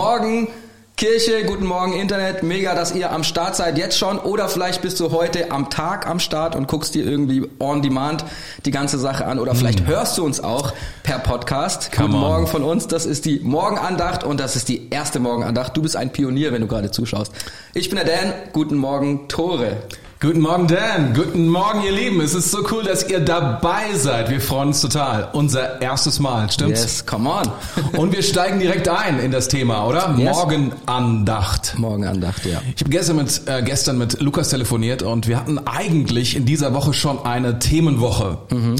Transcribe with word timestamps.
guten 0.00 0.12
Morgen 0.12 0.48
Kirche, 0.96 1.44
guten 1.44 1.66
Morgen 1.66 1.92
Internet, 1.92 2.42
mega, 2.42 2.74
dass 2.74 2.94
ihr 2.94 3.12
am 3.12 3.22
Start 3.22 3.54
seid 3.54 3.76
jetzt 3.76 3.98
schon 3.98 4.18
oder 4.18 4.48
vielleicht 4.48 4.80
bist 4.80 4.98
du 4.98 5.12
heute 5.12 5.50
am 5.50 5.68
Tag 5.68 6.06
am 6.06 6.20
Start 6.20 6.56
und 6.56 6.68
guckst 6.68 6.94
dir 6.94 7.04
irgendwie 7.04 7.46
on 7.58 7.82
demand 7.82 8.24
die 8.64 8.70
ganze 8.70 8.98
Sache 8.98 9.26
an 9.26 9.38
oder 9.38 9.54
vielleicht 9.54 9.80
mm. 9.80 9.86
hörst 9.88 10.16
du 10.16 10.24
uns 10.24 10.42
auch 10.42 10.72
per 11.02 11.18
Podcast. 11.18 11.92
Come 11.92 12.08
guten 12.08 12.22
on. 12.22 12.30
Morgen 12.30 12.46
von 12.46 12.64
uns, 12.64 12.86
das 12.86 13.04
ist 13.04 13.26
die 13.26 13.40
Morgenandacht 13.40 14.24
und 14.24 14.40
das 14.40 14.56
ist 14.56 14.70
die 14.70 14.88
erste 14.88 15.20
Morgenandacht. 15.20 15.76
Du 15.76 15.82
bist 15.82 15.96
ein 15.96 16.12
Pionier, 16.12 16.50
wenn 16.50 16.62
du 16.62 16.66
gerade 16.66 16.90
zuschaust. 16.90 17.32
Ich 17.74 17.90
bin 17.90 17.96
der 17.96 18.06
Dan, 18.06 18.32
guten 18.54 18.76
Morgen 18.76 19.28
Tore. 19.28 19.76
Guten 20.22 20.40
Morgen, 20.40 20.66
Dan. 20.66 21.14
Guten 21.14 21.48
Morgen, 21.48 21.82
ihr 21.82 21.92
Lieben. 21.92 22.20
Es 22.20 22.34
ist 22.34 22.50
so 22.50 22.58
cool, 22.70 22.82
dass 22.82 23.08
ihr 23.08 23.20
dabei 23.20 23.94
seid. 23.94 24.28
Wir 24.28 24.42
freuen 24.42 24.68
uns 24.68 24.82
total. 24.82 25.30
Unser 25.32 25.80
erstes 25.80 26.18
Mal, 26.18 26.50
stimmt's? 26.50 26.82
Yes, 26.82 27.06
come 27.06 27.30
on. 27.30 27.50
Und 27.98 28.12
wir 28.12 28.22
steigen 28.22 28.60
direkt 28.60 28.86
ein 28.86 29.18
in 29.18 29.30
das 29.30 29.48
Thema, 29.48 29.86
oder? 29.86 30.14
Yes. 30.18 30.36
Morgenandacht. 30.36 31.78
Morgenandacht, 31.78 32.44
ja. 32.44 32.60
Ich 32.76 32.82
habe 32.82 32.90
gestern 32.90 33.16
mit, 33.16 33.40
äh, 33.46 33.62
gestern 33.62 33.96
mit 33.96 34.20
Lukas 34.20 34.50
telefoniert 34.50 35.02
und 35.02 35.26
wir 35.26 35.38
hatten 35.38 35.58
eigentlich 35.66 36.36
in 36.36 36.44
dieser 36.44 36.74
Woche 36.74 36.92
schon 36.92 37.24
eine 37.24 37.58
Themenwoche. 37.58 38.36
Mhm. 38.50 38.76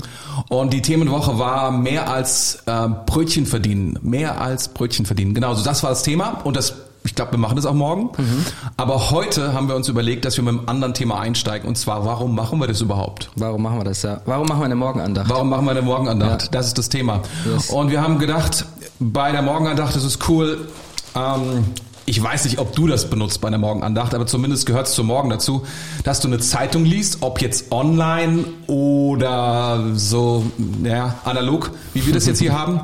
Und 0.50 0.74
die 0.74 0.82
Themenwoche 0.82 1.38
war 1.38 1.70
mehr 1.70 2.10
als 2.10 2.58
äh, 2.66 2.86
Brötchen 3.06 3.46
verdienen. 3.46 3.98
Mehr 4.02 4.42
als 4.42 4.68
Brötchen 4.68 5.06
verdienen. 5.06 5.32
Genau, 5.32 5.54
so 5.54 5.64
das 5.64 5.82
war 5.82 5.88
das 5.88 6.02
Thema. 6.02 6.42
Und 6.44 6.58
das 6.58 6.74
ich 7.04 7.14
glaube, 7.14 7.32
wir 7.32 7.38
machen 7.38 7.56
das 7.56 7.66
auch 7.66 7.74
morgen. 7.74 8.10
Mhm. 8.16 8.44
Aber 8.76 9.10
heute 9.10 9.52
haben 9.52 9.68
wir 9.68 9.76
uns 9.76 9.88
überlegt, 9.88 10.24
dass 10.24 10.36
wir 10.36 10.44
mit 10.44 10.58
einem 10.58 10.68
anderen 10.68 10.94
Thema 10.94 11.18
einsteigen. 11.20 11.68
Und 11.68 11.76
zwar, 11.76 12.04
warum 12.04 12.34
machen 12.34 12.60
wir 12.60 12.66
das 12.66 12.80
überhaupt? 12.80 13.30
Warum 13.36 13.62
machen 13.62 13.78
wir 13.78 13.84
das, 13.84 14.02
ja? 14.02 14.20
Warum 14.26 14.46
machen 14.46 14.60
wir 14.60 14.66
eine 14.66 14.76
Morgenandacht? 14.76 15.28
Warum 15.30 15.48
machen 15.48 15.64
wir 15.64 15.70
eine 15.72 15.82
Morgenandacht? 15.82 16.42
Ja. 16.42 16.48
Das 16.50 16.66
ist 16.66 16.78
das 16.78 16.88
Thema. 16.88 17.22
Yes. 17.50 17.70
Und 17.70 17.90
wir 17.90 18.02
haben 18.02 18.18
gedacht, 18.18 18.66
bei 18.98 19.32
der 19.32 19.42
Morgenandacht 19.42 19.96
ist 19.96 20.04
es 20.04 20.18
cool, 20.28 20.68
ähm, 21.14 21.64
ich 22.10 22.20
weiß 22.20 22.44
nicht, 22.44 22.58
ob 22.58 22.74
du 22.74 22.88
das 22.88 23.08
benutzt 23.08 23.40
bei 23.40 23.48
einer 23.48 23.58
Morgenandacht, 23.58 24.14
aber 24.14 24.26
zumindest 24.26 24.66
gehört 24.66 24.88
es 24.88 24.94
zum 24.94 25.06
Morgen 25.06 25.30
dazu, 25.30 25.64
dass 26.02 26.18
du 26.20 26.26
eine 26.26 26.38
Zeitung 26.40 26.84
liest, 26.84 27.18
ob 27.20 27.40
jetzt 27.40 27.70
online 27.70 28.44
oder 28.66 29.84
so, 29.94 30.44
ja, 30.82 31.14
analog, 31.24 31.70
wie 31.94 32.04
wir 32.04 32.12
das 32.12 32.26
jetzt 32.26 32.40
hier 32.40 32.52
haben. 32.58 32.80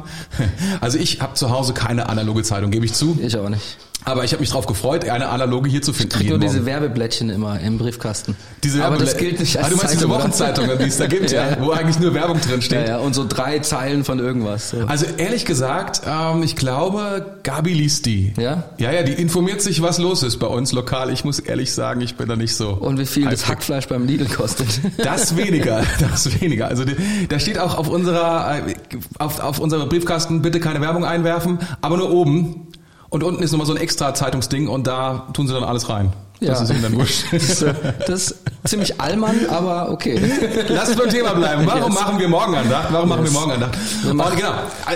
Also 0.81 0.99
ich 0.99 1.21
habe 1.21 1.35
zu 1.35 1.51
Hause 1.51 1.75
keine 1.75 2.09
analoge 2.09 2.45
Zeitung, 2.45 2.71
gebe 2.71 2.87
ich 2.87 2.95
zu. 2.95 3.19
Ich 3.21 3.37
auch 3.37 3.49
nicht. 3.49 3.79
Aber 4.07 4.23
ich 4.23 4.31
habe 4.31 4.41
mich 4.41 4.51
darauf 4.51 4.67
gefreut, 4.67 5.05
eine 5.09 5.31
analoge 5.31 5.69
hier 5.69 5.83
zu 5.83 5.93
finden. 5.93 6.13
Ich 6.13 6.19
krieg 6.21 6.29
nur 6.29 6.39
diese 6.39 6.65
Werbeblättchen 6.65 7.29
immer 7.29 7.59
im 7.59 7.77
Briefkasten. 7.77 8.37
Diese 8.63 8.85
Aber 8.85 8.99
das 8.99 9.17
gilt 9.17 9.41
nicht 9.41 9.57
als 9.57 9.67
ah, 9.67 9.69
du 9.69 9.77
meinst 9.77 9.95
Zeitung, 9.95 9.99
diese 9.99 10.09
Wochenzeitungen, 10.09 10.79
die 10.79 10.85
es 10.85 10.97
da 10.99 11.07
gibt, 11.09 11.33
ja, 11.33 11.51
ja, 11.51 11.57
wo 11.61 11.73
eigentlich 11.73 11.99
nur 11.99 12.15
Werbung 12.15 12.41
drin 12.41 12.63
steht. 12.63 12.83
Ja, 12.83 12.87
ja, 12.87 12.99
und 12.99 13.17
so 13.17 13.27
drei 13.29 13.59
Zeilen 13.59 14.05
von 14.05 14.21
irgendwas. 14.21 14.71
So. 14.71 14.87
Also 14.87 15.07
ehrlich 15.17 15.45
gesagt, 15.45 16.03
ähm, 16.07 16.45
ich 16.45 16.55
glaube, 16.55 17.39
Gabi 17.43 17.73
liest 17.73 18.07
die. 18.07 18.33
Ja? 18.39 18.71
Ja, 18.79 18.93
ja, 18.93 19.03
die 19.03 19.15
informiert 19.15 19.61
sich, 19.61 19.83
was 19.83 19.99
los 19.99 20.23
ist 20.23 20.39
bei 20.39 20.47
uns 20.47 20.71
lokal. 20.71 21.11
Ich 21.11 21.25
muss 21.25 21.41
ehrlich 21.41 21.75
sagen, 21.75 22.01
ich 22.01 22.15
bin 22.15 22.29
da 22.29 22.37
nicht 22.37 22.55
so. 22.55 22.75
Und 22.75 23.01
wie 23.01 23.07
viel 23.07 23.29
das 23.29 23.49
Hackfleisch 23.49 23.89
beim 23.89 24.07
Lidl 24.07 24.27
kostet. 24.27 24.69
Das 24.99 25.37
weniger, 25.37 25.83
das 26.01 26.41
weniger. 26.41 26.69
Also 26.69 26.85
die, 26.85 26.97
da 27.29 27.41
steht 27.41 27.59
auch 27.59 27.77
auf 27.77 27.89
unserer, 27.89 28.59
äh, 28.69 28.75
auf, 29.19 29.41
auf 29.41 29.59
unserer 29.59 29.87
Briefkasten, 29.87 30.43
bitte 30.43 30.61
keine 30.61 30.81
Werbung 30.81 31.05
einwerfen, 31.05 31.59
aber 31.81 31.97
nur 31.97 32.13
oben. 32.13 32.69
Und 33.09 33.23
unten 33.23 33.43
ist 33.43 33.53
nochmal 33.53 33.67
so 33.67 33.75
ein 33.75 33.81
extra 33.81 34.15
Zeitungsding 34.15 34.69
und 34.69 34.87
da 34.87 35.29
tun 35.33 35.47
sie 35.47 35.55
dann 35.55 35.65
alles 35.65 35.89
rein. 35.89 36.13
Ja. 36.41 36.51
Das 36.51 36.63
ist 36.63 36.71
ihnen 36.71 36.83
dann 36.83 36.95
wurscht. 36.97 37.25
Das, 37.33 37.65
das 38.07 38.31
ist 38.31 38.45
ziemlich 38.65 39.01
allmann, 39.01 39.47
aber 39.49 39.91
okay. 39.91 40.21
Lass 40.69 40.89
uns 40.89 40.99
beim 40.99 41.09
Thema 41.09 41.33
bleiben. 41.35 41.67
Warum 41.67 41.93
yes. 41.93 42.01
machen 42.01 42.19
wir 42.19 42.29
Morgenandacht? 42.29 42.93
Warum 42.93 43.09
yes. 43.09 43.17
machen 43.17 43.25
wir 43.25 43.33
Morgenandacht? 43.33 43.79
Wir 44.03 44.15
machen 44.15 44.37
genau. 44.37 44.53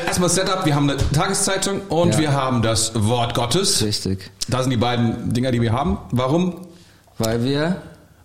Erstmal 0.06 0.28
Setup. 0.28 0.66
Wir 0.66 0.74
haben 0.74 0.90
eine 0.90 0.98
Tageszeitung 1.12 1.80
und 1.88 2.14
ja. 2.14 2.18
wir 2.18 2.32
haben 2.32 2.62
das 2.62 2.92
Wort 2.94 3.34
Gottes. 3.34 3.82
Richtig. 3.82 4.30
Das 4.48 4.62
sind 4.62 4.70
die 4.70 4.76
beiden 4.76 5.32
Dinger, 5.32 5.50
die 5.50 5.62
wir 5.62 5.72
haben. 5.72 5.98
Warum? 6.10 6.66
Weil 7.16 7.42
wir, 7.44 7.76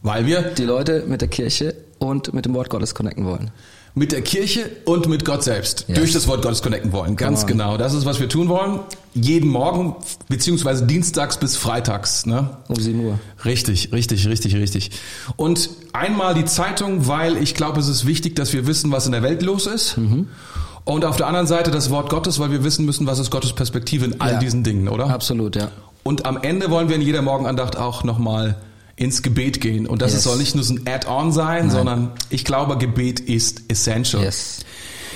weil 0.01 0.25
wir 0.25 0.41
die 0.41 0.65
Leute 0.65 1.03
mit 1.07 1.21
der 1.21 1.29
Kirche 1.29 1.75
und 1.99 2.33
mit 2.33 2.45
dem 2.45 2.53
Wort 2.53 2.69
Gottes 2.69 2.95
connecten 2.95 3.25
wollen 3.25 3.51
mit 3.95 4.11
der 4.11 4.21
Kirche 4.21 4.69
und 4.83 5.07
mit 5.07 5.23
Gott 5.23 5.43
selbst 5.43 5.85
yes. 5.87 5.97
durch 5.97 6.11
das 6.11 6.27
Wort 6.27 6.41
Gottes 6.41 6.61
connecten 6.61 6.91
wollen. 6.91 7.15
Ganz 7.15 7.47
genau. 7.47 7.77
Das 7.77 7.93
ist, 7.93 8.05
was 8.05 8.19
wir 8.19 8.27
tun 8.27 8.49
wollen. 8.49 8.81
Jeden 9.13 9.49
Morgen, 9.49 9.95
beziehungsweise 10.27 10.85
dienstags 10.85 11.37
bis 11.37 11.55
freitags. 11.55 12.25
Ne? 12.25 12.49
Um 12.67 12.75
7 12.75 12.99
Uhr. 12.99 13.19
Richtig, 13.45 13.93
richtig, 13.93 14.27
richtig, 14.27 14.55
richtig. 14.55 14.91
Und 15.37 15.69
einmal 15.93 16.33
die 16.33 16.43
Zeitung, 16.43 17.07
weil 17.07 17.37
ich 17.37 17.55
glaube, 17.55 17.79
es 17.79 17.87
ist 17.87 18.05
wichtig, 18.05 18.35
dass 18.35 18.51
wir 18.51 18.67
wissen, 18.67 18.91
was 18.91 19.05
in 19.05 19.13
der 19.13 19.23
Welt 19.23 19.41
los 19.41 19.65
ist. 19.65 19.97
Mhm. 19.97 20.27
Und 20.83 21.05
auf 21.05 21.15
der 21.15 21.27
anderen 21.27 21.47
Seite 21.47 21.71
das 21.71 21.89
Wort 21.89 22.09
Gottes, 22.09 22.37
weil 22.39 22.51
wir 22.51 22.65
wissen 22.65 22.85
müssen, 22.85 23.07
was 23.07 23.17
ist 23.17 23.31
Gottes 23.31 23.53
Perspektive 23.53 24.05
in 24.05 24.19
all 24.19 24.33
ja. 24.33 24.39
diesen 24.39 24.63
Dingen, 24.63 24.89
oder? 24.89 25.09
Absolut, 25.09 25.55
ja. 25.55 25.71
Und 26.03 26.25
am 26.25 26.37
Ende 26.43 26.69
wollen 26.69 26.89
wir 26.89 26.97
in 26.97 27.01
jeder 27.01 27.21
Morgenandacht 27.21 27.77
auch 27.77 28.03
nochmal 28.03 28.57
ins 28.95 29.21
Gebet 29.21 29.61
gehen. 29.61 29.87
Und 29.87 30.01
das 30.01 30.13
yes. 30.13 30.23
soll 30.23 30.37
nicht 30.37 30.55
nur 30.55 30.63
so 30.63 30.73
ein 30.73 30.87
Add-on 30.87 31.31
sein, 31.31 31.67
Nein. 31.67 31.69
sondern 31.69 32.11
ich 32.29 32.45
glaube, 32.45 32.77
Gebet 32.77 33.19
ist 33.19 33.63
essential. 33.67 34.23
Yes. 34.23 34.61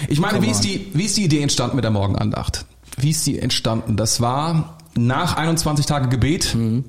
Ich 0.08 0.20
meine, 0.20 0.42
wie 0.42 0.50
ist, 0.50 0.62
die, 0.62 0.92
wie 0.94 1.06
ist 1.06 1.18
die 1.18 1.24
Idee 1.24 1.42
entstanden 1.42 1.76
mit 1.76 1.84
der 1.84 1.92
Morgenandacht? 1.92 2.66
Wie 2.98 3.10
ist 3.10 3.26
die 3.26 3.40
entstanden? 3.40 3.96
Das 3.96 4.22
war 4.22 4.78
nach 4.96 5.38
21 5.38 5.86
Tage 5.86 6.10
Gebet. 6.10 6.56
Mhm. 6.56 6.86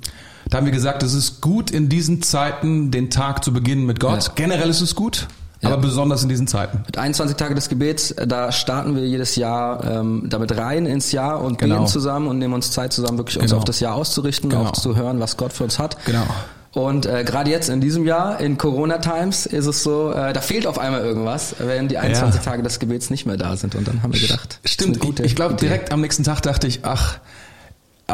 Da 0.48 0.58
haben 0.58 0.64
wir 0.64 0.72
gesagt, 0.72 1.02
es 1.02 1.14
ist 1.14 1.40
gut 1.40 1.70
in 1.70 1.88
diesen 1.88 2.22
Zeiten, 2.22 2.90
den 2.90 3.10
Tag 3.10 3.44
zu 3.44 3.52
beginnen 3.52 3.86
mit 3.86 4.00
Gott. 4.00 4.24
Ja. 4.24 4.32
Generell 4.34 4.70
ist 4.70 4.80
es 4.80 4.94
gut. 4.94 5.28
Ja. 5.60 5.68
Aber 5.68 5.82
besonders 5.82 6.22
in 6.22 6.30
diesen 6.30 6.46
Zeiten. 6.46 6.84
Mit 6.86 6.96
21 6.96 7.36
Tage 7.36 7.54
des 7.54 7.68
Gebets, 7.68 8.12
äh, 8.12 8.26
da 8.26 8.50
starten 8.50 8.96
wir 8.96 9.06
jedes 9.06 9.36
Jahr 9.36 9.84
ähm, 9.84 10.24
damit 10.30 10.56
rein 10.56 10.86
ins 10.86 11.12
Jahr 11.12 11.42
und 11.42 11.58
genau. 11.58 11.76
beten 11.76 11.86
zusammen 11.86 12.28
und 12.28 12.38
nehmen 12.38 12.54
uns 12.54 12.72
Zeit 12.72 12.94
zusammen, 12.94 13.18
wirklich 13.18 13.36
uns 13.36 13.50
genau. 13.50 13.58
auf 13.58 13.64
das 13.64 13.78
Jahr 13.78 13.94
auszurichten, 13.94 14.48
genau. 14.48 14.68
auch 14.68 14.72
zu 14.72 14.96
hören, 14.96 15.20
was 15.20 15.36
Gott 15.36 15.52
für 15.52 15.64
uns 15.64 15.78
hat. 15.78 16.02
Genau. 16.06 16.24
Und 16.72 17.04
äh, 17.04 17.25
gerade 17.25 17.50
jetzt 17.50 17.69
in 17.69 17.81
diesem 17.81 18.06
Jahr, 18.06 18.38
in 18.41 18.56
Corona-Times, 18.56 19.47
ist 19.47 19.66
es 19.66 19.82
so, 19.82 20.12
äh, 20.12 20.32
da 20.32 20.41
fehlt 20.41 20.66
auf 20.66 20.78
einmal 20.78 21.00
irgendwas, 21.00 21.56
wenn 21.58 21.88
die 21.88 21.98
21 21.98 22.44
ja. 22.44 22.50
Tage 22.50 22.62
des 22.62 22.78
Gebets 22.78 23.10
nicht 23.10 23.26
mehr 23.26 23.36
da 23.36 23.56
sind. 23.56 23.75
Und 23.75 23.88
dann 23.88 24.03
haben 24.03 24.12
wir 24.12 24.20
gedacht, 24.20 24.60
stimmt. 24.64 25.03
Ich, 25.03 25.20
ich 25.20 25.36
glaube, 25.36 25.54
direkt 25.54 25.91
am 25.92 26.00
nächsten 26.00 26.22
Tag 26.22 26.42
dachte 26.42 26.69
ich, 26.69 26.84
ach, 26.84 27.19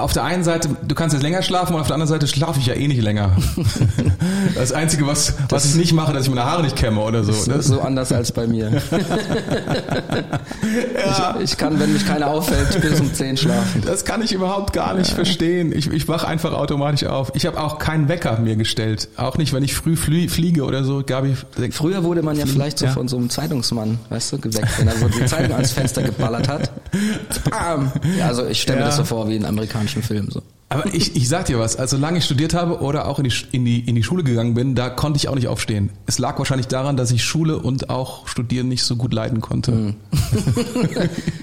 auf 0.03 0.13
der 0.13 0.25
einen 0.25 0.45
Seite, 0.45 0.69
du 0.87 0.95
kannst 0.95 1.15
jetzt 1.15 1.23
länger 1.23 1.43
schlafen 1.43 1.75
und 1.75 1.81
auf 1.81 1.87
der 1.87 1.95
anderen 1.95 2.09
Seite 2.09 2.27
schlafe 2.27 2.61
ich 2.61 2.67
ja 2.67 2.75
eh 2.75 2.89
nicht 2.89 3.03
länger. 3.03 3.37
Das 4.55 4.73
Einzige, 4.73 5.07
was, 5.07 5.35
was 5.49 5.65
ich 5.67 5.75
nicht 5.75 5.93
mache, 5.93 6.13
dass 6.13 6.23
ich 6.25 6.29
meine 6.31 6.45
Haare 6.45 6.63
nicht 6.63 6.77
kämme 6.77 7.01
oder 7.01 7.25
so. 7.25 7.33
Das 7.33 7.59
ist 7.59 7.67
so 7.67 7.81
anders 7.81 8.13
als 8.13 8.33
bei 8.33 8.47
mir. 8.47 8.71
ja. 10.95 11.35
ich, 11.39 11.53
ich, 11.53 11.57
kann, 11.57 11.79
wenn 11.81 11.93
mich 11.93 12.07
keiner 12.07 12.29
auffällt, 12.29 12.81
bis 12.81 13.01
um 13.01 13.13
10 13.13 13.37
schlafen. 13.37 13.83
Das 13.85 14.05
kann 14.05 14.23
ich 14.23 14.33
überhaupt 14.33 14.73
gar 14.73 14.95
nicht 14.95 15.11
ja. 15.11 15.17
verstehen. 15.17 15.73
Ich, 15.73 15.91
ich 15.91 16.09
wache 16.09 16.27
einfach 16.27 16.53
automatisch 16.53 17.05
auf. 17.05 17.33
Ich 17.35 17.45
habe 17.45 17.61
auch 17.61 17.79
keinen 17.79 18.09
Wecker 18.09 18.39
mir 18.39 18.57
gestellt. 18.57 19.09
Auch 19.17 19.37
nicht, 19.37 19.53
wenn 19.53 19.65
ich 19.65 19.75
früh 19.75 19.97
fliege 19.97 20.65
oder 20.65 20.85
so. 20.85 21.03
Gabi, 21.05 21.37
Früher 21.71 22.05
wurde 22.05 22.23
man 22.23 22.37
ja 22.37 22.43
fliegen, 22.43 22.57
vielleicht 22.57 22.79
so 22.79 22.87
ja. 22.87 22.93
von 22.93 23.09
so 23.09 23.17
einem 23.17 23.29
Zeitungsmann, 23.31 23.99
weißt 24.09 24.33
du, 24.33 24.39
geweckt, 24.39 24.79
wenn 24.79 24.89
er 24.89 24.97
so 24.97 25.09
die 25.09 25.25
Zeitung 25.27 25.53
ans 25.53 25.73
Fenster 25.73 26.03
geballert 26.03 26.49
hat. 26.49 26.71
Bam. 27.51 27.93
Also 28.23 28.47
ich 28.47 28.63
stelle 28.63 28.79
mir 28.81 28.87
das 28.87 28.97
so 28.97 29.05
vor 29.05 29.29
wie 29.29 29.37
ein 29.37 29.45
Amerikaner 29.45 29.86
amerikanischen 29.87 30.03
Film. 30.03 30.31
So. 30.31 30.43
Aber 30.69 30.93
ich, 30.93 31.15
ich 31.15 31.29
sag 31.29 31.47
dir 31.47 31.59
was, 31.59 31.77
also 31.77 31.97
solange 31.97 32.19
ich 32.19 32.25
studiert 32.25 32.53
habe 32.53 32.81
oder 32.81 33.07
auch 33.07 33.19
in 33.19 33.25
die, 33.25 33.35
in, 33.53 33.65
die, 33.65 33.81
in 33.81 33.95
die 33.95 34.03
Schule 34.03 34.25
gegangen 34.25 34.55
bin, 34.55 34.75
da 34.75 34.91
konnte 34.91 35.17
ich 35.17 35.29
auch 35.29 35.35
nicht 35.35 35.47
aufstehen. 35.47 35.91
Es 36.07 36.19
lag 36.19 36.39
wahrscheinlich 36.39 36.67
daran, 36.67 36.97
dass 36.97 37.13
ich 37.13 37.25
Schule 37.25 37.59
und 37.59 37.89
auch 37.89 38.27
Studieren 38.27 38.69
nicht 38.69 38.83
so 38.83 38.97
gut 38.97 39.13
leiden 39.13 39.41
konnte. 39.41 39.73
Hm. 39.73 39.95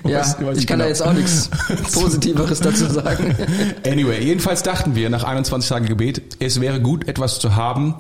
ja, 0.06 0.20
weiß, 0.20 0.46
weiß 0.46 0.58
ich 0.58 0.68
kann 0.68 0.80
genau. 0.80 0.84
da 0.84 0.90
jetzt 0.90 1.02
auch 1.02 1.14
nichts 1.14 1.50
Positiveres 1.94 2.60
dazu 2.60 2.88
sagen. 2.88 3.36
anyway, 3.88 4.24
jedenfalls 4.24 4.62
dachten 4.62 4.96
wir 4.96 5.10
nach 5.10 5.24
21 5.24 5.70
Tagen 5.70 5.86
Gebet, 5.86 6.38
es 6.40 6.60
wäre 6.60 6.82
gut, 6.82 7.08
etwas 7.08 7.40
zu 7.40 7.56
haben, 7.56 7.96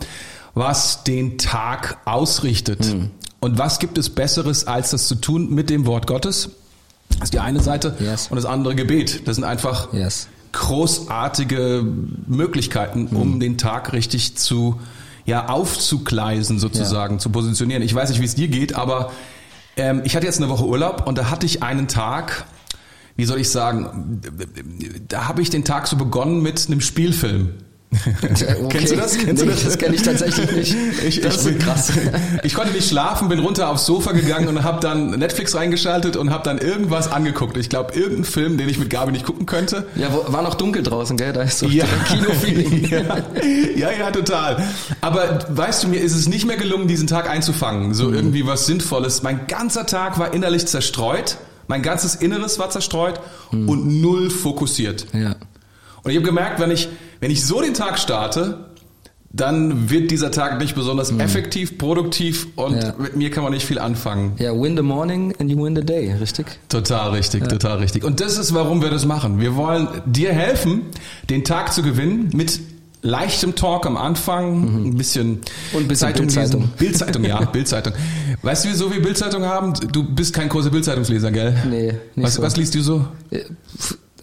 was 0.55 1.03
den 1.05 1.37
Tag 1.37 1.99
ausrichtet. 2.05 2.85
Hm. 2.85 3.11
Und 3.39 3.57
was 3.57 3.79
gibt 3.79 3.97
es 3.97 4.09
Besseres, 4.09 4.67
als 4.67 4.91
das 4.91 5.07
zu 5.07 5.15
tun 5.15 5.53
mit 5.53 5.69
dem 5.69 5.85
Wort 5.85 6.07
Gottes? 6.07 6.49
Das 7.19 7.27
ist 7.27 7.33
die 7.33 7.39
eine 7.39 7.61
Seite. 7.61 7.95
Yes. 7.99 8.27
Und 8.29 8.35
das 8.35 8.45
andere 8.45 8.75
Gebet. 8.75 9.27
Das 9.27 9.35
sind 9.35 9.45
einfach 9.45 9.93
yes. 9.93 10.27
großartige 10.51 11.85
Möglichkeiten, 12.27 13.07
um 13.07 13.35
mhm. 13.35 13.39
den 13.39 13.57
Tag 13.57 13.93
richtig 13.93 14.35
zu, 14.35 14.79
ja, 15.25 15.47
aufzugleisen 15.47 16.59
sozusagen, 16.59 17.15
ja. 17.15 17.19
zu 17.19 17.29
positionieren. 17.29 17.83
Ich 17.83 17.93
weiß 17.93 18.09
nicht, 18.09 18.21
wie 18.21 18.25
es 18.25 18.35
dir 18.35 18.47
geht, 18.47 18.75
aber 18.75 19.11
ähm, 19.77 20.01
ich 20.03 20.15
hatte 20.15 20.25
jetzt 20.25 20.39
eine 20.39 20.49
Woche 20.49 20.65
Urlaub 20.65 21.07
und 21.07 21.17
da 21.17 21.29
hatte 21.29 21.45
ich 21.45 21.63
einen 21.63 21.87
Tag, 21.87 22.45
wie 23.15 23.25
soll 23.25 23.39
ich 23.39 23.49
sagen, 23.49 24.21
da 25.07 25.27
habe 25.27 25.41
ich 25.41 25.49
den 25.49 25.63
Tag 25.63 25.87
so 25.87 25.95
begonnen 25.95 26.41
mit 26.41 26.67
einem 26.67 26.81
Spielfilm. 26.81 27.53
Okay. 27.93 28.55
Kennst 28.69 28.91
du 28.91 28.95
das? 28.95 29.17
Kennst 29.17 29.43
nee, 29.43 29.49
du 29.49 29.55
das? 29.55 29.63
das 29.63 29.77
kenne 29.77 29.95
ich 29.95 30.01
tatsächlich 30.01 30.51
nicht. 30.51 30.75
Ich, 31.03 31.21
das 31.21 31.45
ich, 31.45 31.55
ist 31.55 31.59
krass. 31.59 31.91
Ich 32.43 32.53
konnte 32.53 32.73
nicht 32.73 32.87
schlafen, 32.87 33.29
bin 33.29 33.39
runter 33.39 33.69
aufs 33.69 33.85
Sofa 33.85 34.11
gegangen 34.11 34.47
und 34.47 34.63
habe 34.63 34.79
dann 34.79 35.11
Netflix 35.11 35.55
reingeschaltet 35.55 36.15
und 36.15 36.31
habe 36.31 36.43
dann 36.43 36.57
irgendwas 36.57 37.11
angeguckt. 37.11 37.57
Ich 37.57 37.69
glaube, 37.69 37.93
irgendeinen 37.93 38.23
Film, 38.23 38.57
den 38.57 38.69
ich 38.69 38.77
mit 38.79 38.89
Gabi 38.89 39.11
nicht 39.11 39.25
gucken 39.25 39.45
könnte. 39.45 39.87
Ja, 39.95 40.13
wo, 40.13 40.31
war 40.31 40.41
noch 40.41 40.55
dunkel 40.55 40.83
draußen, 40.83 41.17
gell? 41.17 41.33
Da 41.33 41.43
ist 41.43 41.59
so 41.59 41.67
ja. 41.67 41.85
Kinofeeling. 42.07 42.89
Ja. 42.89 43.01
ja, 43.75 43.91
ja, 43.91 44.11
total. 44.11 44.63
Aber 45.01 45.39
weißt 45.49 45.83
du, 45.83 45.87
mir 45.89 45.99
ist 45.99 46.15
es 46.15 46.27
nicht 46.27 46.45
mehr 46.45 46.57
gelungen, 46.57 46.87
diesen 46.87 47.07
Tag 47.07 47.29
einzufangen. 47.29 47.93
So 47.93 48.07
mhm. 48.07 48.15
irgendwie 48.15 48.47
was 48.47 48.65
Sinnvolles. 48.65 49.23
Mein 49.23 49.47
ganzer 49.47 49.85
Tag 49.85 50.19
war 50.19 50.33
innerlich 50.33 50.65
zerstreut 50.65 51.37
Mein 51.67 51.81
ganzes 51.81 52.15
Inneres 52.15 52.59
war 52.59 52.69
zerstreut 52.69 53.19
und 53.51 54.01
null 54.01 54.29
fokussiert. 54.29 55.07
Ja. 55.13 55.35
Und 56.03 56.11
ich 56.11 56.17
habe 56.17 56.25
gemerkt, 56.25 56.59
wenn 56.59 56.71
ich, 56.71 56.89
wenn 57.19 57.31
ich 57.31 57.45
so 57.45 57.61
den 57.61 57.73
Tag 57.73 57.97
starte, 57.99 58.65
dann 59.35 59.89
wird 59.89 60.11
dieser 60.11 60.29
Tag 60.29 60.59
nicht 60.59 60.75
besonders 60.75 61.11
effektiv, 61.11 61.79
produktiv 61.79 62.47
und 62.55 62.75
Ja. 62.83 62.93
mit 62.99 63.15
mir 63.15 63.31
kann 63.31 63.43
man 63.43 63.51
nicht 63.51 63.65
viel 63.65 63.79
anfangen. 63.79 64.33
Ja, 64.37 64.51
win 64.53 64.77
the 64.77 64.83
morning 64.83 65.33
and 65.39 65.49
you 65.49 65.57
win 65.63 65.75
the 65.75 65.81
day, 65.83 66.13
richtig? 66.19 66.45
Total 66.69 67.09
richtig, 67.11 67.47
total 67.47 67.79
richtig. 67.79 68.03
Und 68.03 68.19
das 68.19 68.37
ist, 68.37 68.53
warum 68.53 68.83
wir 68.83 68.91
das 68.91 69.05
machen. 69.05 69.39
Wir 69.41 69.55
wollen 69.55 69.87
dir 70.05 70.33
helfen, 70.33 70.81
den 71.31 71.43
Tag 71.43 71.73
zu 71.73 71.81
gewinnen 71.81 72.29
mit 72.33 72.59
leichtem 73.01 73.55
Talk 73.55 73.87
am 73.87 73.97
Anfang, 73.97 74.85
ein 74.89 74.97
bisschen 74.97 75.27
Mhm. 75.31 75.39
Und 75.73 75.81
ein 75.81 75.87
bisschen 75.87 76.07
Zeitung 76.09 76.25
Bildzeitung. 76.27 76.61
lesen. 76.61 76.73
Bildzeitung, 76.77 77.23
ja, 77.25 77.41
Bildzeitung. 77.51 77.93
Weißt 78.43 78.65
du, 78.65 78.69
wieso 78.69 78.93
wir 78.93 79.01
Bildzeitung 79.01 79.43
haben? 79.45 79.73
Du 79.91 80.03
bist 80.03 80.33
kein 80.33 80.47
großer 80.47 80.69
Bildzeitungsleser, 80.69 81.31
gell? 81.31 81.55
Nee, 81.69 81.93
nicht 82.15 82.25
was, 82.27 82.35
so. 82.35 82.41
was 82.43 82.55
liest 82.55 82.75
du 82.75 82.81
so? 82.81 83.05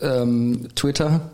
Äh, 0.00 0.06
ähm, 0.06 0.68
Twitter. 0.74 1.20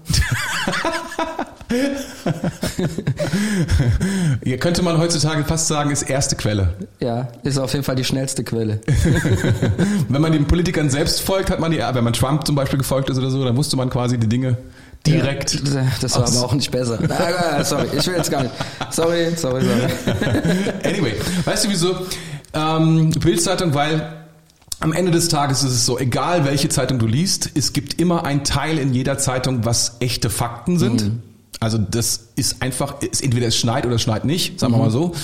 Hier 4.44 4.58
könnte 4.58 4.82
man 4.82 4.98
heutzutage 4.98 5.44
fast 5.44 5.66
sagen, 5.66 5.90
ist 5.90 6.02
erste 6.02 6.36
Quelle. 6.36 6.74
Ja, 7.00 7.28
ist 7.42 7.58
auf 7.58 7.72
jeden 7.72 7.84
Fall 7.84 7.96
die 7.96 8.04
schnellste 8.04 8.44
Quelle. 8.44 8.80
Wenn 10.08 10.22
man 10.22 10.30
den 10.32 10.46
Politikern 10.46 10.90
selbst 10.90 11.22
folgt, 11.22 11.50
hat 11.50 11.58
man 11.58 11.72
die, 11.72 11.78
wenn 11.78 12.04
man 12.04 12.12
Trump 12.12 12.46
zum 12.46 12.54
Beispiel 12.54 12.78
gefolgt 12.78 13.10
ist 13.10 13.18
oder 13.18 13.30
so, 13.30 13.44
dann 13.44 13.56
wusste 13.56 13.76
man 13.76 13.90
quasi 13.90 14.16
die 14.18 14.28
Dinge 14.28 14.56
direkt. 15.06 15.54
Ja, 15.54 15.86
das 16.00 16.14
war 16.16 16.28
aber 16.28 16.44
auch 16.44 16.54
nicht 16.54 16.70
besser. 16.70 16.98
Ah, 17.08 17.64
sorry, 17.64 17.86
ich 17.96 18.06
will 18.06 18.16
jetzt 18.16 18.30
gar 18.30 18.42
nicht. 18.42 18.54
Sorry, 18.90 19.34
sorry, 19.36 19.62
sorry. 19.62 19.90
Anyway, 20.84 21.14
weißt 21.44 21.64
du 21.64 21.68
wieso? 21.68 21.96
Ähm, 22.54 23.10
Bildzeitung, 23.10 23.74
weil 23.74 24.25
am 24.80 24.92
Ende 24.92 25.10
des 25.10 25.28
Tages 25.28 25.62
ist 25.62 25.72
es 25.72 25.86
so, 25.86 25.98
egal 25.98 26.44
welche 26.44 26.68
Zeitung 26.68 26.98
du 26.98 27.06
liest, 27.06 27.50
es 27.54 27.72
gibt 27.72 28.00
immer 28.00 28.24
ein 28.24 28.44
Teil 28.44 28.78
in 28.78 28.92
jeder 28.92 29.18
Zeitung, 29.18 29.64
was 29.64 29.96
echte 30.00 30.30
Fakten 30.30 30.78
sind. 30.78 31.12
Also 31.60 31.78
das 31.78 32.28
ist 32.36 32.60
einfach, 32.62 33.00
ist 33.00 33.22
entweder 33.22 33.46
es 33.46 33.56
schneit 33.56 33.86
oder 33.86 33.94
es 33.94 34.02
schneit 34.02 34.24
nicht, 34.24 34.60
sagen 34.60 34.74
wir 34.74 34.78
mal 34.78 34.90
so. 34.90 35.14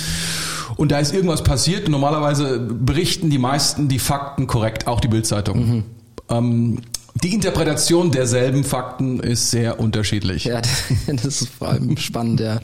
Und 0.77 0.91
da 0.91 0.99
ist 0.99 1.13
irgendwas 1.13 1.45
passiert. 1.45 1.89
Normalerweise 1.89 2.59
berichten 2.59 3.29
die 3.29 3.39
meisten 3.39 3.89
die 3.89 3.99
Fakten 3.99 4.47
korrekt, 4.47 4.87
auch 4.87 5.01
die 5.01 5.09
Bildzeitung. 5.09 5.85
Ähm, 6.31 6.79
die 7.15 7.35
Interpretation 7.35 8.11
derselben 8.11 8.65
Fakten 8.65 9.21
ist 9.21 9.51
sehr 9.51 9.79
unterschiedlich. 9.79 10.45
Ja, 10.45 10.63
das 11.07 11.43
ist 11.43 11.49
vor 11.51 11.69
allem 11.69 11.99
spannend, 11.99 12.41
ja. 12.41 12.59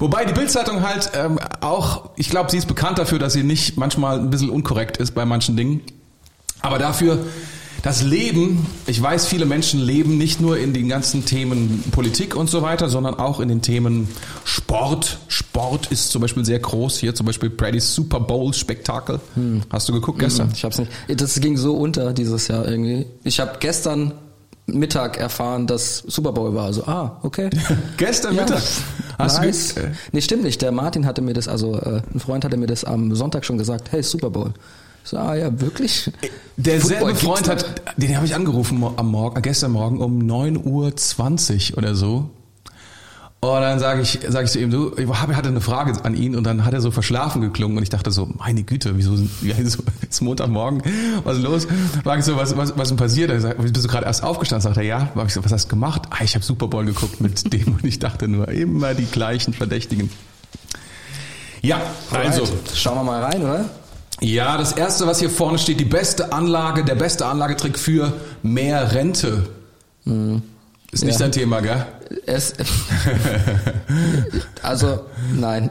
Wobei 0.00 0.24
die 0.24 0.32
Bildzeitung 0.32 0.82
halt 0.82 1.12
ähm, 1.14 1.38
auch, 1.60 2.10
ich 2.16 2.28
glaube, 2.28 2.50
sie 2.50 2.58
ist 2.58 2.66
bekannt 2.66 2.98
dafür, 2.98 3.20
dass 3.20 3.32
sie 3.32 3.44
nicht 3.44 3.76
manchmal 3.76 4.18
ein 4.18 4.30
bisschen 4.30 4.50
unkorrekt 4.50 4.96
ist 4.96 5.12
bei 5.12 5.24
manchen 5.24 5.56
Dingen. 5.56 5.82
Aber 6.62 6.78
dafür 6.78 7.26
das 7.82 8.02
Leben, 8.04 8.64
ich 8.86 9.02
weiß, 9.02 9.26
viele 9.26 9.44
Menschen 9.44 9.80
leben 9.80 10.16
nicht 10.16 10.40
nur 10.40 10.56
in 10.56 10.72
den 10.72 10.88
ganzen 10.88 11.24
Themen 11.24 11.82
Politik 11.90 12.36
und 12.36 12.48
so 12.48 12.62
weiter, 12.62 12.88
sondern 12.88 13.14
auch 13.14 13.40
in 13.40 13.48
den 13.48 13.60
Themen 13.60 14.06
Sport. 14.44 15.18
Sport 15.26 15.90
ist 15.90 16.10
zum 16.12 16.22
Beispiel 16.22 16.44
sehr 16.44 16.60
groß. 16.60 16.98
Hier 16.98 17.12
zum 17.14 17.26
Beispiel 17.26 17.50
Brady's 17.50 17.92
Super 17.92 18.20
Bowl 18.20 18.54
Spektakel. 18.54 19.18
Hast 19.70 19.88
du 19.88 19.92
geguckt 19.92 20.20
gestern? 20.20 20.50
Ich 20.54 20.62
hab's 20.64 20.78
nicht. 20.78 20.92
Das 21.08 21.40
ging 21.40 21.56
so 21.56 21.74
unter 21.76 22.12
dieses 22.12 22.46
Jahr 22.46 22.68
irgendwie. 22.68 23.06
Ich 23.24 23.40
habe 23.40 23.56
gestern 23.58 24.12
Mittag 24.66 25.16
erfahren, 25.18 25.66
dass 25.66 25.98
Super 26.06 26.30
Bowl 26.32 26.54
war. 26.54 26.66
Also, 26.66 26.84
ah, 26.84 27.18
okay. 27.24 27.50
Gestern 27.96 28.36
Ja, 28.36 28.42
Mittag. 28.42 28.62
Hast 29.18 29.38
du 29.38 29.42
nice. 29.42 29.74
ge- 29.74 29.84
äh, 29.86 29.90
Nee, 30.12 30.20
stimmt 30.20 30.44
nicht. 30.44 30.62
Der 30.62 30.70
Martin 30.70 31.04
hatte 31.04 31.20
mir 31.20 31.34
das, 31.34 31.48
also 31.48 31.74
äh, 31.80 32.00
ein 32.14 32.20
Freund 32.20 32.44
hatte 32.44 32.56
mir 32.56 32.68
das 32.68 32.84
am 32.84 33.12
Sonntag 33.16 33.44
schon 33.44 33.58
gesagt, 33.58 33.90
hey, 33.90 34.04
Super 34.04 34.30
Bowl. 34.30 34.52
So, 35.04 35.16
ah 35.18 35.34
ja, 35.34 35.60
wirklich? 35.60 36.10
Derselbe 36.56 37.14
Freund 37.14 37.48
hat, 37.48 37.82
den 37.96 38.14
habe 38.16 38.26
ich 38.26 38.34
angerufen 38.34 38.84
am 38.96 39.10
Morgen, 39.10 39.42
gestern 39.42 39.72
Morgen 39.72 40.00
um 40.00 40.20
9.20 40.20 41.72
Uhr 41.72 41.78
oder 41.78 41.94
so. 41.94 42.30
Und 43.44 43.60
dann 43.60 43.80
sage 43.80 44.02
ich, 44.02 44.20
sag 44.28 44.44
ich 44.44 44.52
zu 44.52 44.60
ihm, 44.60 44.70
du, 44.70 44.94
ich 44.96 45.08
hatte 45.08 45.48
eine 45.48 45.60
Frage 45.60 45.92
an 46.04 46.14
ihn 46.14 46.36
und 46.36 46.44
dann 46.44 46.64
hat 46.64 46.74
er 46.74 46.80
so 46.80 46.92
verschlafen 46.92 47.42
geklungen 47.42 47.76
und 47.76 47.82
ich 47.82 47.88
dachte 47.88 48.12
so, 48.12 48.26
meine 48.38 48.62
Güte, 48.62 48.96
wieso 48.96 49.14
ist 49.14 50.20
Montagmorgen, 50.22 50.80
was 51.24 51.38
ist 51.38 51.42
los? 51.42 51.66
Frag 52.04 52.20
ich 52.20 52.24
so, 52.24 52.36
was, 52.36 52.56
was, 52.56 52.76
was 52.76 52.82
ist 52.82 52.90
denn 52.90 52.96
passiert? 52.98 53.30
Er 53.30 53.40
sagt, 53.40 53.60
bist 53.60 53.84
du 53.84 53.88
gerade 53.88 54.06
erst 54.06 54.22
aufgestanden? 54.22 54.62
Sagt 54.62 54.76
er, 54.76 54.84
ja. 54.84 55.08
Frag 55.12 55.26
ich 55.26 55.34
so, 55.34 55.44
was 55.44 55.50
hast 55.50 55.64
du 55.64 55.70
gemacht? 55.70 56.02
Ah, 56.10 56.22
ich 56.22 56.36
habe 56.36 56.44
Super 56.44 56.68
Bowl 56.68 56.84
geguckt 56.84 57.20
mit 57.20 57.52
dem 57.52 57.74
und 57.74 57.84
ich 57.84 57.98
dachte 57.98 58.28
nur, 58.28 58.46
immer 58.46 58.94
die 58.94 59.06
gleichen 59.06 59.52
Verdächtigen. 59.52 60.08
Ja, 61.62 61.80
also. 62.12 62.44
Schauen 62.72 62.98
wir 62.98 63.02
mal 63.02 63.24
rein, 63.24 63.42
oder? 63.42 63.64
Ja, 64.22 64.56
das 64.56 64.72
erste, 64.72 65.06
was 65.06 65.18
hier 65.18 65.30
vorne 65.30 65.58
steht, 65.58 65.80
die 65.80 65.84
beste 65.84 66.32
Anlage, 66.32 66.84
der 66.84 66.94
beste 66.94 67.26
Anlagetrick 67.26 67.76
für 67.78 68.12
mehr 68.42 68.92
Rente. 68.94 69.48
Ist 70.92 71.04
nicht 71.04 71.14
Ja. 71.14 71.18
dein 71.18 71.32
Thema, 71.32 71.60
gell? 71.60 71.84
Es, 72.26 72.54
also, 74.62 75.00
nein. 75.34 75.70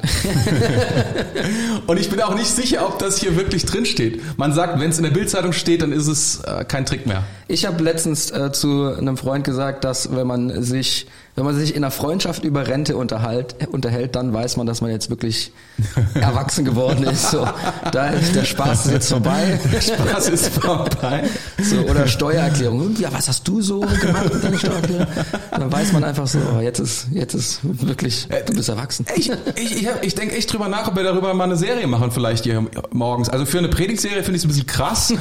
Und 1.88 2.00
ich 2.00 2.10
bin 2.10 2.22
auch 2.22 2.36
nicht 2.36 2.50
sicher, 2.50 2.86
ob 2.88 3.00
das 3.00 3.18
hier 3.18 3.36
wirklich 3.36 3.66
drin 3.66 3.86
steht. 3.86 4.38
Man 4.38 4.54
sagt, 4.54 4.80
wenn 4.80 4.90
es 4.90 4.98
in 4.98 5.04
der 5.04 5.12
Bildzeitung 5.12 5.54
steht, 5.54 5.82
dann 5.82 5.92
ist 5.92 6.08
es 6.08 6.42
äh, 6.42 6.64
kein 6.66 6.86
Trick 6.86 7.06
mehr. 7.06 7.24
Ich 7.48 7.66
habe 7.66 7.84
letztens 7.84 8.32
äh, 8.32 8.52
zu 8.52 8.94
einem 8.96 9.18
Freund 9.18 9.44
gesagt, 9.44 9.84
dass 9.84 10.16
wenn 10.16 10.26
man 10.26 10.64
sich, 10.64 11.08
wenn 11.36 11.44
man 11.44 11.58
sich 11.58 11.76
in 11.76 11.84
einer 11.84 11.92
Freundschaft 11.92 12.46
über 12.46 12.68
Rente 12.68 12.96
unterhalt, 12.96 13.56
unterhält, 13.72 14.16
dann 14.16 14.34
weiß 14.34 14.58
man, 14.58 14.68
dass 14.68 14.82
man 14.82 14.92
jetzt 14.92 15.10
wirklich 15.10 15.52
erwachsen 16.14 16.66
geworden 16.66 17.04
ist. 17.04 17.32
So, 17.32 17.48
da, 17.92 18.12
der 18.12 18.46
Spaß 18.46 18.86
ist 18.86 18.92
jetzt 18.92 19.10
vorbei. 19.10 19.60
Spaß 19.80 20.30
ist 20.30 20.48
vorbei. 20.50 21.24
So, 21.62 21.78
oder 21.82 22.08
Steuererklärung. 22.08 22.96
Ja, 23.00 23.10
was 23.12 23.28
hast 23.28 23.48
du 23.48 23.62
so 23.62 23.82
gemacht 23.82 24.34
mit 24.34 24.44
deiner 24.44 24.58
Steuererklärung? 24.58 25.08
Dann 25.52 25.72
weiß 25.72 25.92
man 25.92 26.04
einfach 26.04 26.28
so, 26.32 26.40
oh, 26.58 26.62
jetzt 26.62 26.80
ist, 26.80 27.08
jetzt 27.12 27.34
ist 27.34 27.60
wirklich, 27.64 28.28
du 28.46 28.54
bist 28.54 28.70
erwachsen. 28.70 29.06
Ich, 29.16 29.30
ich, 29.56 29.84
ich, 29.84 29.88
ich 30.02 30.16
denke 30.16 30.36
echt 30.36 30.52
drüber 30.52 30.68
nach, 30.68 30.88
ob 30.88 30.96
wir 30.96 31.04
darüber 31.04 31.34
mal 31.34 31.46
eine 31.46 31.58
Serie 31.58 31.88
machen, 31.88 32.12
vielleicht 32.12 32.44
hier 32.44 32.66
morgens. 32.92 33.30
Also 33.30 33.46
für 33.46 33.58
eine 33.60 33.68
Predigtserie 33.70 34.24
finde 34.24 34.38
ich 34.38 34.44
es 34.44 34.46
ein 34.46 34.48
bisschen 34.50 34.68
krass. 34.68 35.14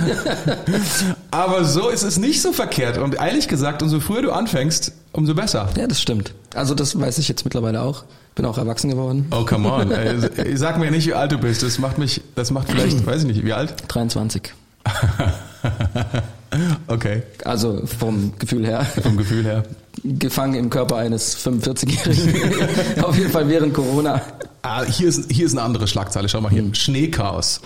Aber 1.30 1.64
so 1.64 1.88
ist 1.88 2.02
es 2.02 2.18
nicht 2.18 2.40
so 2.42 2.52
verkehrt. 2.52 2.98
Und 2.98 3.16
ehrlich 3.16 3.48
gesagt, 3.48 3.82
umso 3.82 4.00
früher 4.00 4.22
du 4.22 4.32
anfängst, 4.32 4.92
umso 5.12 5.34
besser. 5.34 5.68
Ja, 5.76 5.86
das 5.86 6.00
stimmt. 6.00 6.34
Also 6.54 6.74
das 6.74 6.98
weiß 6.98 7.18
ich 7.18 7.28
jetzt 7.28 7.44
mittlerweile 7.44 7.82
auch. 7.82 8.04
Bin 8.34 8.44
auch 8.46 8.58
erwachsen 8.58 8.90
geworden. 8.90 9.26
Oh, 9.32 9.44
come 9.44 9.70
on. 9.70 9.90
Ey, 9.90 10.56
Sag 10.56 10.78
mir 10.78 10.90
nicht, 10.90 11.06
wie 11.06 11.14
alt 11.14 11.32
du 11.32 11.38
bist. 11.38 11.62
Das 11.62 11.78
macht 11.78 11.98
mich, 11.98 12.20
das 12.36 12.50
macht 12.50 12.70
vielleicht, 12.70 13.04
weiß 13.06 13.22
ich 13.22 13.26
nicht, 13.26 13.44
wie 13.44 13.52
alt? 13.52 13.74
23. 13.88 14.52
Okay, 16.88 17.22
Also 17.44 17.86
vom 17.86 18.32
Gefühl 18.38 18.66
her. 18.66 18.84
vom 19.02 19.16
Gefühl 19.16 19.44
her. 19.44 19.62
Gefangen 20.02 20.54
im 20.54 20.70
Körper 20.70 20.96
eines 20.96 21.36
45-Jährigen. 21.44 23.02
Auf 23.04 23.16
jeden 23.16 23.30
Fall 23.30 23.48
während 23.48 23.74
Corona. 23.74 24.22
Ah, 24.62 24.84
hier 24.84 25.08
ist, 25.08 25.30
hier 25.30 25.46
ist 25.46 25.52
eine 25.52 25.62
andere 25.62 25.86
Schlagzeile. 25.86 26.28
Schau 26.28 26.40
mal 26.40 26.50
hier. 26.50 26.74
Schneechaos. 26.74 27.60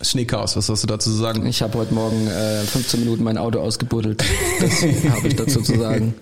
Schneechaos, 0.00 0.56
was 0.56 0.68
hast 0.68 0.82
du 0.82 0.86
dazu 0.86 1.10
zu 1.10 1.16
sagen? 1.16 1.44
Ich 1.46 1.60
habe 1.60 1.78
heute 1.78 1.92
Morgen 1.92 2.26
äh, 2.26 2.62
15 2.62 3.00
Minuten 3.00 3.22
mein 3.22 3.36
Auto 3.36 3.60
ausgebuddelt. 3.60 4.24
Das 4.60 4.82
habe 5.10 5.28
ich 5.28 5.36
dazu 5.36 5.60
zu 5.60 5.78
sagen. 5.78 6.14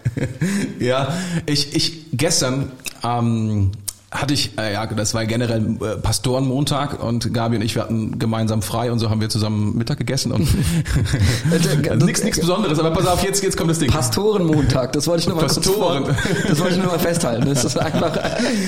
ja, 0.81 1.15
ich, 1.47 1.77
ich 1.77 2.07
gestern 2.13 2.73
ähm, 3.05 3.71
hatte 4.11 4.35
ich, 4.35 4.59
äh, 4.59 4.73
ja, 4.73 4.87
das 4.87 5.14
war 5.14 5.25
generell 5.25 5.76
äh, 5.81 5.97
Pastorenmontag 5.97 7.00
und 7.00 7.33
Gabi 7.33 7.57
und 7.57 7.62
ich, 7.62 7.76
wir 7.76 7.83
hatten 7.83 8.19
gemeinsam 8.19 8.61
frei 8.61 8.90
und 8.90 8.99
so 8.99 9.09
haben 9.09 9.21
wir 9.21 9.29
zusammen 9.29 9.76
Mittag 9.76 9.99
gegessen 9.99 10.33
und 10.33 10.49
nichts 12.05 12.25
nichts 12.25 12.40
Besonderes, 12.40 12.81
aber 12.81 12.90
pass 12.90 13.07
auf, 13.07 13.23
jetzt, 13.23 13.43
jetzt 13.45 13.57
kommt 13.57 13.71
das 13.71 13.79
Ding. 13.79 13.88
Pastorenmontag, 13.88 14.93
das 14.95 15.07
wollte 15.07 15.21
ich 15.21 15.29
nur 15.29 15.37
mal 15.37 15.43
Pastoren. 15.43 16.05
kurz 16.05 16.17
vor, 16.17 16.33
Das 16.49 16.59
wollte 16.59 16.75
ich 16.75 16.83
nur 16.83 16.90
mal 16.90 16.99
festhalten. 16.99 17.47
Das 17.47 17.64
ist 17.64 17.79
einfach, 17.79 18.19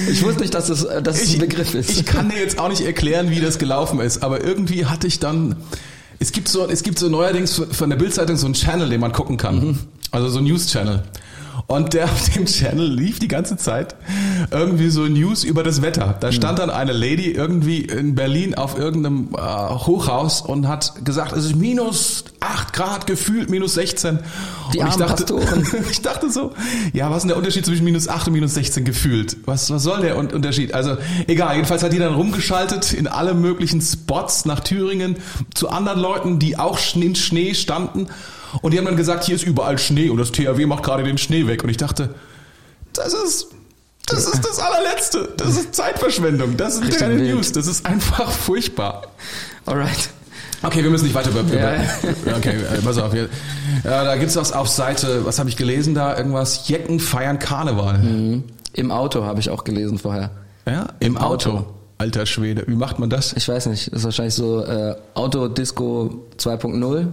ich 0.08 0.22
wusste 0.22 0.42
nicht, 0.42 0.54
dass 0.54 0.68
es, 0.68 0.86
dass 1.02 1.20
es 1.20 1.34
ein 1.34 1.40
Begriff 1.40 1.74
ist. 1.74 1.90
Ich 1.90 2.06
kann 2.06 2.28
dir 2.28 2.38
jetzt 2.38 2.60
auch 2.60 2.68
nicht 2.68 2.82
erklären, 2.82 3.30
wie 3.30 3.40
das 3.40 3.58
gelaufen 3.58 3.98
ist, 4.00 4.22
aber 4.22 4.44
irgendwie 4.44 4.86
hatte 4.86 5.08
ich 5.08 5.18
dann. 5.18 5.56
Es 6.20 6.30
gibt 6.30 6.46
so, 6.46 6.68
es 6.68 6.84
gibt 6.84 7.00
so 7.00 7.08
neuerdings 7.08 7.60
von 7.72 7.90
der 7.90 7.96
Bildzeitung 7.96 8.36
so 8.36 8.46
einen 8.46 8.54
Channel, 8.54 8.88
den 8.88 9.00
man 9.00 9.10
gucken 9.10 9.38
kann. 9.38 9.80
Also 10.12 10.28
so 10.28 10.38
ein 10.38 10.44
News-Channel. 10.44 11.02
Und 11.66 11.94
der 11.94 12.04
auf 12.04 12.28
dem 12.30 12.44
Channel 12.46 12.86
lief 12.92 13.18
die 13.18 13.28
ganze 13.28 13.56
Zeit 13.56 13.94
irgendwie 14.50 14.90
so 14.90 15.02
News 15.06 15.42
über 15.44 15.62
das 15.62 15.80
Wetter. 15.80 16.16
Da 16.20 16.30
stand 16.32 16.58
dann 16.58 16.68
eine 16.70 16.92
Lady 16.92 17.30
irgendwie 17.30 17.80
in 17.80 18.14
Berlin 18.14 18.54
auf 18.54 18.76
irgendeinem 18.78 19.30
äh, 19.34 19.40
Hochhaus 19.40 20.42
und 20.42 20.68
hat 20.68 21.04
gesagt, 21.04 21.32
es 21.32 21.46
ist 21.46 21.56
minus 21.56 22.24
8 22.40 22.72
Grad, 22.72 23.06
gefühlt 23.06 23.48
minus 23.48 23.74
16. 23.74 24.18
Die 24.74 24.78
und 24.78 24.88
ich 24.88 24.96
dachte, 24.96 25.24
ich 25.90 26.02
dachte 26.02 26.30
so, 26.30 26.52
ja, 26.92 27.08
was 27.10 27.18
ist 27.18 27.22
denn 27.22 27.28
der 27.28 27.36
Unterschied 27.38 27.64
zwischen 27.64 27.84
minus 27.84 28.08
8 28.08 28.26
und 28.26 28.32
minus 28.34 28.54
16 28.54 28.84
gefühlt? 28.84 29.36
Was, 29.46 29.70
was 29.70 29.82
soll 29.82 30.00
der 30.02 30.18
Un- 30.18 30.28
Unterschied? 30.32 30.74
Also 30.74 30.96
egal, 31.26 31.54
jedenfalls 31.54 31.82
hat 31.82 31.92
die 31.92 31.98
dann 31.98 32.14
rumgeschaltet 32.14 32.92
in 32.92 33.06
alle 33.06 33.34
möglichen 33.34 33.80
Spots 33.80 34.44
nach 34.44 34.60
Thüringen 34.60 35.16
zu 35.54 35.68
anderen 35.68 36.00
Leuten, 36.00 36.38
die 36.38 36.58
auch 36.58 36.78
in 36.94 37.14
Schnee 37.14 37.54
standen. 37.54 38.08
Und 38.60 38.72
die 38.72 38.78
haben 38.78 38.84
dann 38.84 38.96
gesagt, 38.96 39.24
hier 39.24 39.34
ist 39.34 39.44
überall 39.44 39.78
Schnee 39.78 40.10
und 40.10 40.18
das 40.18 40.32
THW 40.32 40.66
macht 40.66 40.82
gerade 40.82 41.04
den 41.04 41.18
Schnee 41.18 41.46
weg. 41.46 41.64
Und 41.64 41.70
ich 41.70 41.78
dachte, 41.78 42.14
das 42.92 43.14
ist, 43.14 43.48
das 44.06 44.26
ist 44.26 44.44
das 44.44 44.58
allerletzte. 44.58 45.28
Das 45.36 45.56
ist 45.56 45.74
Zeitverschwendung. 45.74 46.56
Das 46.56 46.74
sind 46.74 46.84
Richtig 46.84 47.00
keine 47.00 47.18
wild. 47.18 47.34
News. 47.34 47.52
Das 47.52 47.66
ist 47.66 47.86
einfach 47.86 48.30
furchtbar. 48.30 49.02
Alright. 49.64 50.10
Okay, 50.62 50.82
wir 50.82 50.90
müssen 50.90 51.04
nicht 51.04 51.14
weiter 51.14 51.30
über. 51.30 51.42
Ja. 51.54 51.74
über 51.74 52.36
okay, 52.36 52.56
äh, 52.56 52.82
pass 52.84 52.98
auf. 52.98 53.12
Wir, 53.12 53.28
ja, 53.84 54.04
da 54.04 54.16
gibt's 54.16 54.36
was 54.36 54.52
auf 54.52 54.68
Seite, 54.68 55.24
was 55.24 55.38
habe 55.38 55.48
ich 55.48 55.56
gelesen 55.56 55.94
da? 55.94 56.16
Irgendwas, 56.16 56.68
Jecken 56.68 57.00
feiern 57.00 57.38
Karneval. 57.38 57.98
Mhm. 57.98 58.44
Im 58.74 58.90
Auto 58.90 59.24
habe 59.24 59.40
ich 59.40 59.50
auch 59.50 59.64
gelesen 59.64 59.98
vorher. 59.98 60.30
Ja, 60.66 60.88
im, 61.00 61.08
Im 61.08 61.16
Auto. 61.16 61.50
Auto. 61.50 61.74
Alter 61.98 62.26
Schwede, 62.26 62.64
wie 62.66 62.74
macht 62.74 62.98
man 62.98 63.10
das? 63.10 63.32
Ich 63.34 63.48
weiß 63.48 63.66
nicht, 63.66 63.88
ist 63.88 64.02
wahrscheinlich 64.04 64.34
so 64.34 64.64
äh, 64.64 64.96
Autodisco 65.14 66.26
2.0. 66.36 67.06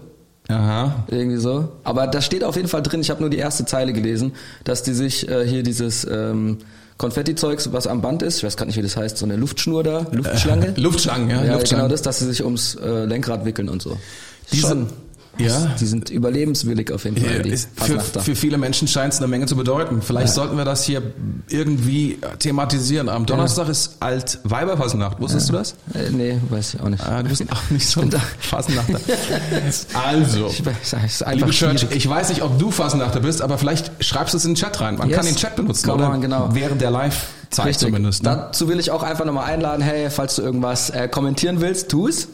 Aha. 0.50 1.03
Irgendwie 1.08 1.38
so. 1.38 1.70
Aber 1.84 2.08
da 2.08 2.22
steht 2.22 2.44
auf 2.44 2.56
jeden 2.56 2.68
Fall 2.68 2.82
drin, 2.82 3.01
ich 3.01 3.10
habe 3.10 3.22
nur 3.22 3.29
die 3.29 3.38
erste 3.38 3.65
Zeile 3.65 3.94
gelesen, 3.94 4.34
dass 4.63 4.84
die 4.84 4.94
sich 4.94 5.29
äh, 5.29 5.48
hier 5.48 5.63
dieses 5.63 6.06
ähm, 6.10 6.58
Konfetti-Zeugs, 6.98 7.72
was 7.72 7.88
am 7.88 8.01
Band 8.01 8.24
ist, 8.24 8.39
ich 8.39 8.44
weiß 8.44 8.58
gerade 8.58 8.68
nicht, 8.70 8.77
wie 8.77 8.82
das 8.82 8.98
heißt, 8.98 9.18
so 9.18 9.25
eine 9.25 9.36
Luftschnur 9.38 9.84
da, 9.84 10.06
Luftschlange. 10.12 10.74
Luftschlangen, 10.75 11.29
ja. 11.29 11.44
ja, 11.46 11.53
Luftschlangen. 11.53 11.86
genau 11.86 11.88
das, 11.88 12.01
dass 12.01 12.20
sie 12.20 12.25
sich 12.25 12.44
ums 12.44 12.75
äh, 12.75 13.06
Lenkrad 13.06 13.46
wickeln 13.46 13.70
und 13.70 13.82
so. 13.82 13.96
Diese- 14.51 14.68
Schon. 14.68 14.88
Ja. 15.39 15.75
Die 15.79 15.86
sind 15.86 16.10
überlebenswillig 16.10 16.91
auf 16.91 17.05
jeden 17.05 17.17
Fall, 17.17 17.46
Ja, 17.48 17.55
für, 17.75 18.19
für 18.22 18.36
viele 18.36 18.58
Menschen 18.58 18.88
scheint 18.88 19.13
es 19.13 19.19
eine 19.19 19.27
Menge 19.27 19.46
zu 19.46 19.55
bedeuten. 19.55 20.01
Vielleicht 20.01 20.34
sollten 20.34 20.58
wir 20.58 20.65
das 20.65 20.84
hier 20.84 21.01
irgendwie 21.50 22.13
äh, 22.22 22.38
thematisieren. 22.38 23.10
Am 23.10 23.25
Donnerstag 23.25 23.69
ist 23.69 23.98
Altweiberfasnacht. 24.01 25.19
Wusstest 25.19 25.50
du 25.50 25.53
das? 25.53 25.75
Äh, 25.93 26.10
nee, 26.12 26.38
weiß 26.50 26.74
ich 26.75 26.79
auch 26.81 26.89
nicht. 26.89 27.03
Ah, 27.05 27.24
du 27.24 27.29
bist 27.29 27.43
auch 27.51 27.69
nicht 27.69 27.88
so 27.88 28.01
ein 28.01 28.12
Fasnachter. 28.39 29.00
also, 30.08 30.48
Ich 30.48 30.60
liebe 31.36 31.51
Church, 31.51 31.79
schwierig. 31.81 31.96
ich 31.96 32.10
weiß 32.10 32.29
nicht, 32.29 32.41
ob 32.41 32.58
du 32.60 32.72
Fasnachter 32.72 33.19
bist, 33.22 33.41
aber 33.41 33.58
vielleicht 33.58 33.91
schreibst 34.03 34.34
du 34.34 34.38
es 34.38 34.46
in 34.46 34.51
den 34.51 34.55
Chat 34.55 34.79
rein. 34.81 34.98
Man 34.98 35.10
Yes. 35.10 35.17
kann 35.17 35.25
den 35.25 35.36
Chat 35.36 35.55
benutzen, 35.55 35.89
Come 35.89 36.03
oder? 36.05 36.13
on, 36.13 36.22
genau. 36.22 36.50
Während 36.53 36.81
der 36.81 36.91
Live-Zeit 36.91 37.65
Richtig. 37.67 37.88
zumindest. 37.88 38.24
Ne? 38.24 38.29
Dazu 38.29 38.67
will 38.67 38.79
ich 38.79 38.91
auch 38.91 39.03
einfach 39.03 39.25
nochmal 39.25 39.46
einladen, 39.46 39.81
hey, 39.81 40.10
falls 40.10 40.36
du 40.36 40.41
irgendwas 40.41 40.89
äh, 40.89 41.08
kommentieren 41.08 41.62
willst, 41.62 41.89
tu 41.89 42.08
es. 42.08 42.27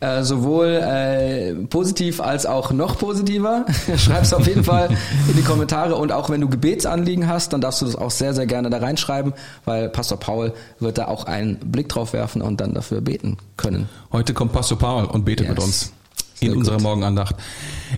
Äh, 0.00 0.22
sowohl 0.22 0.66
äh, 0.68 1.54
positiv 1.66 2.20
als 2.20 2.46
auch 2.46 2.70
noch 2.70 2.98
positiver. 2.98 3.66
Schreib's 3.96 4.32
auf 4.32 4.46
jeden 4.46 4.62
Fall 4.62 4.90
in 5.28 5.36
die 5.36 5.42
Kommentare 5.42 5.96
und 5.96 6.12
auch 6.12 6.30
wenn 6.30 6.40
du 6.40 6.48
Gebetsanliegen 6.48 7.26
hast, 7.26 7.52
dann 7.52 7.60
darfst 7.60 7.82
du 7.82 7.86
das 7.86 7.96
auch 7.96 8.12
sehr, 8.12 8.32
sehr 8.32 8.46
gerne 8.46 8.70
da 8.70 8.78
reinschreiben, 8.78 9.32
weil 9.64 9.88
Pastor 9.88 10.18
Paul 10.20 10.52
wird 10.78 10.98
da 10.98 11.08
auch 11.08 11.24
einen 11.24 11.56
Blick 11.56 11.88
drauf 11.88 12.12
werfen 12.12 12.42
und 12.42 12.60
dann 12.60 12.74
dafür 12.74 13.00
beten 13.00 13.38
können. 13.56 13.88
Heute 14.12 14.34
kommt 14.34 14.52
Pastor 14.52 14.78
Paul 14.78 15.04
und 15.04 15.24
betet 15.24 15.46
Yes. 15.48 15.56
mit 15.56 15.64
uns 15.64 15.92
Sehr 16.36 16.50
in 16.52 16.56
unserer 16.58 16.76
gut. 16.76 16.84
Morgenandacht. 16.84 17.34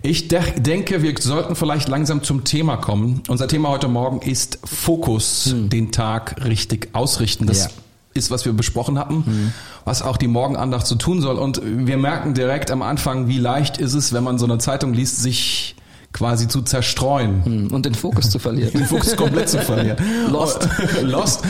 Ich 0.02 0.28
de 0.28 0.40
denke, 0.58 1.02
wir 1.02 1.14
sollten 1.20 1.54
vielleicht 1.54 1.88
langsam 1.88 2.22
zum 2.22 2.44
Thema 2.44 2.78
kommen. 2.78 3.22
Unser 3.28 3.46
Thema 3.46 3.68
heute 3.68 3.88
Morgen 3.88 4.22
ist 4.22 4.58
Fokus, 4.64 5.54
den 5.54 5.92
Tag 5.92 6.42
richtig 6.46 6.88
ausrichten. 6.94 7.46
Das 7.46 7.64
Hm. 7.66 7.70
Ja. 7.70 7.82
Ist, 8.14 8.30
was 8.30 8.44
wir 8.44 8.52
besprochen 8.52 8.98
hatten, 8.98 9.52
was 9.84 10.02
auch 10.02 10.16
die 10.16 10.26
Morgenandacht 10.26 10.86
so 10.86 10.96
tun 10.96 11.20
soll. 11.20 11.36
Und 11.36 11.60
wir 11.64 11.96
merken 11.96 12.34
direkt 12.34 12.70
am 12.70 12.82
Anfang, 12.82 13.28
wie 13.28 13.38
leicht 13.38 13.78
ist 13.78 13.94
es, 13.94 14.12
wenn 14.12 14.24
man 14.24 14.38
so 14.38 14.46
eine 14.46 14.58
Zeitung 14.58 14.92
liest, 14.94 15.22
sich 15.22 15.76
quasi 16.12 16.48
zu 16.48 16.62
zerstreuen 16.62 17.44
Hm, 17.44 17.66
Und 17.68 17.86
den 17.86 17.94
Fokus 17.94 18.30
zu 18.30 18.38
verlieren. 18.38 18.72
den 18.74 18.86
Fokus 18.86 19.16
komplett 19.16 19.48
zu 19.48 19.58
verlieren. 19.58 19.96
Lost. 20.30 20.68
Lost. 21.02 21.42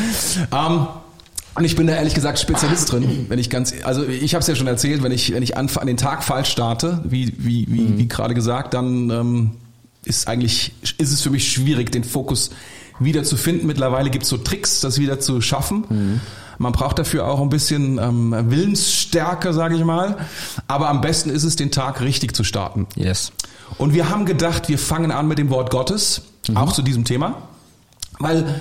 Ähm, 0.53 0.87
und 1.55 1.65
ich 1.65 1.77
bin 1.77 1.87
da 1.87 1.95
ehrlich 1.95 2.15
gesagt 2.15 2.39
Spezialist 2.39 2.93
drin, 2.93 3.27
wenn 3.29 3.39
ich 3.39 3.51
ganz, 3.51 3.75
also 3.83 4.07
ich 4.07 4.35
habe 4.35 4.43
es 4.43 4.47
ja 4.47 4.55
schon 4.55 4.67
erzählt, 4.67 5.03
wenn 5.03 5.13
ich 5.13 5.33
wenn 5.33 5.43
ich 5.43 5.57
an, 5.57 5.69
an 5.75 5.87
den 5.87 5.97
Tag 5.97 6.23
falsch 6.23 6.51
starte, 6.51 7.03
wie 7.05 7.33
wie 7.39 7.67
wie, 7.69 7.99
wie 7.99 8.07
gerade 8.09 8.35
gesagt, 8.35 8.73
dann 8.75 9.11
ähm, 9.11 9.51
ist 10.05 10.29
eigentlich 10.29 10.73
ist 10.99 11.13
es 11.13 11.23
für 11.23 11.31
mich 11.31 11.51
schwierig, 11.51 11.91
den 11.91 12.05
Fokus 12.05 12.51
wieder 13.01 13.25
zu 13.25 13.37
finden. 13.37 13.67
Mittlerweile 13.67 14.11
gibt 14.11 14.25
es 14.25 14.29
so 14.31 14.37
Tricks, 14.37 14.81
das 14.81 14.99
wieder 15.01 15.19
zu 15.21 15.41
schaffen. 15.41 16.21
Man 16.61 16.73
braucht 16.73 16.99
dafür 16.99 17.27
auch 17.27 17.41
ein 17.41 17.49
bisschen 17.49 17.97
ähm, 17.97 18.35
Willensstärke, 18.51 19.55
sage 19.55 19.77
ich 19.77 19.85
mal. 19.85 20.19
Aber 20.69 20.91
am 20.91 21.01
besten 21.01 21.31
ist 21.31 21.43
es, 21.43 21.57
den 21.57 21.71
Tag 21.71 22.03
richtig 22.03 22.37
zu 22.37 22.45
starten. 22.45 22.87
Yes. 22.97 23.33
Und 23.79 23.95
wir 23.95 24.11
haben 24.11 24.27
gedacht, 24.27 24.69
wir 24.69 24.79
fangen 24.79 25.11
an 25.11 25.27
mit 25.27 25.39
dem 25.39 25.49
Wort 25.49 25.71
Gottes, 25.71 26.21
auch 26.55 26.75
zu 26.75 26.83
diesem 26.83 27.05
Thema. 27.05 27.49
Weil 28.19 28.61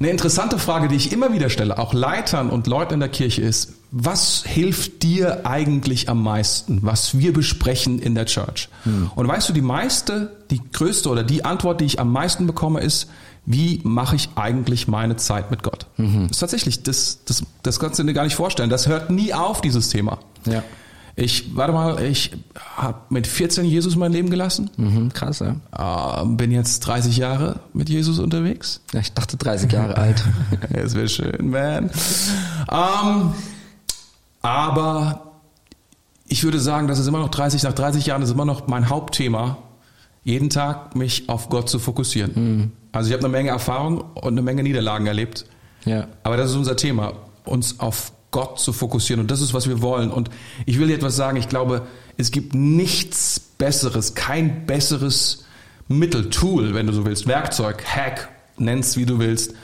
eine 0.00 0.08
interessante 0.08 0.58
Frage, 0.58 0.88
die 0.88 0.96
ich 0.96 1.12
immer 1.12 1.34
wieder 1.34 1.50
stelle, 1.50 1.78
auch 1.78 1.92
Leitern 1.92 2.48
und 2.48 2.66
Leuten 2.66 2.94
in 2.94 3.00
der 3.00 3.10
Kirche 3.10 3.42
ist, 3.42 3.74
was 3.90 4.42
hilft 4.46 5.02
dir 5.02 5.46
eigentlich 5.46 6.08
am 6.08 6.22
meisten, 6.22 6.78
was 6.80 7.18
wir 7.18 7.34
besprechen 7.34 7.98
in 7.98 8.14
der 8.14 8.24
Church? 8.24 8.70
Und 9.14 9.28
weißt 9.28 9.50
du, 9.50 9.52
die 9.52 9.60
meiste, 9.60 10.34
die 10.50 10.62
größte 10.72 11.10
oder 11.10 11.22
die 11.22 11.44
Antwort, 11.44 11.82
die 11.82 11.84
ich 11.84 12.00
am 12.00 12.10
meisten 12.10 12.46
bekomme, 12.46 12.80
ist, 12.80 13.10
wie 13.46 13.80
mache 13.84 14.16
ich 14.16 14.30
eigentlich 14.36 14.88
meine 14.88 15.16
Zeit 15.16 15.50
mit 15.50 15.62
Gott? 15.62 15.86
Das 15.96 16.30
ist 16.30 16.38
tatsächlich, 16.38 16.82
das, 16.82 17.18
das, 17.26 17.44
das 17.62 17.78
kannst 17.78 17.98
du 17.98 18.02
dir 18.04 18.14
gar 18.14 18.24
nicht 18.24 18.36
vorstellen. 18.36 18.70
Das 18.70 18.86
hört 18.86 19.10
nie 19.10 19.34
auf, 19.34 19.60
dieses 19.60 19.88
Thema. 19.90 20.18
Ja. 20.46 20.62
Ich, 21.16 21.54
warte 21.54 21.72
mal, 21.72 22.02
ich 22.02 22.32
habe 22.76 22.98
mit 23.08 23.26
14 23.28 23.64
Jesus 23.66 23.94
mein 23.94 24.10
Leben 24.12 24.30
gelassen. 24.30 24.70
Mhm, 24.76 25.12
krass, 25.12 25.40
ja. 25.40 26.22
Äh, 26.22 26.26
bin 26.26 26.50
jetzt 26.50 26.80
30 26.80 27.16
Jahre 27.18 27.60
mit 27.72 27.88
Jesus 27.88 28.18
unterwegs. 28.18 28.80
ja. 28.92 29.00
Ich 29.00 29.12
dachte 29.12 29.36
30 29.36 29.70
Jahre 29.70 29.96
alt. 29.98 30.24
Es 30.70 30.94
wäre 30.94 31.08
schön, 31.08 31.50
man. 31.50 31.90
Ähm, 32.70 33.32
aber 34.42 35.32
ich 36.26 36.42
würde 36.42 36.58
sagen, 36.58 36.88
das 36.88 36.98
ist 36.98 37.06
immer 37.06 37.18
noch 37.20 37.28
30, 37.30 37.62
nach 37.62 37.72
30 37.74 38.06
Jahren 38.06 38.22
ist 38.22 38.30
immer 38.30 38.44
noch 38.44 38.66
mein 38.66 38.88
Hauptthema, 38.88 39.58
jeden 40.24 40.50
Tag 40.50 40.96
mich 40.96 41.28
auf 41.28 41.48
Gott 41.48 41.68
zu 41.68 41.78
fokussieren. 41.78 42.72
Also 42.92 43.08
ich 43.08 43.14
habe 43.14 43.24
eine 43.24 43.32
Menge 43.32 43.50
Erfahrung 43.50 44.00
und 44.14 44.32
eine 44.32 44.42
Menge 44.42 44.62
Niederlagen 44.62 45.06
erlebt. 45.06 45.44
Ja. 45.84 46.08
Aber 46.22 46.36
das 46.36 46.50
ist 46.50 46.56
unser 46.56 46.76
Thema, 46.76 47.12
uns 47.44 47.78
auf 47.80 48.12
Gott 48.30 48.58
zu 48.58 48.72
fokussieren. 48.72 49.20
Und 49.20 49.30
das 49.30 49.40
ist, 49.40 49.54
was 49.54 49.68
wir 49.68 49.82
wollen. 49.82 50.10
Und 50.10 50.30
ich 50.66 50.78
will 50.78 50.88
dir 50.88 50.94
etwas 50.94 51.14
sagen. 51.14 51.36
Ich 51.36 51.48
glaube, 51.48 51.82
es 52.16 52.30
gibt 52.30 52.54
nichts 52.54 53.38
Besseres, 53.38 54.14
kein 54.14 54.66
besseres 54.66 55.44
Mittel, 55.88 56.30
Tool, 56.30 56.74
wenn 56.74 56.86
du 56.86 56.92
so 56.92 57.04
willst, 57.04 57.26
Werkzeug, 57.26 57.84
Hack, 57.84 58.30
nennst 58.56 58.96
wie 58.96 59.06
du 59.06 59.18
willst, 59.18 59.54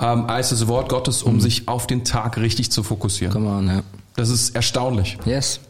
ähm, 0.00 0.26
als 0.26 0.50
das 0.50 0.66
Wort 0.66 0.88
Gottes, 0.88 1.22
um 1.22 1.40
sich 1.40 1.68
auf 1.68 1.86
den 1.86 2.04
Tag 2.04 2.36
richtig 2.36 2.70
zu 2.72 2.82
fokussieren. 2.82 3.32
Come 3.32 3.48
on, 3.48 3.68
ja. 3.68 3.82
Das 4.16 4.28
ist 4.30 4.54
erstaunlich. 4.56 5.16
Yes. 5.24 5.60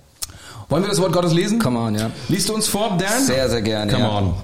Wollen 0.69 0.83
wir 0.83 0.91
das 0.91 1.01
Wort 1.01 1.13
Gottes 1.13 1.33
lesen? 1.33 1.59
Come 1.59 1.79
on, 1.79 1.95
ja. 1.95 2.11
Liest 2.29 2.49
du 2.49 2.55
uns 2.55 2.69
vor, 2.69 2.97
Dan? 2.99 3.25
Sehr, 3.25 3.49
sehr 3.49 3.63
gerne, 3.63 3.93
Come 3.93 4.05
ja. 4.05 4.19
on. 4.19 4.35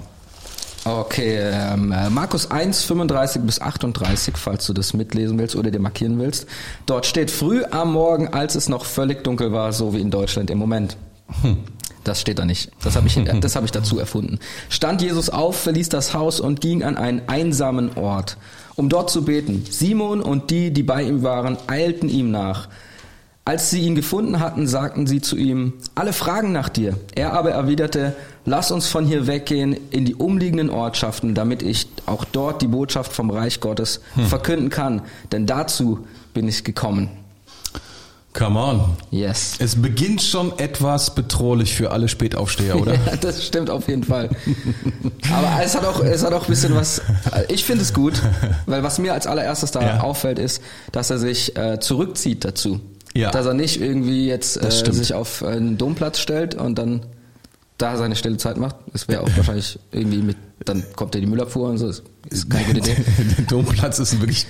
Okay, 0.85 1.39
ähm, 1.51 1.91
äh, 1.91 2.09
Markus 2.11 2.51
1, 2.51 2.83
35 2.83 3.41
bis 3.41 3.59
38, 3.59 4.37
falls 4.37 4.67
du 4.67 4.73
das 4.73 4.93
mitlesen 4.93 5.37
willst 5.39 5.55
oder 5.55 5.71
dir 5.71 5.79
markieren 5.79 6.19
willst. 6.19 6.47
Dort 6.85 7.07
steht 7.07 7.31
früh 7.31 7.63
am 7.71 7.93
Morgen, 7.93 8.27
als 8.27 8.53
es 8.53 8.69
noch 8.69 8.85
völlig 8.85 9.23
dunkel 9.23 9.51
war, 9.51 9.73
so 9.73 9.93
wie 9.93 9.99
in 9.99 10.11
Deutschland 10.11 10.49
im 10.51 10.59
Moment. 10.59 10.97
Das 12.03 12.21
steht 12.21 12.37
da 12.37 12.45
nicht. 12.45 12.69
Das 12.83 12.95
habe 12.95 13.07
ich, 13.07 13.19
das 13.41 13.55
habe 13.55 13.65
ich 13.65 13.71
dazu 13.71 13.97
erfunden. 13.97 14.37
Stand 14.69 15.01
Jesus 15.01 15.31
auf, 15.31 15.59
verließ 15.59 15.89
das 15.89 16.13
Haus 16.13 16.39
und 16.39 16.61
ging 16.61 16.83
an 16.83 16.97
einen 16.97 17.23
einsamen 17.27 17.97
Ort, 17.97 18.37
um 18.75 18.89
dort 18.89 19.09
zu 19.09 19.25
beten. 19.25 19.65
Simon 19.67 20.21
und 20.21 20.51
die, 20.51 20.71
die 20.71 20.83
bei 20.83 21.01
ihm 21.01 21.23
waren, 21.23 21.57
eilten 21.65 22.07
ihm 22.07 22.29
nach. 22.29 22.67
Als 23.47 23.69
sie 23.69 23.81
ihn 23.81 23.93
gefunden 23.93 24.39
hatten, 24.39 24.65
sagten 24.67 25.05
sie 25.05 25.21
zu 25.21 25.35
ihm, 25.37 25.73
alle 25.93 26.13
fragen 26.13 26.51
nach 26.51 26.67
dir. 26.67 26.97
Er 27.13 27.33
aber 27.33 27.51
erwiderte, 27.51 28.15
lass 28.43 28.71
uns 28.71 28.87
von 28.87 29.05
hier 29.05 29.27
weggehen 29.27 29.77
in 29.91 30.03
die 30.03 30.15
umliegenden 30.15 30.71
Ortschaften, 30.71 31.35
damit 31.35 31.61
ich 31.61 31.87
auch 32.07 32.25
dort 32.25 32.63
die 32.63 32.67
Botschaft 32.67 33.13
vom 33.13 33.29
Reich 33.29 33.59
Gottes 33.59 34.01
verkünden 34.27 34.69
kann. 34.71 35.03
Denn 35.31 35.45
dazu 35.45 36.07
bin 36.33 36.47
ich 36.47 36.63
gekommen. 36.63 37.09
Come 38.33 38.59
on. 38.59 38.97
Yes. 39.11 39.53
Es 39.59 39.79
beginnt 39.81 40.21
schon 40.23 40.51
etwas 40.59 41.13
bedrohlich 41.15 41.73
für 41.75 41.91
alle 41.91 42.09
Spätaufsteher, 42.09 42.81
oder? 42.81 42.93
Ja, 43.05 43.15
das 43.15 43.45
stimmt 43.45 43.69
auf 43.69 43.87
jeden 43.87 44.03
Fall. 44.03 44.29
Aber 45.31 45.63
es 45.63 45.73
hat 45.75 45.85
auch, 45.85 46.01
es 46.03 46.23
hat 46.23 46.33
auch 46.33 46.41
ein 46.43 46.49
bisschen 46.49 46.75
was. 46.75 46.99
Ich 47.47 47.63
finde 47.63 47.83
es 47.83 47.93
gut, 47.93 48.21
weil 48.65 48.81
was 48.83 48.97
mir 48.99 49.13
als 49.13 49.27
allererstes 49.27 49.69
da 49.71 49.81
Ja. 49.81 49.99
auffällt, 50.01 50.39
ist, 50.39 50.61
dass 50.91 51.11
er 51.11 51.19
sich 51.19 51.55
äh, 51.55 51.79
zurückzieht 51.79 52.43
dazu. 52.43 52.81
Ja. 53.15 53.31
Dass 53.31 53.45
er 53.45 53.53
nicht 53.53 53.79
irgendwie 53.81 54.27
jetzt 54.27 54.61
äh, 54.61 54.69
sich 54.69 55.13
auf 55.13 55.43
einen 55.43 55.77
Domplatz 55.77 56.19
stellt 56.19 56.55
und 56.55 56.77
dann 56.77 57.05
da 57.77 57.97
seine 57.97 58.15
stille 58.15 58.37
Zeit 58.37 58.57
macht. 58.57 58.75
Das 58.91 59.07
wäre 59.07 59.21
auch 59.21 59.29
wahrscheinlich 59.37 59.79
irgendwie 59.91 60.17
mit, 60.21 60.37
dann 60.63 60.83
kommt 60.95 61.13
ja 61.15 61.21
die 61.21 61.27
Müllabfuhr 61.27 61.69
und 61.69 61.77
so. 61.77 61.87
Das 61.87 62.01
ist 62.31 62.49
keine 62.49 62.65
gute 62.65 62.79
Idee. 62.79 62.95
Der 63.37 63.45
Domplatz 63.45 63.99
ist 63.99 64.13
ein 64.13 64.21
wirklich 64.21 64.47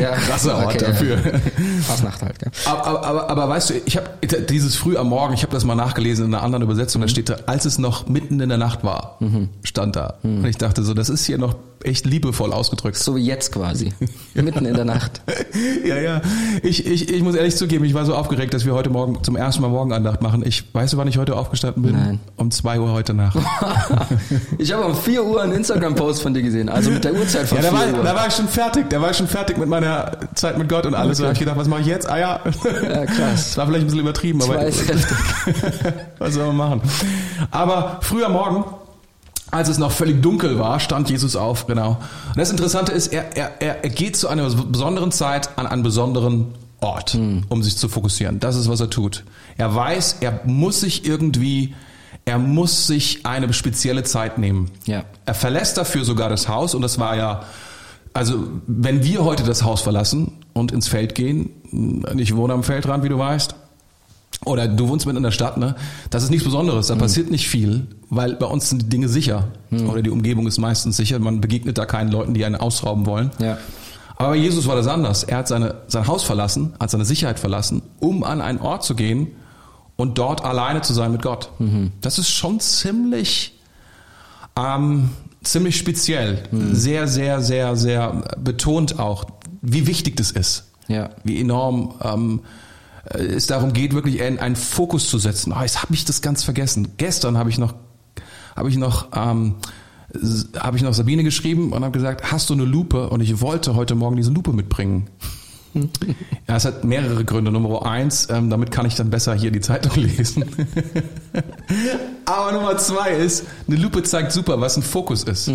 Ja, 0.00 0.10
krasser 0.26 0.56
Ort 0.56 0.74
okay, 0.74 0.78
dafür. 0.86 1.16
Ja. 1.16 1.38
Fastnacht 1.82 2.22
halt, 2.22 2.38
gell? 2.40 2.50
Aber, 2.64 2.86
aber, 2.86 3.04
aber, 3.06 3.30
aber 3.30 3.48
weißt 3.50 3.70
du, 3.70 3.74
ich 3.84 3.96
habe 3.96 4.08
dieses 4.48 4.74
früh 4.74 4.96
am 4.96 5.08
Morgen, 5.10 5.34
ich 5.34 5.42
habe 5.42 5.52
das 5.52 5.64
mal 5.64 5.76
nachgelesen 5.76 6.26
in 6.26 6.34
einer 6.34 6.42
anderen 6.42 6.62
Übersetzung, 6.64 7.00
Mhm. 7.00 7.04
da 7.04 7.08
steht 7.08 7.28
da, 7.28 7.36
als 7.46 7.66
es 7.66 7.78
noch 7.78 8.08
mitten 8.08 8.40
in 8.40 8.48
der 8.48 8.58
Nacht 8.58 8.82
war, 8.82 9.18
stand 9.62 9.94
da. 9.94 10.14
Mhm. 10.22 10.38
Und 10.38 10.46
ich 10.46 10.56
dachte 10.56 10.82
so, 10.82 10.92
das 10.94 11.08
ist 11.08 11.24
hier 11.26 11.38
noch 11.38 11.54
echt 11.84 12.04
liebevoll 12.06 12.52
ausgedrückt. 12.52 12.96
So 12.96 13.14
wie 13.14 13.24
jetzt 13.24 13.52
quasi. 13.52 13.92
Mitten 14.34 14.64
in 14.66 14.74
der 14.74 14.84
Nacht. 14.84 15.20
ja, 15.86 15.98
ja. 16.00 16.20
Ich, 16.64 16.84
ich, 16.84 17.08
ich 17.12 17.22
muss 17.22 17.36
ehrlich 17.36 17.54
zugeben, 17.56 17.84
ich 17.84 17.94
war 17.94 18.04
so 18.04 18.16
aufgeregt, 18.16 18.52
dass 18.54 18.64
wir 18.64 18.74
heute 18.74 18.90
Morgen 18.90 19.22
zum 19.22 19.36
ersten 19.36 19.62
Mal 19.62 19.68
Morgenandacht 19.68 20.20
machen. 20.20 20.42
Ich 20.44 20.64
weißt 20.74 20.94
du, 20.94 20.96
wann 20.96 21.06
ich 21.06 21.18
heute 21.18 21.36
aufgestanden 21.36 21.84
bin? 21.84 21.92
Nein. 21.92 22.20
Um 22.34 22.50
zwei 22.50 22.80
Uhr 22.80 22.90
heute 22.90 23.14
Nacht. 23.14 23.38
Ich 24.58 24.72
habe 24.72 24.84
um 24.86 24.96
4 24.96 25.17
4 25.18 25.24
Uhr 25.26 25.42
einen 25.42 25.52
Instagram-Post 25.52 26.22
von 26.22 26.32
dir 26.34 26.42
gesehen, 26.42 26.68
also 26.68 26.90
mit 26.90 27.02
der 27.04 27.12
Uhrzeit 27.14 27.48
von 27.48 27.58
Ja, 27.58 27.70
da 27.70 27.70
4 27.76 27.92
war, 27.92 27.98
Uhr. 27.98 28.04
da 28.04 28.14
war 28.14 28.26
ich 28.28 28.34
schon 28.34 28.48
fertig. 28.48 28.88
Da 28.90 29.00
war 29.00 29.10
ich 29.10 29.16
schon 29.16 29.26
fertig 29.28 29.58
mit 29.58 29.68
meiner 29.68 30.12
Zeit 30.34 30.56
mit 30.58 30.68
Gott 30.68 30.86
und 30.86 30.94
alles. 30.94 31.18
Okay. 31.18 31.22
Da 31.22 31.26
habe 31.28 31.32
ich 31.34 31.38
gedacht, 31.40 31.56
was 31.58 31.68
mache 31.68 31.80
ich 31.80 31.86
jetzt? 31.88 32.08
Ah 32.08 32.18
ja. 32.18 32.40
Ja, 32.82 33.06
krass. 33.06 33.34
Das 33.48 33.56
war 33.56 33.66
vielleicht 33.66 33.82
ein 33.82 33.86
bisschen 33.86 34.00
übertrieben, 34.00 34.42
aber 34.42 34.54
was 36.18 36.34
soll 36.34 36.46
man 36.48 36.56
machen? 36.56 36.82
Aber 37.50 37.98
früher 38.02 38.28
Morgen, 38.28 38.64
als 39.50 39.68
es 39.68 39.78
noch 39.78 39.90
völlig 39.92 40.22
dunkel 40.22 40.58
war, 40.58 40.78
stand 40.78 41.10
Jesus 41.10 41.34
auf, 41.36 41.66
genau. 41.66 41.98
Und 42.28 42.36
das 42.36 42.50
Interessante 42.50 42.92
ist, 42.92 43.08
er, 43.08 43.36
er, 43.36 43.50
er 43.60 43.82
er 43.84 43.90
geht 43.90 44.16
zu 44.16 44.28
einer 44.28 44.48
besonderen 44.50 45.10
Zeit 45.10 45.50
an 45.58 45.66
einen 45.66 45.82
besonderen 45.82 46.54
Ort, 46.80 47.14
Hm. 47.14 47.42
um 47.48 47.62
sich 47.64 47.76
zu 47.76 47.88
fokussieren. 47.88 48.38
Das 48.38 48.54
ist, 48.54 48.68
was 48.68 48.78
er 48.80 48.88
tut. 48.90 49.24
Er 49.56 49.74
weiß, 49.74 50.18
er 50.20 50.40
muss 50.44 50.80
sich 50.80 51.04
irgendwie, 51.04 51.74
er 52.28 52.38
muss 52.38 52.86
sich 52.86 53.24
eine 53.24 53.50
spezielle 53.54 54.02
Zeit 54.02 54.36
nehmen. 54.36 54.70
Ja. 54.84 55.04
Er 55.24 55.32
verlässt 55.32 55.78
dafür 55.78 56.04
sogar 56.04 56.28
das 56.28 56.46
Haus 56.46 56.74
und 56.74 56.82
das 56.82 56.98
war 56.98 57.16
ja, 57.16 57.44
also 58.12 58.48
wenn 58.66 59.02
wir 59.02 59.24
heute 59.24 59.44
das 59.44 59.64
Haus 59.64 59.80
verlassen 59.80 60.32
und 60.52 60.70
ins 60.70 60.88
Feld 60.88 61.14
gehen, 61.14 61.48
ich 62.18 62.36
wohne 62.36 62.52
am 62.52 62.64
Feldrand, 62.64 63.02
wie 63.02 63.08
du 63.08 63.16
weißt, 63.16 63.54
oder 64.44 64.68
du 64.68 64.90
wohnst 64.90 65.06
mitten 65.06 65.16
in 65.16 65.22
der 65.22 65.30
Stadt, 65.30 65.56
ne? 65.56 65.74
Das 66.10 66.22
ist 66.22 66.28
nichts 66.28 66.44
Besonderes, 66.44 66.88
da 66.88 66.96
passiert 66.96 67.30
nicht 67.30 67.48
viel, 67.48 67.86
weil 68.10 68.36
bei 68.36 68.46
uns 68.46 68.68
sind 68.68 68.82
die 68.82 68.88
Dinge 68.90 69.08
sicher 69.08 69.48
oder 69.70 70.02
die 70.02 70.10
Umgebung 70.10 70.46
ist 70.46 70.58
meistens 70.58 70.98
sicher. 70.98 71.18
Man 71.18 71.40
begegnet 71.40 71.78
da 71.78 71.86
keinen 71.86 72.12
Leuten, 72.12 72.34
die 72.34 72.44
einen 72.44 72.56
ausrauben 72.56 73.06
wollen. 73.06 73.30
Ja. 73.38 73.56
Aber 74.16 74.30
bei 74.30 74.36
Jesus 74.36 74.66
war 74.66 74.76
das 74.76 74.86
anders. 74.86 75.22
Er 75.22 75.38
hat 75.38 75.48
seine, 75.48 75.76
sein 75.86 76.06
Haus 76.06 76.24
verlassen, 76.24 76.74
hat 76.78 76.90
seine 76.90 77.06
Sicherheit 77.06 77.38
verlassen, 77.38 77.80
um 78.00 78.22
an 78.22 78.42
einen 78.42 78.58
Ort 78.60 78.84
zu 78.84 78.94
gehen 78.94 79.28
und 79.98 80.16
dort 80.16 80.44
alleine 80.44 80.80
zu 80.80 80.94
sein 80.94 81.10
mit 81.10 81.22
Gott. 81.22 81.50
Das 82.00 82.18
ist 82.18 82.30
schon 82.30 82.60
ziemlich, 82.60 83.58
ähm, 84.56 85.10
ziemlich 85.42 85.76
speziell. 85.76 86.44
Sehr, 86.72 87.08
sehr, 87.08 87.42
sehr, 87.42 87.76
sehr 87.76 88.24
betont 88.38 89.00
auch, 89.00 89.24
wie 89.60 89.88
wichtig 89.88 90.16
das 90.16 90.30
ist. 90.30 90.70
Ja. 90.86 91.10
Wie 91.24 91.40
enorm 91.40 91.96
ähm, 92.00 92.40
äh, 93.12 93.18
es 93.18 93.48
darum 93.48 93.72
geht, 93.72 93.92
wirklich 93.92 94.22
einen, 94.22 94.38
einen 94.38 94.54
Fokus 94.54 95.08
zu 95.08 95.18
setzen. 95.18 95.52
Oh, 95.52 95.60
jetzt 95.60 95.82
habe 95.82 95.92
ich 95.92 96.04
das 96.04 96.22
ganz 96.22 96.44
vergessen. 96.44 96.92
Gestern 96.96 97.36
habe 97.36 97.50
ich 97.50 97.58
noch, 97.58 97.74
habe 98.54 98.68
ich 98.70 98.76
noch, 98.76 99.08
ähm, 99.16 99.56
habe 100.56 100.76
ich 100.76 100.84
noch 100.84 100.94
Sabine 100.94 101.24
geschrieben 101.24 101.72
und 101.72 101.82
habe 101.82 101.92
gesagt, 101.92 102.30
hast 102.30 102.50
du 102.50 102.54
eine 102.54 102.64
Lupe? 102.64 103.10
Und 103.10 103.20
ich 103.20 103.40
wollte 103.40 103.74
heute 103.74 103.96
Morgen 103.96 104.14
diese 104.14 104.30
Lupe 104.30 104.52
mitbringen. 104.52 105.08
Ja, 105.74 106.56
es 106.56 106.64
hat 106.64 106.84
mehrere 106.84 107.24
Gründe. 107.24 107.50
Nummer 107.50 107.84
eins, 107.86 108.28
ähm, 108.30 108.50
damit 108.50 108.70
kann 108.70 108.86
ich 108.86 108.94
dann 108.94 109.10
besser 109.10 109.34
hier 109.34 109.50
die 109.50 109.60
Zeitung 109.60 109.94
lesen. 110.02 110.44
Aber 112.24 112.52
Nummer 112.52 112.76
zwei 112.78 113.10
ist, 113.10 113.44
eine 113.66 113.76
Lupe 113.76 114.02
zeigt 114.02 114.32
super, 114.32 114.60
was 114.60 114.76
ein 114.76 114.82
Fokus 114.82 115.24
ist. 115.24 115.50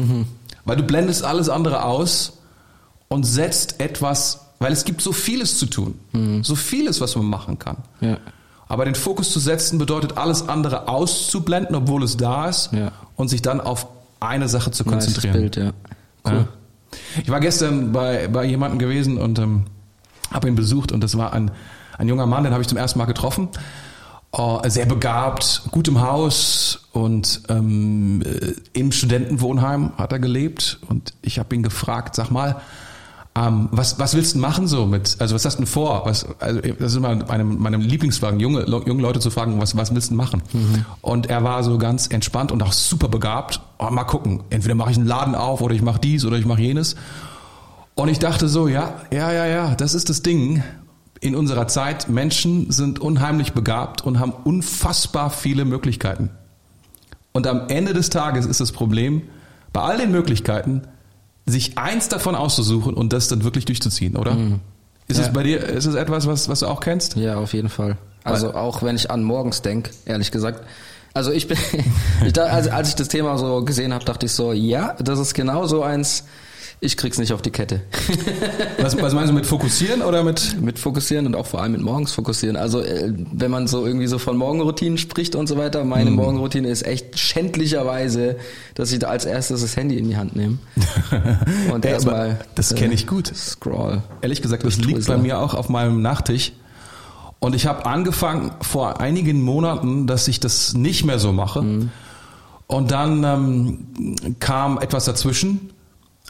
Weil 0.66 0.78
du 0.78 0.84
blendest 0.84 1.24
alles 1.24 1.50
andere 1.50 1.84
aus 1.84 2.40
und 3.08 3.24
setzt 3.26 3.80
etwas, 3.80 4.42
weil 4.60 4.72
es 4.72 4.86
gibt 4.86 5.02
so 5.02 5.12
vieles 5.12 5.58
zu 5.58 5.66
tun. 5.66 5.96
So 6.44 6.56
vieles, 6.56 7.02
was 7.02 7.16
man 7.16 7.26
machen 7.26 7.60
kann. 7.60 7.78
Ja. 8.02 8.18
Aber 8.68 8.86
den 8.86 8.96
Fokus 8.96 9.32
zu 9.32 9.40
setzen 9.40 9.78
bedeutet, 9.78 10.18
alles 10.18 10.48
andere 10.48 10.88
auszublenden, 10.88 11.76
obwohl 11.76 12.02
es 12.04 12.18
da 12.18 12.48
ist, 12.50 12.72
Ja. 12.74 12.92
und 13.18 13.28
sich 13.28 13.42
dann 13.42 13.62
auf 13.62 13.88
eine 14.20 14.48
Sache 14.48 14.72
zu 14.72 14.84
Nice 14.84 14.92
konzentrieren. 14.92 15.34
Bild, 15.34 15.56
ja. 15.58 15.72
Cool. 16.26 16.48
Ich 17.22 17.30
war 17.30 17.40
gestern 17.40 17.92
bei, 17.92 18.28
bei 18.30 18.46
jemandem 18.46 18.80
gewesen 18.80 19.18
und 19.18 19.38
ähm, 19.40 19.66
habe 20.34 20.48
ihn 20.48 20.56
besucht 20.56 20.92
und 20.92 21.02
das 21.02 21.18
war 21.18 21.34
ein, 21.34 21.52
ein 21.98 22.08
junger 22.08 22.26
Mann, 22.26 22.44
den 22.44 22.54
habe 22.54 22.62
ich 22.62 22.68
zum 22.68 22.78
ersten 22.78 23.00
Mal 23.00 23.06
getroffen. 23.06 23.50
Äh, 24.36 24.70
sehr 24.70 24.88
begabt, 24.88 25.62
gut 25.72 25.88
im 25.88 26.02
Haus 26.02 26.88
und 26.92 27.44
ähm, 27.50 28.24
äh, 28.24 28.54
im 28.74 28.92
Studentenwohnheim 28.92 29.92
hat 29.98 30.12
er 30.12 30.20
gelebt 30.20 30.80
und 30.90 31.14
ich 31.22 31.38
habe 31.38 31.54
ihn 31.56 31.62
gefragt, 31.62 32.16
sag 32.16 32.32
mal, 32.32 32.60
ähm, 33.36 33.70
was, 33.72 33.98
was 33.98 34.16
willst 34.16 34.36
du 34.36 34.40
machen 34.40 34.68
so 34.68 34.86
mit, 34.86 35.18
also 35.20 35.34
was 35.34 35.44
hast 35.46 35.56
du 35.56 35.64
denn 35.64 35.68
vor? 35.68 36.06
Was, 36.06 36.26
also 36.40 36.62
das 36.62 36.92
ist 36.92 36.98
immer 36.98 37.16
meinem, 37.16 37.58
meinem 37.58 37.82
Lieblingsfragen, 37.82 38.40
junge, 38.40 38.66
junge 38.68 39.02
Leute 39.02 39.20
zu 39.20 39.32
fragen, 39.32 39.60
was, 39.60 39.76
was 39.76 39.94
willst 39.94 40.12
du 40.12 40.16
machen? 40.16 40.44
Und 41.02 41.28
er 41.28 41.44
war 41.44 41.64
so 41.64 41.78
ganz 41.80 42.08
entspannt 42.08 42.52
und 42.52 42.62
auch 42.62 42.74
super 42.74 43.08
begabt. 43.08 43.60
Oh, 43.80 43.90
mal 43.90 44.04
gucken, 44.04 44.44
entweder 44.52 44.76
mache 44.76 44.92
ich 44.92 44.98
einen 44.98 45.08
Laden 45.08 45.34
auf 45.34 45.62
oder 45.62 45.74
ich 45.74 45.82
mache 45.82 46.00
dies 46.00 46.26
oder 46.26 46.38
ich 46.38 46.46
mache 46.46 46.62
jenes. 46.62 46.96
Und 47.96 48.10
ich 48.10 48.20
dachte 48.20 48.48
so, 48.48 48.68
ja, 48.68 49.02
ja, 49.12 49.32
ja, 49.32 49.46
ja, 49.46 49.76
das 49.76 49.94
ist 49.94 50.10
das 50.10 50.22
Ding 50.24 50.64
in 51.20 51.36
unserer 51.36 51.68
Zeit. 51.68 52.10
Menschen 52.10 52.72
sind 52.72 53.00
unheimlich 53.00 53.54
begabt 53.54 54.02
und 54.04 54.20
haben 54.20 54.34
unfassbar 54.44 55.30
viele 55.30 55.64
Möglichkeiten. 55.66 56.30
Und 57.32 57.48
am 57.48 57.68
Ende 57.70 57.94
des 57.94 58.10
Tages 58.10 58.46
ist 58.46 58.60
das 58.60 58.72
Problem, 58.72 59.24
bei 59.72 59.82
all 59.82 59.98
den 59.98 60.12
Möglichkeiten, 60.12 60.82
sich 61.46 61.78
eins 61.78 62.10
davon 62.10 62.36
auszusuchen 62.36 62.94
und 62.94 63.12
das 63.14 63.28
dann 63.28 63.44
wirklich 63.44 63.66
durchzuziehen, 63.66 64.16
oder? 64.16 64.38
Ist 65.08 65.18
Ja. 65.20 65.26
es 65.26 65.34
bei 65.34 65.44
dir, 65.44 65.64
ist 65.64 65.86
es 65.86 65.96
etwas, 65.96 66.26
was, 66.28 66.48
was 66.48 66.60
du 66.60 66.68
auch 66.68 66.80
kennst? 66.80 67.16
Ja, 67.16 67.36
auf 67.38 67.54
jeden 67.54 67.70
Fall. 67.70 67.98
Also 68.24 68.54
auch 68.54 68.84
wenn 68.84 68.96
ich 68.96 69.12
an 69.12 69.24
morgens 69.24 69.62
denk, 69.62 69.90
ehrlich 70.06 70.32
gesagt. 70.32 70.64
Also 71.14 71.32
ich 71.32 71.48
bin, 71.48 71.58
ich 72.26 72.34
da, 72.34 72.46
also 72.46 72.70
als 72.72 72.90
ich 72.90 72.96
das 72.96 73.08
Thema 73.10 73.38
so 73.38 73.64
gesehen 73.66 73.94
habe, 73.94 74.06
dachte 74.06 74.26
ich 74.26 74.32
so, 74.32 74.54
ja, 74.54 74.96
das 75.00 75.20
ist 75.20 75.34
genau 75.34 75.68
so 75.68 75.84
eins. 75.84 76.24
Ich 76.84 76.98
krieg's 76.98 77.18
nicht 77.18 77.32
auf 77.32 77.42
die 77.42 77.50
Kette. 77.50 77.80
Was, 78.78 79.02
was 79.02 79.14
meinst 79.14 79.30
du 79.30 79.34
mit 79.34 79.46
fokussieren 79.46 80.02
oder 80.02 80.22
mit? 80.22 80.60
mit 80.60 80.78
fokussieren 80.78 81.26
und 81.26 81.36
auch 81.36 81.46
vor 81.46 81.62
allem 81.62 81.72
mit 81.72 81.82
morgens 81.82 82.12
fokussieren. 82.12 82.58
Also 82.58 82.82
äh, 82.82 83.14
wenn 83.32 83.50
man 83.50 83.68
so 83.68 83.86
irgendwie 83.86 84.08
so 84.08 84.20
von 84.20 84.36
Morgenroutinen 84.36 84.98
spricht 84.98 85.36
und 85.36 85.48
so 85.48 85.56
weiter, 85.58 85.86
meine 85.86 86.10
Mhm. 86.10 86.18
Morgenroutine 86.18 86.68
ist 86.68 86.86
echt 86.86 87.18
schändlicherweise, 87.18 88.36
dass 88.76 88.92
ich 88.92 89.00
da 89.00 89.08
als 89.08 89.24
erstes 89.24 89.62
das 89.62 89.78
Handy 89.78 89.98
in 89.98 90.10
die 90.10 90.18
Hand 90.18 90.36
nehme 90.36 90.58
und 91.74 91.86
erstmal 91.86 92.40
das 92.56 92.76
kenn 92.76 92.92
ich 92.92 93.08
gut. 93.08 93.28
Scroll. 93.34 94.04
Ehrlich 94.22 94.42
gesagt, 94.42 94.66
das 94.66 94.78
liegt 94.78 95.08
bei 95.08 95.18
mir 95.18 95.40
auch 95.40 95.54
auf 95.54 95.70
meinem 95.70 96.02
Nachttisch. 96.02 96.52
Und 97.40 97.56
ich 97.56 97.66
habe 97.66 97.86
angefangen 97.86 98.52
vor 98.62 99.00
einigen 99.00 99.42
Monaten, 99.42 100.06
dass 100.06 100.28
ich 100.28 100.42
das 100.42 100.74
nicht 100.74 101.06
mehr 101.06 101.20
so 101.20 101.32
mache. 101.32 101.90
Und 102.68 102.92
dann 102.92 103.24
ähm, 103.24 104.36
kam 104.40 104.80
etwas 104.80 105.06
dazwischen. 105.06 105.70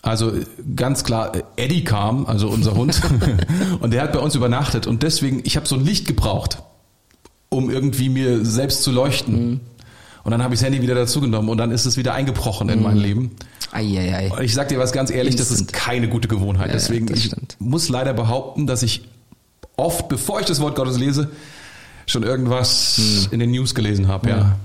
Also 0.04 0.34
ganz 0.76 1.04
klar, 1.06 1.32
Eddie 1.56 1.84
kam, 1.86 2.26
also 2.26 2.50
unser 2.50 2.76
Hund, 2.76 3.02
und 3.80 3.92
der 3.94 4.04
hat 4.04 4.12
bei 4.14 4.20
uns 4.20 4.36
übernachtet. 4.36 4.86
Und 4.86 5.02
deswegen, 5.02 5.42
ich 5.46 5.56
habe 5.56 5.66
so 5.66 5.76
ein 5.76 5.84
Licht 5.86 6.06
gebraucht, 6.08 6.62
um 7.50 7.70
irgendwie 7.72 8.10
mir 8.10 8.44
selbst 8.46 8.84
zu 8.84 8.92
leuchten. 8.92 9.62
Und 10.26 10.32
dann 10.32 10.44
habe 10.44 10.54
ich 10.54 10.60
das 10.60 10.66
Handy 10.68 10.82
wieder 10.82 10.94
dazugenommen 10.96 11.50
und 11.50 11.58
dann 11.58 11.72
ist 11.72 11.86
es 11.86 11.96
wieder 11.98 12.14
eingebrochen 12.14 12.68
in 12.70 12.84
mein 12.84 12.98
Leben. 12.98 13.32
Eieiei. 13.72 14.30
Und 14.32 14.44
ich 14.44 14.54
sag 14.54 14.68
dir 14.70 14.78
was 14.78 14.92
ganz 14.92 15.10
ehrlich, 15.10 15.36
das 15.38 15.52
ist 15.52 15.62
Instant. 15.62 15.74
keine 15.84 16.10
gute 16.10 16.28
Gewohnheit. 16.28 16.68
Ja, 16.68 16.74
Deswegen 16.74 17.12
ich 17.14 17.32
muss 17.60 17.90
leider 17.90 18.14
behaupten, 18.14 18.68
dass 18.68 18.84
ich 18.84 19.08
oft, 19.78 20.10
bevor 20.10 20.40
ich 20.42 20.46
das 20.46 20.60
Wort 20.60 20.76
Gottes 20.76 20.98
lese, 21.00 21.32
schon 22.06 22.24
irgendwas 22.24 22.98
Hm. 22.98 23.28
in 23.32 23.40
den 23.40 23.52
News 23.52 23.74
gelesen 23.74 24.08
habe. 24.10 24.30
Ja. 24.30 24.56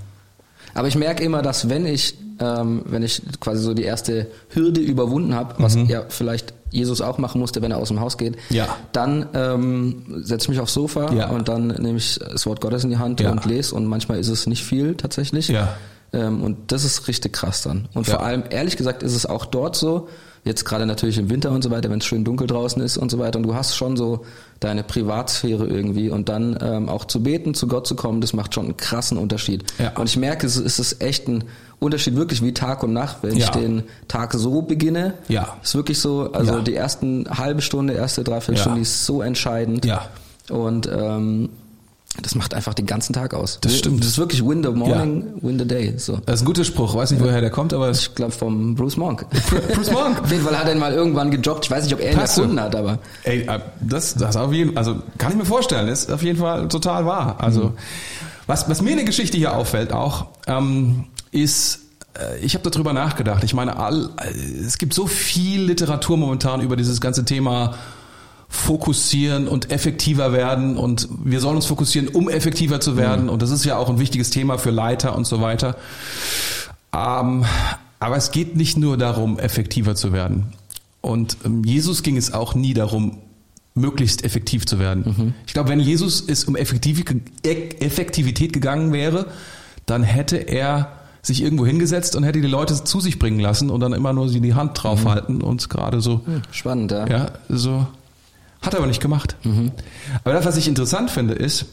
Aber 0.74 0.88
ich 0.88 0.96
merke 0.96 1.22
immer, 1.24 1.42
dass 1.42 1.68
wenn 1.68 1.86
ich, 1.86 2.14
ähm, 2.40 2.82
wenn 2.86 3.02
ich 3.02 3.22
quasi 3.40 3.62
so 3.62 3.74
die 3.74 3.82
erste 3.84 4.26
Hürde 4.50 4.80
überwunden 4.80 5.34
habe, 5.34 5.54
was 5.58 5.76
ja 5.88 6.04
vielleicht 6.08 6.54
Jesus 6.70 7.00
auch 7.00 7.16
machen 7.18 7.40
musste, 7.40 7.62
wenn 7.62 7.70
er 7.70 7.78
aus 7.78 7.88
dem 7.88 8.00
Haus 8.00 8.18
geht, 8.18 8.36
Mhm. 8.50 8.56
Ja. 8.56 8.76
dann 8.92 9.26
ähm, 9.34 10.02
setze 10.22 10.44
ich 10.44 10.48
mich 10.50 10.60
aufs 10.60 10.74
Sofa 10.74 11.12
Ja. 11.14 11.30
und 11.30 11.48
dann 11.48 11.68
nehme 11.68 11.96
ich 11.98 12.18
das 12.18 12.44
Wort 12.46 12.60
Gottes 12.60 12.84
in 12.84 12.90
die 12.90 12.98
Hand 12.98 13.20
Ja. 13.20 13.30
und 13.30 13.44
lese 13.46 13.74
und 13.74 13.86
manchmal 13.86 14.18
ist 14.18 14.28
es 14.28 14.46
nicht 14.46 14.62
viel 14.64 14.94
tatsächlich. 14.94 15.48
Ja. 15.48 15.74
Ähm, 16.12 16.42
und 16.42 16.70
das 16.72 16.84
ist 16.84 17.08
richtig 17.08 17.32
krass 17.32 17.62
dann. 17.62 17.88
Und 17.94 18.06
vor 18.06 18.22
allem, 18.22 18.44
ehrlich 18.50 18.76
gesagt, 18.76 19.02
ist 19.02 19.14
es 19.14 19.26
auch 19.26 19.44
dort 19.46 19.76
so, 19.76 20.08
jetzt 20.48 20.64
gerade 20.64 20.84
natürlich 20.86 21.18
im 21.18 21.30
Winter 21.30 21.52
und 21.52 21.62
so 21.62 21.70
weiter, 21.70 21.88
wenn 21.90 21.98
es 22.00 22.04
schön 22.04 22.24
dunkel 22.24 22.46
draußen 22.48 22.82
ist 22.82 22.96
und 22.96 23.10
so 23.10 23.18
weiter, 23.20 23.38
und 23.38 23.44
du 23.44 23.54
hast 23.54 23.76
schon 23.76 23.96
so 23.96 24.24
deine 24.58 24.82
Privatsphäre 24.82 25.66
irgendwie 25.66 26.10
und 26.10 26.28
dann 26.28 26.58
ähm, 26.60 26.88
auch 26.88 27.04
zu 27.04 27.22
beten, 27.22 27.54
zu 27.54 27.68
Gott 27.68 27.86
zu 27.86 27.94
kommen, 27.94 28.20
das 28.20 28.32
macht 28.32 28.54
schon 28.54 28.64
einen 28.64 28.76
krassen 28.76 29.16
Unterschied. 29.18 29.62
Ja. 29.78 29.92
Und 29.96 30.08
ich 30.08 30.16
merke, 30.16 30.46
es 30.46 30.56
ist 30.56 31.00
echt 31.00 31.28
ein 31.28 31.44
Unterschied, 31.78 32.16
wirklich 32.16 32.42
wie 32.42 32.52
Tag 32.52 32.82
und 32.82 32.92
Nacht, 32.92 33.18
wenn 33.22 33.36
Ja. 33.36 33.44
ich 33.44 33.50
den 33.50 33.84
Tag 34.08 34.34
so 34.34 34.62
beginne. 34.62 35.14
Ja. 35.28 35.56
Ist 35.62 35.76
wirklich 35.76 36.00
so, 36.00 36.32
also 36.32 36.54
Ja. 36.56 36.60
die 36.60 36.74
ersten 36.74 37.26
halbe 37.30 37.62
Stunde, 37.62 37.92
erste 37.92 38.24
Dreiviertelstunde 38.24 38.70
Ja. 38.70 38.74
die 38.76 38.82
ist 38.82 39.06
so 39.06 39.22
entscheidend. 39.22 39.84
Ja. 39.84 40.08
Und 40.50 40.88
ähm, 40.92 41.50
das 42.22 42.34
macht 42.34 42.54
einfach 42.54 42.74
den 42.74 42.86
ganzen 42.86 43.12
Tag 43.12 43.34
aus. 43.34 43.58
Das 43.60 43.76
stimmt. 43.76 44.00
Das 44.00 44.08
ist 44.08 44.18
wirklich 44.18 44.44
win 44.44 44.62
the 44.62 44.70
morning, 44.70 45.24
win 45.40 45.58
the 45.58 45.66
day. 45.66 45.94
So. 45.96 46.18
Das 46.26 46.36
ist 46.36 46.42
ein 46.42 46.46
guter 46.46 46.64
Spruch. 46.64 46.94
Weiß 46.94 47.10
nicht, 47.10 47.22
woher 47.22 47.40
der 47.40 47.50
kommt, 47.50 47.72
aber 47.72 47.90
Ich 47.90 48.14
glaube 48.14 48.32
vom 48.32 48.74
Bruce 48.74 48.96
Monk. 48.96 49.26
Bruce 49.74 49.90
Monk. 49.90 50.20
Auf 50.22 50.30
jeden 50.30 50.44
Fall 50.44 50.58
hat 50.58 50.66
er 50.66 50.72
ihn 50.72 50.78
mal 50.78 50.92
irgendwann 50.92 51.30
gejobbt. 51.30 51.66
Ich 51.66 51.70
weiß 51.70 51.84
nicht, 51.84 51.94
ob 51.94 52.00
er 52.00 52.12
ihn 52.12 52.18
Passt 52.18 52.38
erfunden 52.38 52.60
hat, 52.60 52.74
aber 52.74 52.98
Ey, 53.22 53.42
äh, 53.42 53.60
das, 53.80 54.14
das 54.14 54.36
auf 54.36 54.52
jeden 54.52 54.76
also 54.76 54.96
kann 55.16 55.32
ich 55.32 55.38
mir 55.38 55.44
vorstellen, 55.44 55.88
ist 55.88 56.10
auf 56.10 56.22
jeden 56.22 56.38
Fall 56.38 56.68
total 56.68 57.06
wahr. 57.06 57.36
Also 57.38 57.74
was, 58.46 58.68
was 58.68 58.82
mir 58.82 58.90
in 58.90 58.96
der 58.96 59.04
Geschichte 59.04 59.36
hier 59.36 59.54
auffällt 59.54 59.92
auch, 59.92 60.26
ähm, 60.46 61.04
ist, 61.30 61.80
äh, 62.18 62.38
ich 62.40 62.54
habe 62.54 62.68
darüber 62.68 62.92
nachgedacht. 62.92 63.44
Ich 63.44 63.54
meine, 63.54 63.76
all, 63.76 64.08
äh, 64.16 64.64
es 64.64 64.78
gibt 64.78 64.94
so 64.94 65.06
viel 65.06 65.62
Literatur 65.62 66.16
momentan 66.16 66.62
über 66.62 66.74
dieses 66.74 67.00
ganze 67.00 67.24
Thema 67.24 67.74
fokussieren 68.48 69.46
und 69.46 69.70
effektiver 69.70 70.32
werden 70.32 70.76
und 70.76 71.08
wir 71.22 71.40
sollen 71.40 71.56
uns 71.56 71.66
fokussieren, 71.66 72.08
um 72.08 72.28
effektiver 72.28 72.80
zu 72.80 72.96
werden 72.96 73.28
und 73.28 73.42
das 73.42 73.50
ist 73.50 73.64
ja 73.64 73.76
auch 73.76 73.90
ein 73.90 73.98
wichtiges 73.98 74.30
Thema 74.30 74.58
für 74.58 74.70
Leiter 74.70 75.14
und 75.14 75.26
so 75.26 75.40
weiter. 75.40 75.76
Ähm, 76.92 77.44
Aber 78.00 78.16
es 78.16 78.30
geht 78.30 78.56
nicht 78.56 78.76
nur 78.76 78.96
darum, 78.96 79.38
effektiver 79.38 79.94
zu 79.94 80.12
werden. 80.12 80.52
Und 81.00 81.36
ähm, 81.44 81.64
Jesus 81.64 82.02
ging 82.02 82.16
es 82.16 82.32
auch 82.32 82.54
nie 82.54 82.74
darum, 82.74 83.18
möglichst 83.74 84.24
effektiv 84.24 84.66
zu 84.66 84.78
werden. 84.78 85.04
Mhm. 85.16 85.34
Ich 85.46 85.52
glaube, 85.52 85.68
wenn 85.68 85.80
Jesus 85.80 86.24
es 86.26 86.44
um 86.44 86.56
Effektivität 86.56 88.52
gegangen 88.52 88.92
wäre, 88.92 89.26
dann 89.86 90.02
hätte 90.02 90.36
er 90.36 90.92
sich 91.22 91.42
irgendwo 91.42 91.66
hingesetzt 91.66 92.16
und 92.16 92.24
hätte 92.24 92.40
die 92.40 92.48
Leute 92.48 92.82
zu 92.82 93.00
sich 93.00 93.18
bringen 93.18 93.40
lassen 93.40 93.70
und 93.70 93.80
dann 93.80 93.92
immer 93.92 94.12
nur 94.12 94.28
sie 94.28 94.40
die 94.40 94.54
Hand 94.54 94.82
draufhalten 94.82 95.36
mhm. 95.36 95.44
und 95.44 95.68
gerade 95.68 96.00
so. 96.00 96.22
Hm, 96.24 96.42
spannend, 96.50 96.92
ja. 96.92 97.06
Ja, 97.06 97.30
so. 97.48 97.86
Hat 98.62 98.74
er 98.74 98.78
aber 98.78 98.88
nicht 98.88 99.00
gemacht. 99.00 99.36
Mhm. 99.44 99.72
Aber 100.24 100.34
das, 100.34 100.44
was 100.44 100.56
ich 100.56 100.68
interessant 100.68 101.10
finde, 101.10 101.34
ist, 101.34 101.66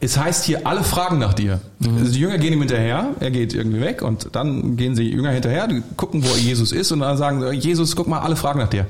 es 0.00 0.18
heißt 0.18 0.44
hier, 0.44 0.66
alle 0.66 0.82
fragen 0.82 1.18
nach 1.18 1.34
dir. 1.34 1.60
Mhm. 1.78 1.98
Also 1.98 2.12
die 2.12 2.18
Jünger 2.18 2.38
gehen 2.38 2.52
ihm 2.52 2.58
hinterher, 2.58 3.10
er 3.20 3.30
geht 3.30 3.54
irgendwie 3.54 3.80
weg 3.80 4.02
und 4.02 4.30
dann 4.32 4.76
gehen 4.76 4.96
sie 4.96 5.04
Jünger 5.04 5.30
hinterher, 5.30 5.68
die 5.68 5.82
gucken, 5.96 6.24
wo 6.24 6.34
Jesus 6.36 6.72
ist 6.72 6.90
und 6.90 7.00
dann 7.00 7.16
sagen 7.16 7.40
sie, 7.40 7.52
Jesus, 7.54 7.94
guck 7.94 8.08
mal, 8.08 8.18
alle 8.18 8.34
fragen 8.34 8.58
nach 8.58 8.68
dir. 8.68 8.86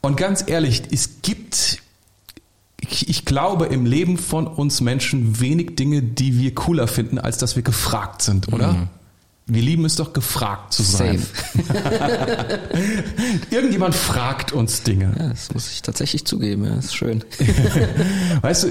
Und 0.00 0.16
ganz 0.16 0.44
ehrlich, 0.46 0.84
es 0.90 1.20
gibt, 1.20 1.82
ich, 2.80 3.24
glaube, 3.24 3.66
im 3.66 3.84
Leben 3.84 4.16
von 4.16 4.46
uns 4.46 4.80
Menschen 4.80 5.40
wenig 5.40 5.76
Dinge, 5.76 6.00
die 6.00 6.38
wir 6.38 6.54
cooler 6.54 6.86
finden, 6.86 7.18
als 7.18 7.38
dass 7.38 7.56
wir 7.56 7.62
gefragt 7.62 8.22
sind, 8.22 8.52
oder? 8.52 8.72
Mhm. 8.72 8.88
Wir 9.48 9.62
lieben 9.62 9.84
es 9.84 9.94
doch, 9.94 10.12
gefragt 10.12 10.72
zu 10.72 10.82
sein. 10.82 11.24
Irgendjemand 13.50 13.94
fragt 13.94 14.50
uns 14.50 14.82
Dinge. 14.82 15.14
Ja, 15.16 15.28
das 15.28 15.54
muss 15.54 15.70
ich 15.70 15.82
tatsächlich 15.82 16.26
zugeben. 16.26 16.64
Ja, 16.64 16.74
das 16.74 16.86
ist 16.86 16.96
schön. 16.96 17.24
weißt 18.42 18.64
du, 18.64 18.68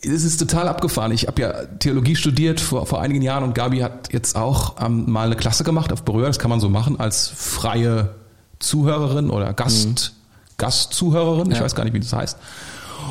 es 0.00 0.24
ist 0.24 0.38
total 0.38 0.68
abgefahren. 0.68 1.12
Ich 1.12 1.26
habe 1.26 1.42
ja 1.42 1.66
Theologie 1.78 2.16
studiert 2.16 2.58
vor, 2.58 2.86
vor 2.86 3.02
einigen 3.02 3.20
Jahren 3.20 3.44
und 3.44 3.54
Gabi 3.54 3.80
hat 3.80 4.10
jetzt 4.14 4.34
auch 4.34 4.76
ähm, 4.80 5.10
mal 5.10 5.26
eine 5.26 5.36
Klasse 5.36 5.62
gemacht 5.62 5.92
auf 5.92 6.04
Berühr. 6.04 6.26
Das 6.26 6.38
kann 6.38 6.48
man 6.48 6.60
so 6.60 6.70
machen 6.70 6.98
als 6.98 7.28
freie 7.28 8.14
Zuhörerin 8.60 9.28
oder 9.28 9.52
Gast, 9.52 9.86
mhm. 9.88 10.56
Gastzuhörerin. 10.56 11.50
Ich 11.50 11.58
ja. 11.58 11.64
weiß 11.64 11.74
gar 11.74 11.84
nicht, 11.84 11.92
wie 11.92 12.00
das 12.00 12.14
heißt. 12.14 12.38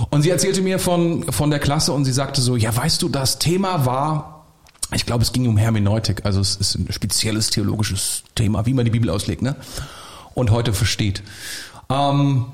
Und 0.10 0.24
sie 0.24 0.32
erzählte 0.32 0.62
mir 0.62 0.80
von, 0.80 1.32
von 1.32 1.52
der 1.52 1.60
Klasse 1.60 1.94
und 1.94 2.06
sie 2.06 2.12
sagte 2.12 2.42
so, 2.42 2.56
ja, 2.56 2.76
weißt 2.76 3.04
du, 3.04 3.10
das 3.10 3.38
Thema 3.38 3.86
war 3.86 4.41
ich 4.94 5.06
glaube, 5.06 5.24
es 5.24 5.32
ging 5.32 5.48
um 5.48 5.58
Hermeneutik, 5.58 6.26
also 6.26 6.42
es 6.42 6.56
ist 6.56 6.76
ein 6.76 6.92
spezielles 6.92 7.50
theologisches 7.50 8.24
Thema, 8.36 8.66
wie 8.66 8.74
man 8.74 8.86
die 8.86 8.92
Bibel 8.92 9.10
auslegt, 9.10 9.42
ne? 9.42 9.56
Und 10.34 10.52
heute 10.52 10.74
versteht. 10.74 11.24
Ähm, 11.90 12.46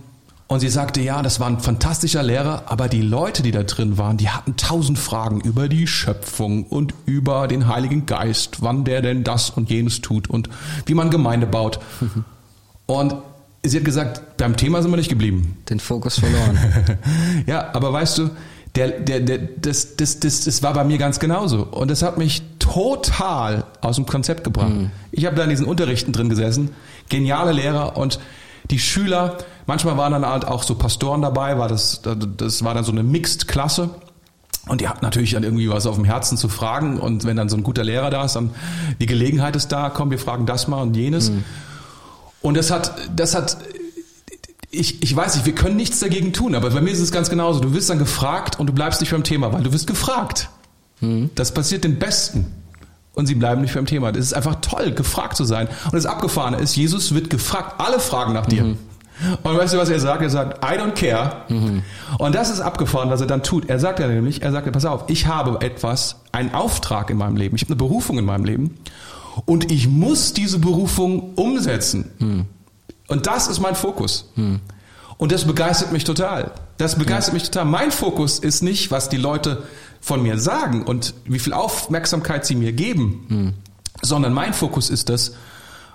und 0.48 0.62
sie 0.62 0.70
sagte, 0.70 1.02
ja, 1.02 1.22
das 1.22 1.42
war 1.42 1.48
ein 1.48 1.60
fantastischer 1.60 2.24
Lehrer, 2.24 2.64
aber 2.68 2.88
die 2.88 3.02
Leute, 3.02 3.44
die 3.44 3.52
da 3.52 3.64
drin 3.64 3.98
waren, 3.98 4.16
die 4.16 4.30
hatten 4.30 4.56
tausend 4.56 4.98
Fragen 4.98 5.42
über 5.42 5.68
die 5.68 5.88
Schöpfung 5.88 6.64
und 6.64 6.94
über 7.06 7.50
den 7.50 7.68
Heiligen 7.68 8.06
Geist, 8.06 8.62
wann 8.62 8.86
der 8.86 9.02
denn 9.02 9.26
das 9.26 9.50
und 9.50 9.70
jenes 9.70 10.00
tut 10.00 10.30
und 10.30 10.50
wie 10.86 10.94
man 10.94 11.10
Gemeinde 11.10 11.48
baut. 11.48 11.80
Und 12.90 13.16
sie 13.64 13.76
hat 13.76 13.84
gesagt, 13.84 14.38
beim 14.38 14.56
Thema 14.56 14.82
sind 14.82 14.92
wir 14.92 14.96
nicht 14.96 15.10
geblieben. 15.10 15.58
Den 15.70 15.82
Fokus 15.82 16.20
verloren. 16.20 16.58
ja, 17.48 17.74
aber 17.74 17.92
weißt 17.92 18.20
du, 18.20 18.30
der, 18.76 18.90
der, 18.90 19.20
der, 19.22 19.38
das, 19.38 19.96
das, 19.96 20.20
das, 20.20 20.42
das 20.42 20.64
war 20.64 20.74
bei 20.74 20.84
mir 20.84 20.98
ganz 20.98 21.20
genauso. 21.20 21.64
Und 21.64 21.90
das 21.90 22.02
hat 22.02 22.18
mich 22.18 22.44
total 22.60 23.66
aus 23.82 23.96
dem 23.96 24.06
Konzept 24.06 24.44
gebracht. 24.44 24.70
Mhm. 24.70 24.92
Ich 25.12 25.26
habe 25.26 25.36
da 25.36 25.44
in 25.44 25.50
diesen 25.50 25.66
Unterrichten 25.66 26.12
drin 26.12 26.30
gesessen, 26.30 26.72
geniale 27.10 27.52
Lehrer 27.54 27.98
und 27.98 28.20
die 28.70 28.80
Schüler, 28.80 29.38
manchmal 29.66 29.98
waren 29.98 30.12
dann 30.12 30.26
halt 30.26 30.46
auch 30.46 30.64
so 30.64 30.76
Pastoren 30.76 31.22
dabei, 31.22 31.58
war 31.58 31.70
das, 31.70 32.02
das 32.04 32.64
war 32.64 32.74
dann 32.74 32.84
so 32.84 32.92
eine 32.92 33.04
Mixed-Klasse. 33.04 33.90
Und 34.68 34.82
die 34.82 34.90
hatten 34.90 35.06
natürlich 35.06 35.32
dann 35.32 35.44
irgendwie 35.44 35.70
was 35.70 35.86
auf 35.86 35.96
dem 35.96 36.04
Herzen 36.04 36.38
zu 36.38 36.50
fragen. 36.50 37.00
Und 37.00 37.24
wenn 37.24 37.38
dann 37.38 37.48
so 37.48 37.56
ein 37.56 37.64
guter 37.64 37.86
Lehrer 37.86 38.10
da 38.10 38.26
ist, 38.26 38.36
dann 38.36 38.52
die 39.00 39.06
Gelegenheit 39.06 39.56
ist 39.56 39.70
da, 39.70 39.90
komm, 39.90 40.12
wir 40.12 40.20
fragen 40.20 40.46
das 40.46 40.68
mal 40.68 40.82
und 40.82 40.96
jenes. 40.98 41.30
Mhm. 41.32 41.46
Und 42.42 42.58
das 42.58 42.70
hat, 42.70 42.92
das 43.16 43.34
hat 43.34 43.58
ich, 44.70 45.02
ich 45.02 45.16
weiß 45.16 45.36
nicht, 45.36 45.46
wir 45.46 45.56
können 45.56 45.76
nichts 45.78 46.00
dagegen 46.00 46.34
tun, 46.34 46.56
aber 46.56 46.70
bei 46.70 46.82
mir 46.82 46.92
ist 46.92 47.00
es 47.00 47.12
ganz 47.12 47.30
genauso. 47.30 47.60
Du 47.60 47.74
wirst 47.74 47.90
dann 47.90 48.00
gefragt 48.00 48.60
und 48.60 48.68
du 48.68 48.74
bleibst 48.74 49.00
nicht 49.02 49.12
beim 49.12 49.24
Thema, 49.24 49.54
weil 49.54 49.64
du 49.64 49.72
wirst 49.72 49.88
gefragt. 49.88 50.50
Mhm. 51.00 51.30
Das 51.36 51.54
passiert 51.54 51.84
den 51.84 52.00
Besten. 52.00 52.54
Und 53.14 53.26
sie 53.26 53.36
bleiben 53.36 53.62
nicht 53.62 53.74
beim 53.74 53.88
Thema. 53.88 54.12
Das 54.12 54.24
ist 54.24 54.34
einfach 54.34 54.56
toll, 54.62 54.92
gefragt 54.92 55.38
zu 55.38 55.44
sein. 55.44 55.68
Und 55.86 55.96
das 55.96 56.06
Abgefahrene 56.06 56.58
ist, 56.58 56.76
Jesus 56.76 57.16
wird 57.16 57.32
gefragt. 57.32 57.80
Alle 57.80 58.00
fragen 58.00 58.34
nach 58.34 58.46
dir. 58.46 58.64
Mhm. 58.64 58.78
Und 59.42 59.58
weißt 59.58 59.74
du, 59.74 59.80
was 59.80 59.90
er 59.90 60.00
sagt? 60.00 60.22
Er 60.22 60.30
sagt, 60.30 60.64
I 60.64 60.78
don't 60.78 60.92
care. 60.92 61.38
Mhm. 61.50 61.82
Und 62.20 62.36
das 62.36 62.52
ist 62.52 62.60
abgefahren, 62.60 63.10
was 63.10 63.20
er 63.20 63.26
dann 63.26 63.42
tut. 63.42 63.70
Er 63.70 63.80
sagt 63.80 64.00
ja 64.00 64.08
nämlich, 64.08 64.44
er 64.44 64.52
sagt, 64.52 64.72
pass 64.72 64.86
auf, 64.86 65.06
ich 65.08 65.26
habe 65.26 65.66
etwas, 65.66 66.18
einen 66.32 66.54
Auftrag 66.54 67.10
in 67.10 67.18
meinem 67.18 67.38
Leben. 67.38 67.56
Ich 67.56 67.64
habe 67.64 67.72
eine 67.72 67.78
Berufung 67.78 68.20
in 68.20 68.26
meinem 68.26 68.46
Leben. 68.46 68.78
Und 69.46 69.72
ich 69.72 69.88
muss 69.88 70.34
diese 70.34 70.60
Berufung 70.60 71.34
umsetzen. 71.34 72.12
Mhm. 72.20 72.46
Und 73.08 73.28
das 73.28 73.48
ist 73.48 73.60
mein 73.60 73.76
Fokus. 73.76 74.30
Hm. 74.36 74.60
Und 75.18 75.32
das 75.32 75.46
begeistert 75.46 75.92
mich 75.92 76.04
total. 76.04 76.52
Das 76.78 76.98
begeistert 76.98 77.34
ja. 77.34 77.40
mich 77.40 77.44
total. 77.44 77.66
Mein 77.66 77.92
Fokus 77.92 78.40
ist 78.40 78.62
nicht, 78.62 78.92
was 78.92 79.10
die 79.10 79.18
Leute 79.18 79.64
von 80.00 80.22
mir 80.22 80.38
sagen 80.38 80.84
und 80.84 81.14
wie 81.26 81.40
viel 81.40 81.54
Aufmerksamkeit 81.54 82.46
sie 82.46 82.56
mir 82.56 82.74
geben, 82.74 83.26
hm. 83.28 83.54
sondern 84.02 84.34
mein 84.34 84.54
Fokus 84.54 84.90
ist 84.90 85.10
das, 85.10 85.34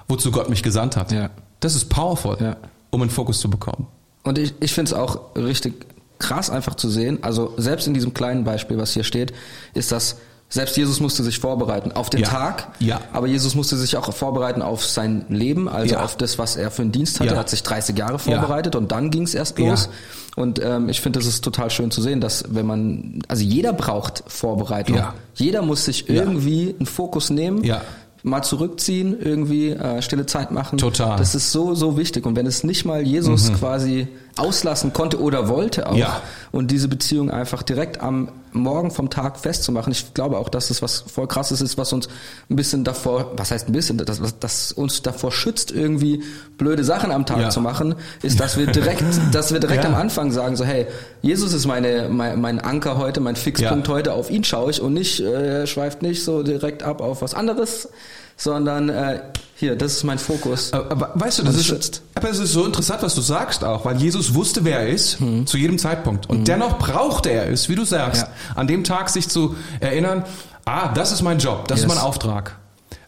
wozu 0.09 0.33
Gott 0.33 0.51
mich 0.51 0.63
gesandt 0.63 0.97
hat. 0.97 1.13
Ja. 1.13 1.31
Das 1.61 1.75
ist 1.75 1.89
powerful, 1.89 2.37
ja. 2.41 2.57
um 2.91 3.03
einen 3.03 3.11
Fokus 3.11 3.39
zu 3.39 3.49
bekommen. 3.49 3.87
Und 4.25 4.39
ich, 4.39 4.55
ich 4.61 4.73
finde 4.73 4.91
es 4.91 4.95
auch 4.95 5.37
richtig 5.37 5.87
krass 6.19 6.51
einfach 6.51 6.75
zu 6.75 6.89
sehen. 6.89 7.19
Also 7.23 7.55
selbst 7.57 7.87
in 7.87 7.95
diesem 7.95 8.15
kleinen 8.15 8.45
Beispiel, 8.45 8.79
was 8.79 8.93
hier 8.93 9.05
steht, 9.05 9.33
ist 9.75 9.93
das 9.93 10.17
selbst 10.53 10.77
Jesus 10.77 11.01
musste 11.01 11.23
sich 11.23 11.39
vorbereiten 11.39 11.93
auf 11.93 12.11
den 12.11 12.21
ja. 12.21 12.29
Tag, 12.29 12.69
ja. 12.79 13.01
aber 13.15 13.27
Jesus 13.27 13.55
musste 13.55 13.75
sich 13.79 13.97
auch 13.97 14.13
vorbereiten 14.13 14.61
auf 14.61 14.85
sein 14.85 15.25
Leben, 15.31 15.67
also 15.67 15.95
ja. 15.95 16.05
auf 16.05 16.15
das, 16.15 16.39
was 16.39 16.57
er 16.57 16.71
für 16.71 16.83
einen 16.83 16.93
Dienst 16.93 17.21
hatte. 17.21 17.31
Ja. 17.31 17.37
Er 17.37 17.39
hat 17.39 17.49
sich 17.49 17.63
30 17.63 17.97
Jahre 17.97 18.19
vorbereitet 18.19 18.77
und 18.77 18.93
dann 18.93 19.11
ging 19.11 19.23
es 19.23 19.35
erst 19.35 19.59
los. 19.59 19.89
Und 20.37 20.63
ähm, 20.63 20.91
ich 20.91 21.01
finde, 21.01 21.21
das 21.21 21.27
ist 21.27 21.43
total 21.43 21.71
schön 21.71 21.91
zu 21.91 22.03
sehen, 22.03 22.21
dass 22.21 22.45
wenn 22.51 22.67
man, 22.67 23.23
also 23.29 23.43
jeder 23.43 23.73
braucht 23.73 24.25
Vorbereitung. 24.27 25.03
Jeder 25.35 25.63
muss 25.63 25.87
sich 25.87 26.11
irgendwie 26.11 26.75
einen 26.79 26.87
Fokus 26.87 27.31
nehmen. 27.31 27.65
Ja 27.65 27.81
mal 28.25 28.43
zurückziehen, 28.43 29.19
irgendwie 29.21 29.71
äh, 29.71 30.01
stille 30.01 30.27
Zeit 30.27 30.53
machen. 30.53 30.79
Total. 30.79 31.19
Das 31.19 31.35
ist 31.35 31.51
so, 31.51 31.75
so 31.75 31.97
wichtig. 31.97 32.25
Und 32.25 32.37
wenn 32.37 32.47
es 32.47 32.63
nicht 32.63 32.85
mal 32.85 33.03
Jesus 33.03 33.51
mhm. 33.51 33.55
quasi 33.55 34.09
auslassen 34.37 34.93
konnte 34.93 35.21
oder 35.21 35.49
wollte 35.49 35.89
auch 35.89 35.97
ja. 35.97 36.23
und 36.53 36.71
diese 36.71 36.87
Beziehung 36.87 37.33
einfach 37.33 37.65
direkt 37.65 38.01
am 38.01 38.29
Morgen 38.53 38.91
vom 38.91 39.11
Tag 39.11 39.39
festzumachen. 39.39 39.93
Ich 39.93 40.15
glaube 40.15 40.39
auch, 40.39 40.49
dass 40.49 40.71
es 40.71 40.83
was 40.83 41.01
voll 41.01 41.27
krasses 41.27 41.61
ist, 41.61 41.79
was 41.79 41.93
uns 41.93 42.09
ein 42.51 42.57
bisschen 42.57 42.85
davor, 42.85 43.33
was 43.37 43.51
heißt 43.51 43.69
ein 43.69 43.73
bisschen, 43.73 43.99
das, 43.99 44.21
das 44.41 44.73
uns 44.73 45.03
davor 45.03 45.33
schützt, 45.33 45.71
irgendwie 45.71 46.23
blöde 46.59 46.85
Sachen 46.85 47.11
am 47.11 47.27
Tag 47.27 47.41
ja. 47.41 47.51
zu 47.51 47.61
machen, 47.61 47.95
ist, 48.23 48.41
dass 48.41 48.57
wir 48.57 48.67
direkt, 48.67 49.05
dass 49.33 49.53
wir 49.53 49.61
direkt 49.61 49.85
ja. 49.85 49.91
am 49.91 49.97
Anfang 49.97 50.31
sagen, 50.33 50.57
so, 50.57 50.65
hey, 50.65 50.87
Jesus 51.23 51.53
ist 51.53 51.67
meine, 51.67 52.09
mein, 52.11 52.41
mein 52.41 52.61
Anker 52.61 52.99
heute, 52.99 53.21
mein 53.21 53.37
Fixpunkt 53.37 53.89
heute, 53.89 54.13
auf 54.13 54.31
ihn 54.31 54.45
schaue 54.45 54.71
ich 54.71 54.81
und 54.81 54.95
nicht, 54.95 55.21
äh, 55.21 55.67
schweift 55.67 56.03
nicht 56.03 56.25
so 56.25 56.43
direkt 56.43 56.83
ab 56.83 57.01
auf 57.01 57.23
was 57.23 57.35
anderes, 57.35 57.89
sondern 58.37 58.89
äh, 58.89 59.21
hier, 59.55 59.77
das 59.77 59.93
ist 59.93 60.05
mein 60.05 60.19
Fokus. 60.19 60.73
Aber 60.73 61.13
weißt 61.15 61.39
du, 61.39 61.45
das 61.45 61.55
ist, 61.57 61.67
schützt. 61.67 62.03
aber 62.15 62.31
es 62.31 62.39
ist 62.39 62.53
so 62.53 62.65
interessant, 62.67 63.03
was 63.03 63.15
du 63.15 63.21
sagst 63.21 63.63
auch, 63.65 63.85
weil 63.85 63.97
Jesus 63.97 64.35
wusste, 64.35 64.65
wer 64.65 64.81
er 64.81 64.89
ist, 64.89 65.21
hm. 65.21 65.47
zu 65.47 65.57
jedem 65.57 65.79
Zeitpunkt. 65.79 66.29
Und 66.29 66.39
hm. 66.39 66.45
dennoch 66.45 66.79
brauchte 66.79 67.31
er 67.31 67.49
es, 67.49 67.69
wie 67.69 67.77
du 67.77 67.85
sagst, 67.85 68.23
ja. 68.23 68.29
an 68.57 68.67
dem 68.67 68.83
Tag 68.83 69.09
sich 69.09 69.29
zu 69.29 69.55
erinnern, 69.79 70.25
ah, 70.65 70.89
das 70.89 71.13
ist 71.13 71.23
mein 71.23 71.39
Job, 71.39 71.69
das 71.69 71.79
yes. 71.79 71.87
ist 71.87 71.95
mein 71.95 72.05
Auftrag. 72.05 72.57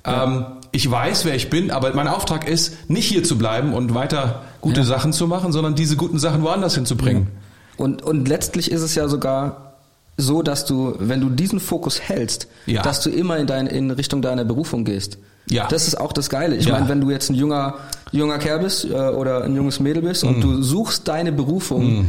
Ja. 0.06 0.24
Ähm, 0.24 0.46
ich 0.70 0.88
weiß, 0.90 1.24
wer 1.24 1.34
ich 1.34 1.50
bin, 1.50 1.70
aber 1.70 1.92
mein 1.94 2.08
Auftrag 2.08 2.48
ist, 2.48 2.90
nicht 2.90 3.08
hier 3.08 3.24
zu 3.24 3.38
bleiben 3.38 3.74
und 3.74 3.94
weiter 3.94 4.42
gute 4.60 4.80
ja. 4.80 4.86
Sachen 4.86 5.12
zu 5.12 5.26
machen, 5.26 5.52
sondern 5.52 5.74
diese 5.74 5.96
guten 5.96 6.18
Sachen 6.18 6.42
woanders 6.42 6.74
hinzubringen. 6.74 7.28
Und, 7.76 8.02
und 8.02 8.28
letztlich 8.28 8.70
ist 8.70 8.82
es 8.82 8.94
ja 8.94 9.08
sogar 9.08 9.73
so, 10.16 10.42
dass 10.42 10.64
du, 10.64 10.94
wenn 10.98 11.20
du 11.20 11.30
diesen 11.30 11.60
Fokus 11.60 12.00
hältst, 12.00 12.48
ja. 12.66 12.82
dass 12.82 13.00
du 13.00 13.10
immer 13.10 13.38
in, 13.38 13.46
dein, 13.46 13.66
in 13.66 13.90
Richtung 13.90 14.22
deiner 14.22 14.44
Berufung 14.44 14.84
gehst. 14.84 15.18
Ja. 15.50 15.66
Das 15.68 15.88
ist 15.88 16.00
auch 16.00 16.12
das 16.12 16.30
Geile. 16.30 16.56
Ich 16.56 16.66
ja. 16.66 16.74
meine, 16.74 16.88
wenn 16.88 17.00
du 17.00 17.10
jetzt 17.10 17.30
ein 17.30 17.34
junger, 17.34 17.74
junger 18.12 18.38
Kerl 18.38 18.60
bist 18.60 18.84
äh, 18.84 18.94
oder 18.94 19.44
ein 19.44 19.54
junges 19.54 19.80
Mädel 19.80 20.02
bist 20.02 20.24
mm. 20.24 20.28
und 20.28 20.40
du 20.40 20.62
suchst 20.62 21.06
deine 21.06 21.32
Berufung, 21.32 22.02
mm. 22.02 22.08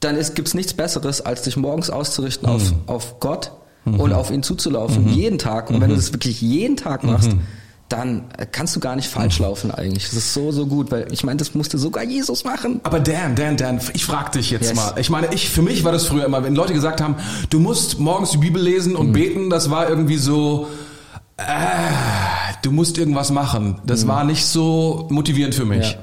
dann 0.00 0.16
gibt 0.34 0.46
es 0.46 0.54
nichts 0.54 0.74
Besseres, 0.74 1.20
als 1.20 1.42
dich 1.42 1.56
morgens 1.56 1.90
auszurichten 1.90 2.48
mm. 2.48 2.52
auf, 2.52 2.74
auf 2.86 3.20
Gott 3.20 3.52
-hmm. 3.84 3.96
und 3.96 4.12
auf 4.12 4.30
ihn 4.30 4.44
zuzulaufen. 4.44 5.06
-hmm. 5.08 5.14
Jeden 5.14 5.38
Tag. 5.38 5.70
Und 5.70 5.80
wenn 5.80 5.88
du 5.88 5.94
mhm. 5.94 6.00
das 6.00 6.12
wirklich 6.12 6.40
jeden 6.40 6.76
Tag 6.76 7.02
machst, 7.02 7.32
mhm 7.32 7.40
dann 7.88 8.24
kannst 8.50 8.74
du 8.74 8.80
gar 8.80 8.96
nicht 8.96 9.08
falsch 9.08 9.38
laufen 9.38 9.70
eigentlich. 9.70 10.04
Das 10.04 10.14
ist 10.14 10.34
so, 10.34 10.50
so 10.50 10.66
gut, 10.66 10.90
weil 10.90 11.06
ich 11.12 11.22
meine, 11.22 11.36
das 11.36 11.54
musste 11.54 11.78
sogar 11.78 12.02
Jesus 12.02 12.44
machen. 12.44 12.80
Aber 12.82 12.98
Dan, 12.98 13.36
Dan, 13.36 13.56
Dan, 13.56 13.80
ich 13.94 14.04
frag 14.04 14.32
dich 14.32 14.50
jetzt 14.50 14.68
yes. 14.70 14.74
mal. 14.74 14.94
Ich 14.98 15.08
meine, 15.08 15.32
ich, 15.32 15.48
für 15.48 15.62
mich 15.62 15.84
war 15.84 15.92
das 15.92 16.04
früher 16.04 16.24
immer, 16.24 16.42
wenn 16.42 16.56
Leute 16.56 16.72
gesagt 16.72 17.00
haben, 17.00 17.16
du 17.48 17.60
musst 17.60 18.00
morgens 18.00 18.30
die 18.30 18.38
Bibel 18.38 18.60
lesen 18.60 18.96
und 18.96 19.08
mhm. 19.08 19.12
beten, 19.12 19.50
das 19.50 19.70
war 19.70 19.88
irgendwie 19.88 20.16
so, 20.16 20.68
äh, 21.36 21.42
du 22.62 22.72
musst 22.72 22.98
irgendwas 22.98 23.30
machen. 23.30 23.80
Das 23.84 24.04
mhm. 24.04 24.08
war 24.08 24.24
nicht 24.24 24.46
so 24.46 25.06
motivierend 25.10 25.54
für 25.54 25.64
mich. 25.64 25.92
Ja. 25.92 25.98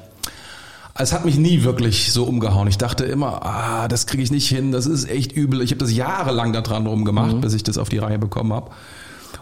Es 0.96 1.12
hat 1.12 1.24
mich 1.24 1.36
nie 1.36 1.64
wirklich 1.64 2.12
so 2.12 2.24
umgehauen. 2.24 2.68
Ich 2.68 2.78
dachte 2.78 3.04
immer, 3.04 3.44
ah, 3.44 3.88
das 3.88 4.06
kriege 4.06 4.22
ich 4.22 4.30
nicht 4.30 4.48
hin, 4.48 4.70
das 4.70 4.86
ist 4.86 5.10
echt 5.10 5.32
übel. 5.32 5.60
Ich 5.60 5.72
habe 5.72 5.80
das 5.80 5.92
jahrelang 5.92 6.52
daran 6.52 6.86
rumgemacht, 6.86 7.34
mhm. 7.34 7.40
bis 7.40 7.52
ich 7.52 7.64
das 7.64 7.76
auf 7.76 7.88
die 7.88 7.98
Reihe 7.98 8.18
bekommen 8.18 8.52
habe. 8.52 8.70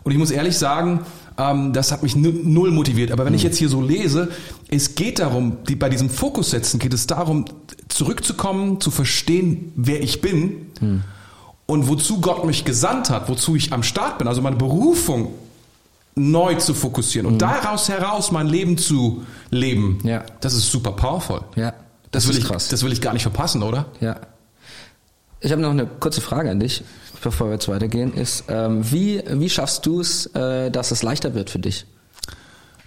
Und 0.02 0.10
ich 0.10 0.18
muss 0.18 0.30
ehrlich 0.30 0.58
sagen, 0.58 1.00
Ähm, 1.38 1.72
das 1.72 1.92
hat 1.92 2.02
mich 2.02 2.14
null 2.16 2.70
motiviert. 2.70 3.10
Aber 3.12 3.24
wenn 3.24 3.34
ich 3.34 3.42
jetzt 3.42 3.56
hier 3.58 3.68
so 3.68 3.80
lese, 3.80 4.30
es 4.68 4.94
geht 4.94 5.18
darum, 5.18 5.58
die, 5.68 5.76
bei 5.76 5.88
diesem 5.88 6.10
Fokus 6.10 6.50
setzen 6.50 6.78
geht 6.78 6.92
es 6.94 7.06
darum, 7.06 7.44
zurückzukommen, 7.88 8.80
zu 8.80 8.90
verstehen, 8.90 9.72
wer 9.76 10.02
ich 10.02 10.20
bin 10.20 11.02
und 11.66 11.88
wozu 11.88 12.20
Gott 12.20 12.44
mich 12.44 12.64
gesandt 12.64 13.10
hat, 13.10 13.28
wozu 13.28 13.56
ich 13.56 13.72
am 13.72 13.82
Start 13.82 14.18
bin, 14.18 14.28
also 14.28 14.42
meine 14.42 14.56
Berufung 14.56 15.28
neu 16.14 16.56
zu 16.56 16.74
fokussieren 16.74 17.26
und 17.26 17.38
daraus 17.40 17.88
heraus 17.88 18.30
mein 18.32 18.46
Leben 18.46 18.76
zu 18.76 19.22
leben. 19.50 19.98
Ja. 20.04 20.24
Das 20.40 20.52
ist 20.54 20.70
super 20.70 20.92
powerful. 20.92 21.40
Ja, 21.56 21.70
Das, 22.10 22.24
das 22.24 22.28
will 22.28 22.38
ich, 22.38 22.44
krass. 22.44 22.68
das 22.68 22.82
will 22.82 22.92
ich 22.92 23.00
gar 23.00 23.14
nicht 23.14 23.22
verpassen, 23.22 23.62
oder? 23.62 23.86
Ja. 24.00 24.16
Ich 25.42 25.50
habe 25.50 25.60
noch 25.60 25.70
eine 25.70 25.86
kurze 25.86 26.20
Frage 26.20 26.50
an 26.50 26.60
dich, 26.60 26.84
bevor 27.20 27.48
wir 27.48 27.54
jetzt 27.54 27.68
weitergehen. 27.68 28.14
Ist, 28.14 28.44
ähm, 28.48 28.90
wie, 28.90 29.22
wie 29.28 29.50
schaffst 29.50 29.84
du 29.86 30.00
es, 30.00 30.26
äh, 30.34 30.70
dass 30.70 30.92
es 30.92 31.02
leichter 31.02 31.34
wird 31.34 31.50
für 31.50 31.58
dich? 31.58 31.84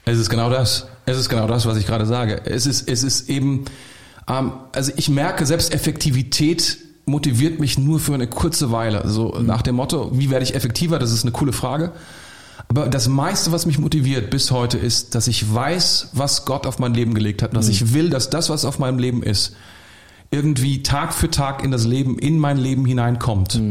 Es 0.06 0.18
ist 0.18 0.30
genau 0.30 0.50
das. 0.50 0.88
Es 1.06 1.18
ist 1.18 1.28
genau 1.28 1.48
das, 1.48 1.66
was 1.66 1.78
ich 1.78 1.86
gerade 1.86 2.06
sage. 2.06 2.42
Es 2.46 2.66
ist, 2.66 2.88
es 2.88 3.04
ist 3.04 3.30
eben, 3.30 3.66
ähm, 4.30 4.54
also 4.72 4.94
ich 4.96 5.10
merke, 5.10 5.46
selbst 5.46 5.74
Effektivität 5.74 6.78
motiviert 7.06 7.60
mich 7.60 7.78
nur 7.78 8.00
für 8.00 8.14
eine 8.14 8.28
kurze 8.28 8.72
Weile. 8.72 9.08
So 9.10 9.38
nach 9.42 9.62
dem 9.62 9.76
Motto, 9.76 10.12
wie 10.14 10.30
werde 10.30 10.44
ich 10.44 10.56
effektiver? 10.56 10.98
Das 10.98 11.12
ist 11.12 11.24
eine 11.24 11.34
coole 11.34 11.52
Frage. 11.52 11.92
Aber 12.70 12.88
das 12.88 13.10
meiste, 13.10 13.52
was 13.52 13.66
mich 13.66 13.80
motiviert 13.80 14.30
bis 14.30 14.50
heute, 14.50 14.78
ist, 14.78 15.14
dass 15.14 15.28
ich 15.28 15.54
weiß, 15.54 16.10
was 16.14 16.46
Gott 16.46 16.66
auf 16.66 16.80
mein 16.80 16.94
Leben 16.94 17.14
gelegt 17.14 17.42
hat. 17.42 17.56
Dass 17.56 17.68
ich 17.68 17.94
will, 17.94 18.10
dass 18.10 18.30
das, 18.30 18.50
was 18.50 18.64
auf 18.64 18.80
meinem 18.80 18.98
Leben 18.98 19.24
ist, 19.24 19.56
irgendwie 20.32 20.84
Tag 20.84 21.14
für 21.14 21.30
Tag 21.30 21.64
in 21.64 21.72
das 21.72 21.86
Leben, 21.86 22.20
in 22.20 22.40
mein 22.40 22.58
Leben 22.58 22.86
hineinkommt. 22.86 23.62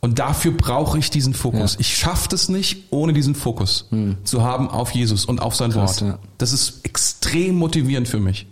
Und 0.00 0.18
dafür 0.18 0.52
brauche 0.52 0.98
ich 0.98 1.10
diesen 1.10 1.32
Fokus. 1.32 1.74
Ja. 1.74 1.80
Ich 1.80 1.96
schaffe 1.96 2.34
es 2.34 2.48
nicht, 2.48 2.88
ohne 2.90 3.12
diesen 3.12 3.34
Fokus 3.34 3.88
zu 4.24 4.42
haben 4.42 4.68
auf 4.68 4.90
Jesus 4.90 5.24
und 5.24 5.40
auf 5.40 5.54
sein 5.54 5.70
Krass, 5.70 6.02
Wort. 6.02 6.10
ja. 6.10 6.18
Das 6.38 6.52
ist 6.52 6.84
extrem 6.84 7.54
motivierend 7.56 8.08
für 8.08 8.18
mich. 8.18 8.46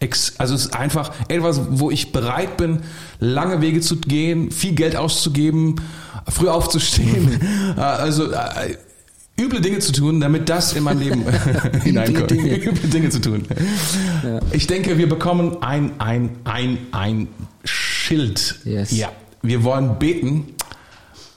Ex 0.00 0.34
also 0.38 0.54
es 0.54 0.66
ist 0.66 0.74
einfach 0.74 1.12
etwas, 1.28 1.60
wo 1.70 1.90
ich 1.90 2.12
bereit 2.12 2.56
bin, 2.56 2.80
lange 3.18 3.60
Wege 3.60 3.80
zu 3.80 3.96
gehen, 3.96 4.50
viel 4.50 4.74
Geld 4.74 4.96
auszugeben, 4.96 5.76
früh 6.28 6.48
aufzustehen, 6.48 7.40
äh, 7.76 7.80
also 7.80 8.30
äh, 8.30 8.76
üble 9.38 9.60
Dinge 9.60 9.78
zu 9.78 9.92
tun, 9.92 10.20
damit 10.20 10.48
das 10.48 10.72
in 10.72 10.82
mein 10.82 10.98
Leben 10.98 11.24
hineinkommt. 11.82 12.30
Dinge. 12.30 12.56
Üble 12.56 12.88
Dinge 12.88 13.10
zu 13.10 13.20
tun. 13.20 13.44
Ich 14.52 14.66
denke, 14.66 14.98
wir 14.98 15.08
bekommen 15.08 15.58
ein, 15.62 15.92
ein, 15.98 16.30
ein, 16.44 16.78
ein 16.92 17.28
Schild. 17.64 18.60
Yes. 18.64 18.90
Ja. 18.90 19.10
Wir 19.42 19.62
wollen 19.64 19.98
beten 19.98 20.54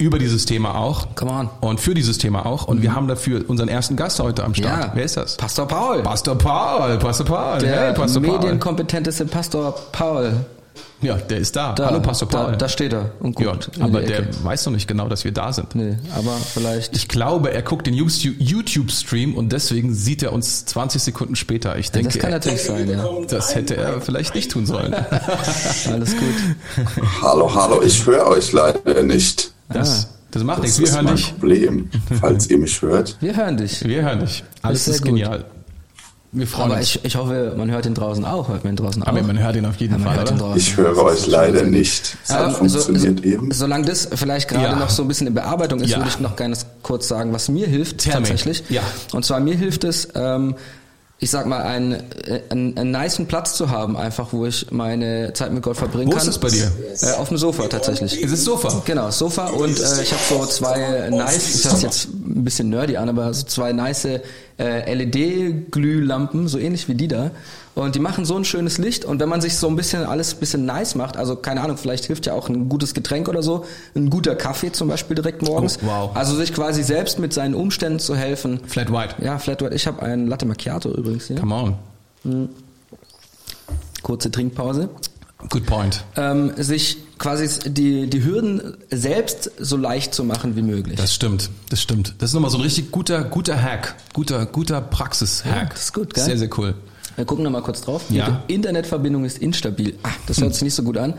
über 0.02 0.18
dieses 0.18 0.46
Thema 0.46 0.76
auch. 0.76 1.16
Come 1.16 1.32
on. 1.32 1.50
Und 1.62 1.80
für 1.80 1.94
dieses 1.94 2.18
Thema 2.18 2.46
auch. 2.46 2.68
Und 2.68 2.82
wir 2.82 2.96
haben 2.96 3.08
dafür 3.08 3.48
unseren 3.48 3.70
ersten 3.70 3.96
Gast 3.96 4.20
heute 4.20 4.44
am 4.44 4.56
Start. 4.56 4.86
Ja. 4.86 4.92
Wer 4.96 5.04
ist 5.04 5.16
das? 5.16 5.38
Pastor 5.38 5.68
Paul. 5.68 6.02
Pastor 6.02 6.36
Paul, 6.36 6.98
Pastor 6.98 7.26
Paul. 7.26 7.60
der 7.60 7.88
hey, 7.88 7.94
Pastor 7.94 8.22
Paul. 8.22 8.40
medienkompetenteste 8.40 9.26
Pastor 9.26 9.76
Paul. 9.92 10.46
Ja, 11.02 11.16
der 11.16 11.40
ist 11.40 11.56
da. 11.56 11.74
Da, 11.74 11.88
Hallo 11.88 12.00
Pastor 12.00 12.28
Paul. 12.30 12.52
Da, 12.52 12.58
da 12.58 12.70
steht 12.70 12.94
er 12.94 13.12
und 13.20 13.40
ja, 13.40 13.52
guckt. 13.54 13.72
in 13.76 13.82
aber 13.82 14.02
der 14.02 14.28
weiß 14.44 14.68
noch 14.68 14.74
nicht 14.74 14.88
genau, 14.88 15.10
dass 15.10 15.24
wir 15.24 15.32
da 15.32 15.52
sind. 15.52 15.74
Nee, 15.74 15.98
aber 16.16 16.38
vielleicht. 16.38 16.96
Ich 16.96 17.08
glaube, 17.08 17.52
er 17.52 17.64
guckt 17.64 17.88
den 17.88 17.96
YouTube-Stream 17.96 19.34
und 19.36 19.52
deswegen 19.52 19.94
sieht 19.96 20.22
er 20.22 20.32
uns 20.32 20.66
20 20.66 21.02
Sekunden 21.02 21.36
später. 21.36 21.78
Ich 21.78 21.90
denke, 21.92 22.10
das 22.10 22.20
kann 22.20 22.30
er- 22.32 22.38
natürlich 22.38 22.64
sein, 22.64 22.88
ja. 22.90 23.04
das 23.28 23.56
hätte 23.56 23.76
er 23.78 24.00
vielleicht 24.02 24.36
nicht 24.36 24.52
tun 24.52 24.66
sollen. 24.68 24.94
Alles 25.92 26.12
gut. 26.16 26.86
Hallo, 27.22 27.54
hallo, 27.54 27.82
ich 27.84 28.06
höre 28.06 28.28
euch 28.28 28.52
leider 28.52 29.02
nicht. 29.04 29.52
Das, 29.70 30.08
das 30.30 30.44
macht 30.44 30.60
Das 30.60 30.64
nichts. 30.66 30.80
Wir 30.80 30.86
ist 30.88 30.96
hören 30.96 31.06
mein 31.06 31.16
dich. 31.16 31.32
Problem, 31.32 31.90
falls 32.20 32.48
ihr 32.50 32.58
mich 32.60 32.80
hört. 32.82 33.18
Wir 33.22 33.36
hören 33.36 33.58
dich. 33.58 33.84
Wir 33.84 34.04
hören 34.04 34.20
dich. 34.20 34.44
Alles 34.62 34.86
sehr 34.86 34.94
ist 34.96 35.02
gut. 35.04 35.20
Wir 36.34 36.48
freuen 36.48 36.72
Aber 36.72 36.76
uns. 36.80 36.96
ich, 36.96 37.04
ich 37.04 37.16
hoffe, 37.18 37.54
man 37.58 37.70
hört 37.72 37.86
ihn 37.86 37.94
draußen 37.94 38.24
auch. 38.24 38.48
Hört 38.48 38.64
man 38.64 38.74
ihn 38.74 38.78
draußen 38.78 39.04
Aber 39.04 39.20
auch? 39.20 39.28
man 39.28 39.38
hört 39.38 39.56
ihn 39.58 39.66
auf 39.66 39.76
jeden 39.78 39.94
Ja, 39.94 39.98
man 40.00 40.26
Fall. 40.38 40.58
Ich 40.58 40.78
höre 40.78 40.98
euch 41.04 41.28
leider 41.28 41.64
nicht. 41.64 42.16
Es 42.24 42.30
Ähm, 42.34 42.52
funktioniert 42.52 43.20
so, 43.20 43.24
eben. 43.26 43.52
Solange 43.52 43.86
das 43.86 44.08
vielleicht 44.16 44.48
gerade 44.48 44.64
Ja. 44.66 44.76
noch 44.78 44.90
so 44.90 45.02
ein 45.02 45.10
bisschen 45.10 45.28
in 45.28 45.34
Bearbeitung 45.34 45.82
ist, 45.82 45.90
Ja. 45.92 45.98
würde 45.98 46.10
ich 46.10 46.20
noch 46.22 46.38
gerne 46.38 46.56
kurz 46.84 47.10
sagen, 47.10 47.34
was 47.34 47.50
mir 47.50 47.68
hilft 47.68 47.98
Tell 47.98 48.14
me. 48.14 48.20
tatsächlich. 48.20 48.64
Ja. 48.70 48.82
Und 49.12 49.26
zwar 49.26 49.42
mir 49.42 49.56
hilft 49.56 49.84
es, 49.84 50.08
ähm, 50.16 50.56
ich 51.24 51.30
sag 51.30 51.46
mal, 51.46 51.62
einen, 51.62 51.92
äh, 52.26 52.42
einen, 52.50 52.76
einen 52.80 52.92
niceen 52.92 53.28
Platz 53.28 53.56
zu 53.56 53.70
haben, 53.70 53.96
einfach, 53.96 54.30
wo 54.32 54.46
ich 54.48 54.72
meine 54.72 55.34
Zeit 55.34 55.52
mit 55.54 55.62
Gott 55.62 55.78
verbringen 55.78 56.08
Wo 56.12 56.16
kann. 56.16 56.22
ist 56.24 56.30
es 56.30 56.38
bei 56.40 56.50
dir? 56.50 56.72
Äh, 57.02 57.12
auf 57.20 57.28
dem 57.28 57.38
Sofa 57.38 57.68
tatsächlich. 57.68 58.20
Ist 58.22 58.32
es 58.32 58.44
Sofa? 58.44 58.82
Genau, 58.86 59.12
Sofa 59.12 59.48
und 59.48 59.80
äh, 59.80 60.02
ich 60.02 60.12
habe 60.14 60.22
so 60.30 60.46
zwei 60.48 61.10
nice, 61.12 61.56
ich 61.60 61.66
hört 61.66 61.82
jetzt 61.84 62.08
ein 62.36 62.44
bisschen 62.44 62.70
nerdy 62.70 62.98
an, 62.98 63.10
aber 63.10 63.34
so 63.34 63.46
zwei 63.46 63.74
nice 63.74 64.06
äh, 64.06 64.94
LED-Glühlampen, 64.94 66.48
so 66.48 66.58
ähnlich 66.58 66.88
wie 66.88 66.96
die 66.96 67.08
da. 67.08 67.32
Und 67.74 67.96
die 67.96 68.00
machen 68.00 68.26
so 68.26 68.36
ein 68.36 68.44
schönes 68.44 68.78
Licht 68.78 69.06
und 69.06 69.20
wenn 69.22 69.30
man 69.30 69.40
sich 69.40 69.56
so 69.56 69.68
ein 69.68 69.76
bisschen 69.76 70.04
alles 70.04 70.34
ein 70.34 70.40
bisschen 70.40 70.66
nice 70.66 70.96
macht, 70.96 71.16
also 71.16 71.38
keine 71.38 71.62
Ahnung, 71.62 71.78
vielleicht 71.78 72.06
hilft 72.06 72.26
ja 72.26 72.34
auch 72.34 72.50
ein 72.50 72.68
gutes 72.68 72.94
Getränk 72.94 73.30
oder 73.30 73.44
so, 73.44 73.66
ein 73.96 74.10
guter 74.10 74.36
Kaffee 74.36 74.72
zum 74.72 74.90
Beispiel 74.90 75.16
direkt 75.16 75.42
morgens. 75.42 75.80
Oh, 75.82 75.88
wow. 75.88 76.12
Also 76.14 76.36
sich 76.36 76.54
quasi 76.54 76.84
selbst 76.84 77.20
mit 77.20 77.34
seinen 77.34 77.56
Umständen 77.56 78.00
zu 78.00 78.16
helfen. 78.16 78.60
Flat 78.68 78.92
White. 78.92 79.16
Ja, 79.24 79.38
Flat 79.38 79.62
White. 79.62 79.74
Ich 79.74 79.88
habe 79.88 80.02
einen 80.02 80.28
Latte 80.28 80.46
Macchiato 80.46 80.90
übrigens 80.90 81.28
hier. 81.28 81.38
Come 81.38 81.78
on. 82.26 82.50
Kurze 84.04 84.30
Trinkpause. 84.32 84.90
Good 85.50 85.66
point. 85.66 86.04
Ähm, 86.16 86.52
sich 86.58 86.98
quasi 87.18 87.70
die, 87.70 88.10
die 88.10 88.24
Hürden 88.24 88.78
selbst 88.90 89.52
so 89.60 89.78
leicht 89.78 90.14
zu 90.14 90.24
machen 90.24 90.56
wie 90.56 90.62
möglich. 90.62 90.98
Das 90.98 91.14
stimmt, 91.14 91.50
das 91.70 91.82
stimmt. 91.82 92.16
Das 92.20 92.32
ist 92.32 92.34
nochmal 92.34 92.52
so 92.52 92.58
ein 92.58 92.64
richtig 92.64 92.92
guter, 92.92 93.24
guter 93.24 93.62
Hack. 93.62 93.96
Guter, 94.14 94.46
guter 94.46 94.82
Praxis-Hack. 94.82 95.56
Ja, 95.56 95.66
das 95.70 95.84
ist 95.84 95.94
gut, 95.94 96.14
gell? 96.14 96.24
Sehr, 96.24 96.38
sehr 96.38 96.50
cool. 96.58 96.74
Wir 97.16 97.26
gucken 97.26 97.44
noch 97.44 97.52
mal 97.52 97.62
kurz 97.62 97.82
drauf. 97.82 98.04
Ja. 98.10 98.44
Die 98.48 98.54
Internetverbindung 98.54 99.26
ist 99.26 99.38
instabil. 99.38 99.96
Ah, 100.04 100.10
das 100.28 100.42
hört 100.42 100.54
sich 100.54 100.64
nicht 100.64 100.76
so 100.76 100.84
gut 100.84 100.98
an. 100.98 101.14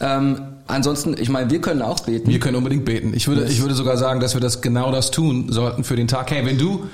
Ähm, 0.00 0.40
ansonsten, 0.66 1.16
ich 1.18 1.28
meine, 1.28 1.50
wir 1.50 1.60
können 1.60 1.82
auch 1.82 2.00
beten. 2.00 2.30
Wir 2.30 2.40
können 2.40 2.56
unbedingt 2.56 2.84
beten. 2.84 3.14
Ich 3.14 3.28
würde, 3.28 3.44
ich 3.44 3.60
würde 3.60 3.74
sogar 3.74 3.96
sagen, 3.96 4.20
dass 4.20 4.34
wir 4.34 4.40
das 4.40 4.60
genau 4.60 4.92
das 4.92 5.10
tun 5.10 5.50
sollten 5.50 5.84
für 5.84 5.96
den 5.96 6.08
Tag. 6.08 6.30
Hey, 6.30 6.44
wenn 6.44 6.58
du 6.58 6.86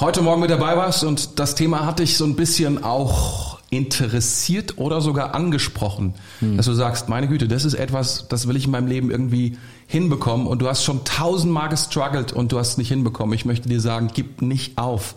heute 0.00 0.22
Morgen 0.22 0.40
mit 0.40 0.50
dabei 0.50 0.76
warst 0.76 1.04
und 1.04 1.38
das 1.38 1.54
Thema 1.54 1.86
hat 1.86 2.00
dich 2.00 2.16
so 2.16 2.24
ein 2.24 2.36
bisschen 2.36 2.82
auch 2.82 3.53
interessiert 3.76 4.78
oder 4.78 5.00
sogar 5.00 5.34
angesprochen, 5.34 6.14
dass 6.40 6.66
du 6.66 6.72
sagst, 6.72 7.08
meine 7.08 7.28
Güte, 7.28 7.48
das 7.48 7.64
ist 7.64 7.74
etwas, 7.74 8.26
das 8.28 8.46
will 8.46 8.56
ich 8.56 8.66
in 8.66 8.70
meinem 8.70 8.86
Leben 8.86 9.10
irgendwie 9.10 9.58
hinbekommen 9.86 10.46
und 10.46 10.60
du 10.60 10.68
hast 10.68 10.84
schon 10.84 11.04
tausendmal 11.04 11.68
gestruggelt 11.68 12.32
und 12.32 12.52
du 12.52 12.58
hast 12.58 12.70
es 12.70 12.78
nicht 12.78 12.88
hinbekommen. 12.88 13.34
Ich 13.34 13.44
möchte 13.44 13.68
dir 13.68 13.80
sagen, 13.80 14.10
gib 14.12 14.42
nicht 14.42 14.78
auf, 14.78 15.14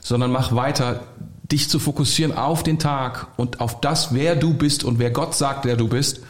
sondern 0.00 0.30
mach 0.32 0.54
weiter, 0.54 1.00
dich 1.50 1.68
zu 1.68 1.78
fokussieren 1.78 2.36
auf 2.36 2.62
den 2.62 2.78
Tag 2.78 3.28
und 3.36 3.60
auf 3.60 3.80
das, 3.80 4.12
wer 4.14 4.36
du 4.36 4.54
bist 4.54 4.84
und 4.84 4.98
wer 4.98 5.10
Gott 5.10 5.34
sagt, 5.34 5.64
wer 5.64 5.76
du 5.76 5.88
bist 5.88 6.20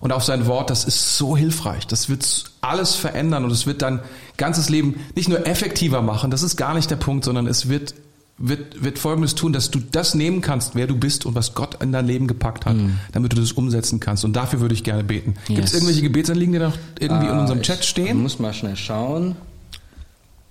und 0.00 0.12
auf 0.12 0.24
sein 0.24 0.46
Wort, 0.46 0.68
das 0.68 0.84
ist 0.84 1.16
so 1.16 1.36
hilfreich. 1.36 1.86
Das 1.86 2.08
wird 2.08 2.50
alles 2.60 2.96
verändern 2.96 3.44
und 3.44 3.52
es 3.52 3.66
wird 3.66 3.82
dein 3.82 4.00
ganzes 4.36 4.68
Leben 4.68 4.96
nicht 5.14 5.28
nur 5.28 5.46
effektiver 5.46 6.02
machen, 6.02 6.30
das 6.30 6.42
ist 6.42 6.56
gar 6.56 6.74
nicht 6.74 6.90
der 6.90 6.96
Punkt, 6.96 7.24
sondern 7.24 7.46
es 7.46 7.68
wird, 7.68 7.94
wird, 8.44 8.82
wird 8.82 8.98
Folgendes 8.98 9.34
tun, 9.36 9.52
dass 9.52 9.70
du 9.70 9.78
das 9.78 10.14
nehmen 10.14 10.40
kannst, 10.40 10.74
wer 10.74 10.86
du 10.86 10.96
bist 10.96 11.24
und 11.26 11.34
was 11.34 11.54
Gott 11.54 11.82
in 11.82 11.92
dein 11.92 12.06
Leben 12.06 12.26
gepackt 12.26 12.66
hat, 12.66 12.76
damit 13.12 13.32
du 13.32 13.36
das 13.40 13.52
umsetzen 13.52 14.00
kannst. 14.00 14.24
Und 14.24 14.34
dafür 14.34 14.60
würde 14.60 14.74
ich 14.74 14.82
gerne 14.84 15.04
beten. 15.04 15.34
Gibt 15.46 15.60
es 15.60 15.66
Yes. 15.66 15.74
irgendwelche 15.74 16.02
Gebetsanliegen, 16.02 16.52
die 16.52 16.58
noch 16.58 16.76
irgendwie 16.98 17.26
in 17.28 17.32
Ah, 17.32 17.40
unserem 17.40 17.60
ich 17.60 17.66
Chat 17.66 17.84
stehen? 17.84 18.20
muss 18.20 18.38
mal 18.38 18.52
schnell 18.52 18.76
schauen. 18.76 19.36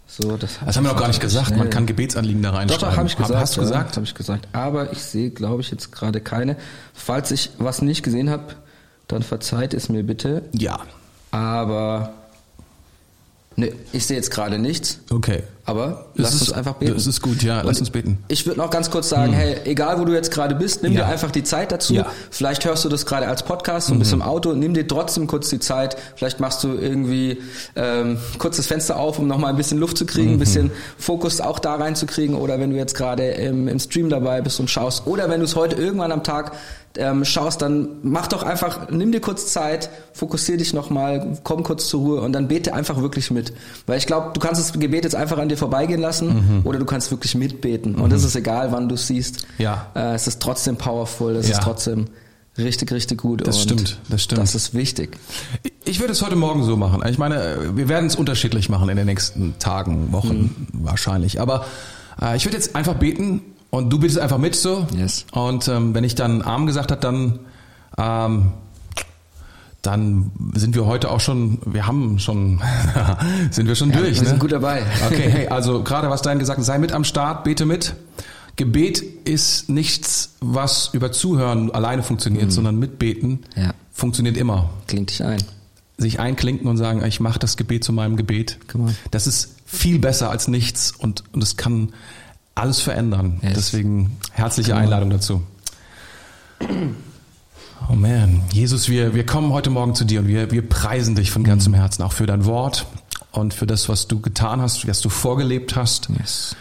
So, 0.07 0.35
das, 0.37 0.59
Das 0.65 0.75
haben 0.75 0.83
wir 0.85 0.91
noch 0.91 0.99
gar 0.99 1.07
nicht 1.07 1.21
gesagt. 1.21 1.55
Man 1.55 1.69
kann 1.69 1.85
Gebetsanliegen 1.85 2.41
da 2.41 2.51
Doch, 2.51 2.57
reinschreiben. 2.57 2.89
doch, 2.89 2.97
habe 2.97 3.07
ich 3.07 3.15
gesagt. 3.15 3.39
Hast 3.39 3.55
du 3.55 3.61
ja, 3.61 3.67
gesagt? 3.67 3.95
Habe 3.95 4.05
ich 4.05 4.13
gesagt. 4.15 4.47
Aber 4.53 4.91
ich 4.91 4.99
sehe, 4.99 5.29
glaube 5.29 5.61
ich, 5.61 5.71
jetzt 5.71 5.91
gerade 5.91 6.19
keine. 6.19 6.57
Falls 6.93 7.31
ich 7.31 7.51
was 7.59 7.81
nicht 7.81 8.03
gesehen 8.03 8.29
habe, 8.29 8.55
dann 9.07 9.21
verzeiht 9.23 9.73
es 9.73 9.87
mir 9.89 10.03
bitte. 10.03 10.43
Ja. 10.53 10.79
Aber 11.31 12.13
ne, 13.55 13.71
ich 13.93 14.05
sehe 14.05 14.17
jetzt 14.17 14.31
gerade 14.31 14.59
nichts. 14.59 14.99
Okay. 15.09 15.43
Aber 15.65 16.05
Das 16.15 16.23
lass 16.25 16.33
ist- 16.35 16.41
uns 16.41 16.53
einfach 16.53 16.73
beten. 16.75 16.93
das 16.95 17.05
ist 17.07 17.21
gut, 17.21 17.43
ja, 17.43 17.57
lass 17.57 17.77
Und 17.77 17.81
uns 17.81 17.89
beten. 17.91 18.17
Ich 18.29 18.45
würde 18.47 18.59
noch 18.59 18.69
ganz 18.71 18.89
kurz 18.89 19.09
sagen, 19.09 19.31
hey, 19.31 19.57
egal 19.65 19.99
wo 19.99 20.05
du 20.05 20.13
jetzt 20.13 20.31
gerade 20.31 20.55
bist, 20.55 20.81
nimm 20.81 20.93
Ja. 20.93 21.01
dir 21.01 21.07
einfach 21.07 21.29
die 21.31 21.43
Zeit 21.43 21.71
dazu. 21.71 21.93
Ja. 21.93 22.07
Vielleicht 22.31 22.65
hörst 22.65 22.83
du 22.83 22.89
das 22.89 23.05
gerade 23.05 23.27
als 23.27 23.43
Podcast 23.43 23.91
und 23.91 23.99
bist 23.99 24.11
im 24.11 24.21
Auto, 24.23 24.53
nimm 24.53 24.73
dir 24.73 24.87
trotzdem 24.87 25.27
kurz 25.27 25.49
die 25.49 25.59
Zeit. 25.59 25.97
Vielleicht 26.15 26.39
machst 26.39 26.63
du 26.63 26.69
irgendwie 26.73 27.37
ähm, 27.75 28.17
kurz 28.39 28.57
das 28.57 28.65
Fenster 28.67 28.97
auf, 28.97 29.19
um 29.19 29.27
nochmal 29.27 29.51
ein 29.51 29.57
bisschen 29.57 29.77
Luft 29.77 29.97
zu 29.97 30.05
kriegen, 30.05 30.31
ein 30.33 30.39
bisschen 30.39 30.71
Fokus 30.97 31.41
auch 31.41 31.59
da 31.59 31.75
reinzukriegen. 31.75 32.35
Oder 32.35 32.59
wenn 32.59 32.71
du 32.71 32.75
jetzt 32.77 32.95
gerade 32.95 33.27
im, 33.29 33.67
im 33.67 33.79
Stream 33.79 34.09
dabei 34.09 34.41
bist 34.41 34.59
und 34.59 34.69
schaust. 34.69 35.05
Oder 35.05 35.29
wenn 35.29 35.39
du 35.41 35.45
es 35.45 35.55
heute 35.55 35.75
irgendwann 35.75 36.11
am 36.11 36.23
Tag 36.23 36.53
ähm, 36.97 37.23
schaust, 37.23 37.61
dann 37.61 37.87
mach 38.03 38.27
doch 38.27 38.43
einfach, 38.43 38.89
nimm 38.89 39.13
dir 39.13 39.21
kurz 39.21 39.47
Zeit, 39.53 39.89
fokussier 40.11 40.57
dich 40.57 40.73
nochmal, 40.73 41.37
komm 41.43 41.63
kurz 41.63 41.87
zur 41.87 42.01
Ruhe 42.01 42.21
und 42.21 42.33
dann 42.33 42.49
bete 42.49 42.73
einfach 42.73 43.01
wirklich 43.01 43.31
mit. 43.31 43.53
Weil 43.87 43.97
ich 43.97 44.07
glaube, 44.07 44.31
du 44.33 44.41
kannst 44.41 44.59
das 44.59 44.77
Gebet 44.77 45.05
jetzt 45.05 45.15
einfach 45.15 45.37
an 45.37 45.47
dir 45.51 45.57
vorbeigehen 45.57 46.01
lassen 46.01 46.61
oder 46.63 46.79
du 46.79 46.85
kannst 46.85 47.11
wirklich 47.11 47.35
mitbeten. 47.35 47.95
Und 47.95 48.11
es 48.13 48.23
ist 48.23 48.35
egal, 48.35 48.71
wann 48.71 48.89
du 48.89 48.95
es 48.95 49.07
siehst. 49.07 49.45
Ja. 49.57 49.87
Äh, 49.95 50.15
es 50.15 50.27
ist 50.27 50.41
trotzdem 50.41 50.77
powerful, 50.77 51.35
es 51.35 51.47
Ja. 51.47 51.57
ist 51.57 51.63
trotzdem 51.63 52.07
Richtig, 52.57 52.91
richtig 52.91 53.21
gut. 53.21 53.47
Das 53.47 53.61
stimmt, 53.61 53.97
das 54.09 54.23
stimmt. 54.23 54.41
Das 54.41 54.55
ist 54.55 54.73
wichtig. 54.73 55.17
Ich 55.85 55.99
würde 56.01 56.11
es 56.11 56.21
heute 56.21 56.35
Morgen 56.35 56.63
so 56.63 56.75
machen. 56.75 57.01
Ich 57.07 57.17
meine, 57.17 57.71
wir 57.75 57.87
werden 57.87 58.07
es 58.07 58.15
unterschiedlich 58.15 58.67
machen 58.67 58.89
in 58.89 58.97
den 58.97 59.05
nächsten 59.05 59.57
Tagen, 59.57 60.11
Wochen 60.11 60.67
mhm. 60.73 60.85
wahrscheinlich. 60.85 61.39
Aber 61.39 61.65
äh, 62.21 62.35
ich 62.35 62.45
würde 62.45 62.57
jetzt 62.57 62.75
einfach 62.75 62.95
beten 62.95 63.41
und 63.69 63.89
du 63.91 63.99
betest 63.99 64.19
einfach 64.19 64.37
mit 64.37 64.55
so. 64.55 64.85
Yes. 64.95 65.25
Und 65.31 65.69
ähm, 65.69 65.93
wenn 65.95 66.03
ich 66.03 66.15
dann 66.15 66.41
Arm 66.41 66.65
gesagt 66.65 66.91
habe, 66.91 66.99
dann 66.99 67.39
ähm, 67.97 68.51
dann 69.81 70.31
sind 70.53 70.75
wir 70.75 70.85
heute 70.85 71.09
auch 71.09 71.19
schon, 71.19 71.59
wir 71.65 71.87
haben 71.87 72.19
schon, 72.19 72.61
sind 73.51 73.67
wir 73.67 73.75
schon 73.75 73.91
ja, 73.91 73.97
durch. 73.97 74.19
Wir 74.19 74.27
sind 74.27 74.33
ne? 74.33 74.39
gut 74.39 74.51
dabei. 74.51 74.83
Okay, 75.07 75.29
hey, 75.29 75.47
also 75.49 75.83
gerade 75.83 76.09
was 76.09 76.21
dein 76.21 76.39
gesagt, 76.39 76.63
sei 76.63 76.77
mit 76.77 76.91
am 76.91 77.03
Start, 77.03 77.43
bete 77.43 77.65
mit. 77.65 77.95
Gebet 78.57 79.01
ist 79.23 79.69
nichts, 79.69 80.35
was 80.39 80.89
über 80.93 81.11
Zuhören 81.11 81.71
alleine 81.71 82.03
funktioniert, 82.03 82.45
mhm. 82.45 82.51
sondern 82.51 82.79
mitbeten 82.79 83.39
ja. 83.55 83.73
funktioniert 83.91 84.37
immer. 84.37 84.69
Klingt 84.87 85.09
dich 85.09 85.23
ein. 85.23 85.41
Sich 85.97 86.19
einklinken 86.19 86.67
und 86.67 86.77
sagen, 86.77 87.03
ich 87.05 87.19
mache 87.19 87.39
das 87.39 87.57
Gebet 87.57 87.83
zu 87.83 87.93
meinem 87.93 88.17
Gebet. 88.17 88.59
Das 89.09 89.25
ist 89.25 89.55
viel 89.65 89.99
besser 89.99 90.29
als 90.29 90.47
nichts 90.47 90.91
und, 90.91 91.23
und 91.31 91.41
es 91.41 91.57
kann 91.57 91.93
alles 92.55 92.81
verändern. 92.81 93.39
Yes. 93.41 93.53
Deswegen 93.55 94.17
herzliche 94.31 94.75
Einladung 94.75 95.09
dazu. 95.09 95.41
Oh 97.89 97.95
man, 97.95 98.43
Jesus, 98.51 98.89
wir, 98.89 99.15
wir 99.15 99.25
kommen 99.25 99.51
heute 99.51 99.69
Morgen 99.69 99.95
zu 99.95 100.05
dir 100.05 100.19
und 100.19 100.27
wir, 100.27 100.51
wir 100.51 100.67
preisen 100.67 101.15
dich 101.15 101.31
von 101.31 101.43
ganzem 101.43 101.73
Herzen, 101.73 102.03
auch 102.03 102.13
für 102.13 102.25
dein 102.25 102.45
Wort 102.45 102.85
und 103.31 103.53
für 103.53 103.65
das, 103.65 103.89
was 103.89 104.07
du 104.07 104.19
getan 104.19 104.61
hast, 104.61 104.87
was 104.87 105.01
du 105.01 105.09
vorgelebt 105.09 105.75
hast. 105.75 106.09
Yes. 106.17 106.55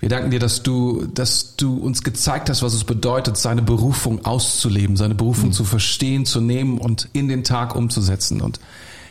Wir 0.00 0.08
danken 0.08 0.30
dir, 0.30 0.40
dass 0.40 0.62
du, 0.62 1.06
dass 1.06 1.56
du 1.56 1.76
uns 1.76 2.02
gezeigt 2.02 2.50
hast, 2.50 2.62
was 2.62 2.74
es 2.74 2.84
bedeutet, 2.84 3.36
seine 3.36 3.62
Berufung 3.62 4.24
auszuleben, 4.24 4.96
seine 4.96 5.14
Berufung 5.14 5.48
mhm. 5.48 5.52
zu 5.52 5.64
verstehen, 5.64 6.26
zu 6.26 6.40
nehmen 6.40 6.78
und 6.78 7.08
in 7.12 7.28
den 7.28 7.44
Tag 7.44 7.74
umzusetzen. 7.74 8.40
Und 8.40 8.60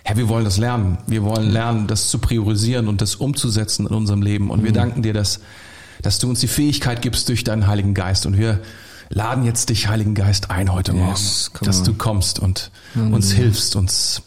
Herr, 0.03 0.17
wir 0.17 0.27
wollen 0.29 0.45
das 0.45 0.57
lernen. 0.57 0.99
Wir 1.07 1.23
wollen 1.23 1.49
lernen, 1.49 1.87
das 1.87 2.09
zu 2.09 2.19
priorisieren 2.19 2.87
und 2.87 3.01
das 3.01 3.15
umzusetzen 3.15 3.87
in 3.87 3.95
unserem 3.95 4.21
Leben. 4.21 4.51
Und 4.51 4.63
wir 4.63 4.71
mhm. 4.71 4.75
danken 4.75 5.01
dir, 5.01 5.13
dass, 5.13 5.39
dass 6.03 6.19
du 6.19 6.29
uns 6.29 6.41
die 6.41 6.47
Fähigkeit 6.47 7.01
gibst 7.01 7.29
durch 7.29 7.43
deinen 7.43 7.65
Heiligen 7.65 7.93
Geist. 7.93 8.25
Und 8.27 8.37
wir 8.37 8.59
laden 9.09 9.43
jetzt 9.43 9.69
dich, 9.69 9.87
Heiligen 9.87 10.15
Geist, 10.15 10.51
ein 10.51 10.71
heute 10.71 10.93
yes, 10.93 11.51
Morgen, 11.53 11.65
dass 11.65 11.79
on. 11.79 11.85
du 11.85 11.93
kommst 11.93 12.39
und 12.39 12.71
mhm. 12.93 13.13
uns 13.13 13.31
hilfst, 13.31 13.75
uns 13.75 14.21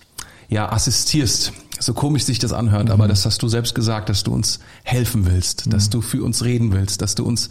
ja 0.48 0.70
assistierst 0.70 1.52
so 1.80 1.94
komisch 1.94 2.24
sich 2.24 2.38
das 2.38 2.52
anhört, 2.52 2.86
mhm. 2.86 2.92
aber 2.92 3.08
das 3.08 3.24
hast 3.24 3.42
du 3.42 3.48
selbst 3.48 3.74
gesagt, 3.74 4.08
dass 4.08 4.24
du 4.24 4.32
uns 4.32 4.60
helfen 4.82 5.26
willst, 5.26 5.66
mhm. 5.66 5.70
dass 5.70 5.90
du 5.90 6.00
für 6.00 6.22
uns 6.22 6.44
reden 6.44 6.72
willst, 6.72 7.02
dass 7.02 7.14
du 7.14 7.24
uns 7.24 7.50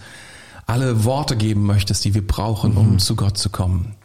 alle 0.66 1.06
Worte 1.06 1.38
geben 1.38 1.66
möchtest, 1.66 2.04
die 2.06 2.14
wir 2.14 2.26
brauchen, 2.26 2.72
mhm. 2.72 2.78
um 2.78 3.00
zu 3.00 3.16
Gott 3.16 3.38
zu 3.38 3.50
kommen. 3.50 3.96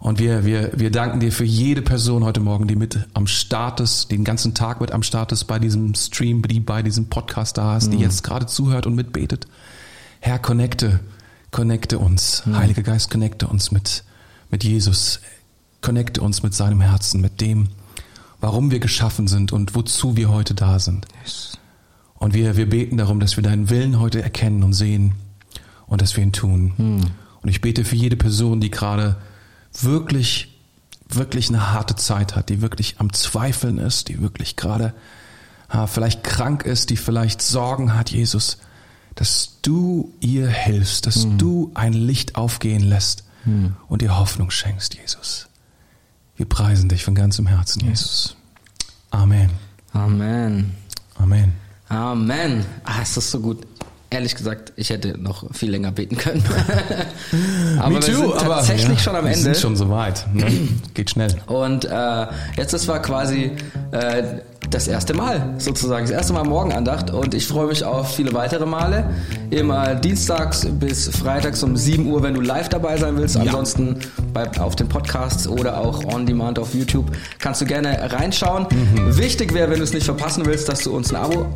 Und 0.00 0.20
wir, 0.20 0.44
wir, 0.44 0.72
wir 0.76 0.92
danken 0.92 1.18
dir 1.18 1.32
für 1.32 1.44
jede 1.44 1.82
Person 1.82 2.22
heute 2.22 2.38
Morgen, 2.38 2.68
die 2.68 2.76
mit 2.76 3.08
am 3.14 3.26
Start 3.26 3.80
ist, 3.80 4.12
den 4.12 4.22
ganzen 4.22 4.54
Tag 4.54 4.80
mit 4.80 4.92
am 4.92 5.02
Start 5.02 5.32
ist 5.32 5.44
bei 5.44 5.58
diesem 5.58 5.94
Stream, 5.94 6.42
die 6.42 6.60
bei 6.60 6.82
diesem 6.82 7.08
Podcast 7.08 7.58
da 7.58 7.76
ist, 7.76 7.92
die 7.92 7.96
mhm. 7.96 8.02
jetzt 8.02 8.22
gerade 8.22 8.46
zuhört 8.46 8.86
und 8.86 8.94
mitbetet. 8.94 9.48
Herr, 10.20 10.38
connecte, 10.38 11.00
connecte 11.50 11.98
uns. 11.98 12.44
Mhm. 12.46 12.56
Heiliger 12.56 12.82
Geist, 12.82 13.10
connecte 13.10 13.46
uns 13.46 13.70
mit, 13.70 14.04
mit 14.50 14.64
Jesus. 14.64 15.20
Connecte 15.80 16.20
uns 16.20 16.42
mit 16.42 16.54
seinem 16.54 16.80
Herzen, 16.80 17.20
mit 17.20 17.40
dem, 17.40 17.68
warum 18.40 18.70
wir 18.70 18.80
geschaffen 18.80 19.28
sind 19.28 19.52
und 19.52 19.74
wozu 19.74 20.16
wir 20.16 20.28
heute 20.28 20.54
da 20.54 20.78
sind. 20.78 21.06
Yes. 21.22 21.58
Und 22.14 22.34
wir, 22.34 22.56
wir 22.56 22.68
beten 22.68 22.96
darum, 22.96 23.20
dass 23.20 23.36
wir 23.36 23.44
deinen 23.44 23.70
Willen 23.70 24.00
heute 24.00 24.22
erkennen 24.22 24.64
und 24.64 24.72
sehen 24.72 25.12
und 25.86 26.02
dass 26.02 26.16
wir 26.16 26.24
ihn 26.24 26.32
tun. 26.32 26.72
Hm. 26.76 27.00
Und 27.42 27.48
ich 27.48 27.60
bete 27.60 27.84
für 27.84 27.94
jede 27.94 28.16
Person, 28.16 28.60
die 28.60 28.70
gerade 28.70 29.16
wirklich, 29.80 30.58
wirklich 31.08 31.48
eine 31.48 31.72
harte 31.72 31.94
Zeit 31.94 32.34
hat, 32.34 32.48
die 32.48 32.60
wirklich 32.60 32.96
am 32.98 33.12
Zweifeln 33.12 33.78
ist, 33.78 34.08
die 34.08 34.20
wirklich 34.20 34.56
gerade 34.56 34.94
ha, 35.68 35.86
vielleicht 35.86 36.24
krank 36.24 36.64
ist, 36.64 36.90
die 36.90 36.96
vielleicht 36.96 37.40
Sorgen 37.40 37.94
hat, 37.94 38.10
Jesus, 38.10 38.58
dass 39.18 39.58
du 39.62 40.14
ihr 40.20 40.46
hilfst, 40.46 41.06
dass 41.06 41.24
hm. 41.24 41.38
du 41.38 41.72
ein 41.74 41.92
Licht 41.92 42.36
aufgehen 42.36 42.82
lässt 42.84 43.24
hm. 43.42 43.74
und 43.88 44.00
ihr 44.00 44.16
Hoffnung 44.16 44.52
schenkst, 44.52 44.94
Jesus. 44.94 45.48
Wir 46.36 46.46
preisen 46.46 46.88
dich 46.88 47.04
von 47.04 47.16
ganzem 47.16 47.48
Herzen, 47.48 47.84
Jesus. 47.84 48.36
Amen. 49.10 49.50
Amen. 49.92 50.72
Amen. 51.16 51.52
Amen. 51.88 52.64
Ah, 52.84 53.00
es 53.02 53.16
ist 53.16 53.32
so 53.32 53.40
gut. 53.40 53.66
Ehrlich 54.10 54.36
gesagt, 54.36 54.72
ich 54.76 54.90
hätte 54.90 55.18
noch 55.18 55.52
viel 55.52 55.72
länger 55.72 55.90
beten 55.90 56.16
können. 56.16 56.44
aber 57.80 57.94
Me 57.94 58.00
too, 58.00 58.06
wir 58.06 58.14
sind 58.14 58.38
tatsächlich 58.38 58.86
aber, 58.86 58.98
schon 58.98 59.16
am 59.16 59.26
Ende. 59.26 59.36
Wir 59.36 59.42
sind 59.42 59.56
schon 59.56 59.76
so 59.76 59.90
weit. 59.90 60.32
Ne? 60.32 60.68
Geht 60.94 61.10
schnell. 61.10 61.34
Und 61.46 61.86
äh, 61.86 62.26
jetzt 62.56 62.72
ist 62.72 62.86
war 62.86 63.02
quasi 63.02 63.50
äh, 63.90 64.38
das 64.70 64.86
erste 64.86 65.14
Mal 65.14 65.54
sozusagen, 65.58 66.04
das 66.04 66.10
erste 66.10 66.32
Mal 66.32 66.44
Morgenandacht 66.44 67.10
und 67.10 67.34
ich 67.34 67.46
freue 67.46 67.68
mich 67.68 67.84
auf 67.84 68.14
viele 68.14 68.34
weitere 68.34 68.66
Male. 68.66 69.10
Immer 69.50 69.94
dienstags 69.94 70.66
bis 70.66 71.08
freitags 71.08 71.62
um 71.62 71.76
7 71.76 72.06
Uhr, 72.06 72.22
wenn 72.22 72.34
du 72.34 72.40
live 72.40 72.68
dabei 72.68 72.96
sein 72.96 73.16
willst. 73.16 73.36
Ja. 73.36 73.42
Ansonsten 73.42 74.00
bei, 74.34 74.50
auf 74.60 74.76
den 74.76 74.88
Podcasts 74.88 75.48
oder 75.48 75.78
auch 75.78 76.04
on 76.04 76.26
demand 76.26 76.58
auf 76.58 76.74
YouTube 76.74 77.10
kannst 77.38 77.60
du 77.60 77.64
gerne 77.64 78.12
reinschauen. 78.12 78.66
Mhm. 78.70 79.16
Wichtig 79.16 79.54
wäre, 79.54 79.70
wenn 79.70 79.78
du 79.78 79.84
es 79.84 79.94
nicht 79.94 80.04
verpassen 80.04 80.44
willst, 80.44 80.68
dass 80.68 80.80
du 80.80 80.94
uns 80.94 81.14
ein 81.14 81.16
Abo 81.16 81.46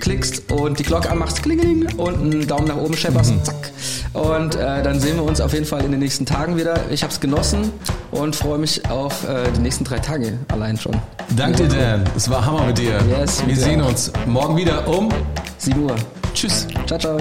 klickst 0.00 0.50
und 0.52 0.78
die 0.78 0.82
Glocke 0.82 1.10
anmachst, 1.10 1.42
klingeling, 1.42 1.86
und 1.96 2.16
einen 2.16 2.46
Daumen 2.46 2.68
nach 2.68 2.76
oben 2.76 2.94
schepperst, 2.94 3.32
mhm. 3.32 3.44
zack. 3.44 3.70
Und 4.14 4.54
äh, 4.54 4.82
dann 4.82 5.00
sehen 5.00 5.16
wir 5.16 5.24
uns 5.24 5.40
auf 5.40 5.52
jeden 5.52 5.66
Fall 5.66 5.84
in 5.84 5.90
den 5.90 6.00
nächsten 6.00 6.24
Tagen 6.24 6.56
wieder. 6.56 6.80
Ich 6.90 7.02
habe 7.02 7.12
es 7.12 7.20
genossen 7.20 7.72
und 8.12 8.36
freue 8.36 8.58
mich 8.58 8.88
auf 8.88 9.28
äh, 9.28 9.50
die 9.56 9.60
nächsten 9.60 9.84
drei 9.84 9.98
Tage 9.98 10.38
allein 10.48 10.76
schon. 10.76 10.96
Danke 11.36 11.68
dir, 11.68 11.78
Dan. 11.78 12.04
Es 12.16 12.30
war 12.30 12.46
Hammer 12.46 12.66
mit 12.66 12.78
dir. 12.78 13.00
Yes, 13.10 13.44
wir 13.46 13.56
sehen 13.56 13.82
uns 13.82 14.12
morgen 14.26 14.56
wieder 14.56 14.86
um 14.86 15.08
7 15.58 15.82
Uhr. 15.82 15.96
Tschüss. 16.32 16.66
Ciao, 16.86 16.98
ciao. 16.98 17.18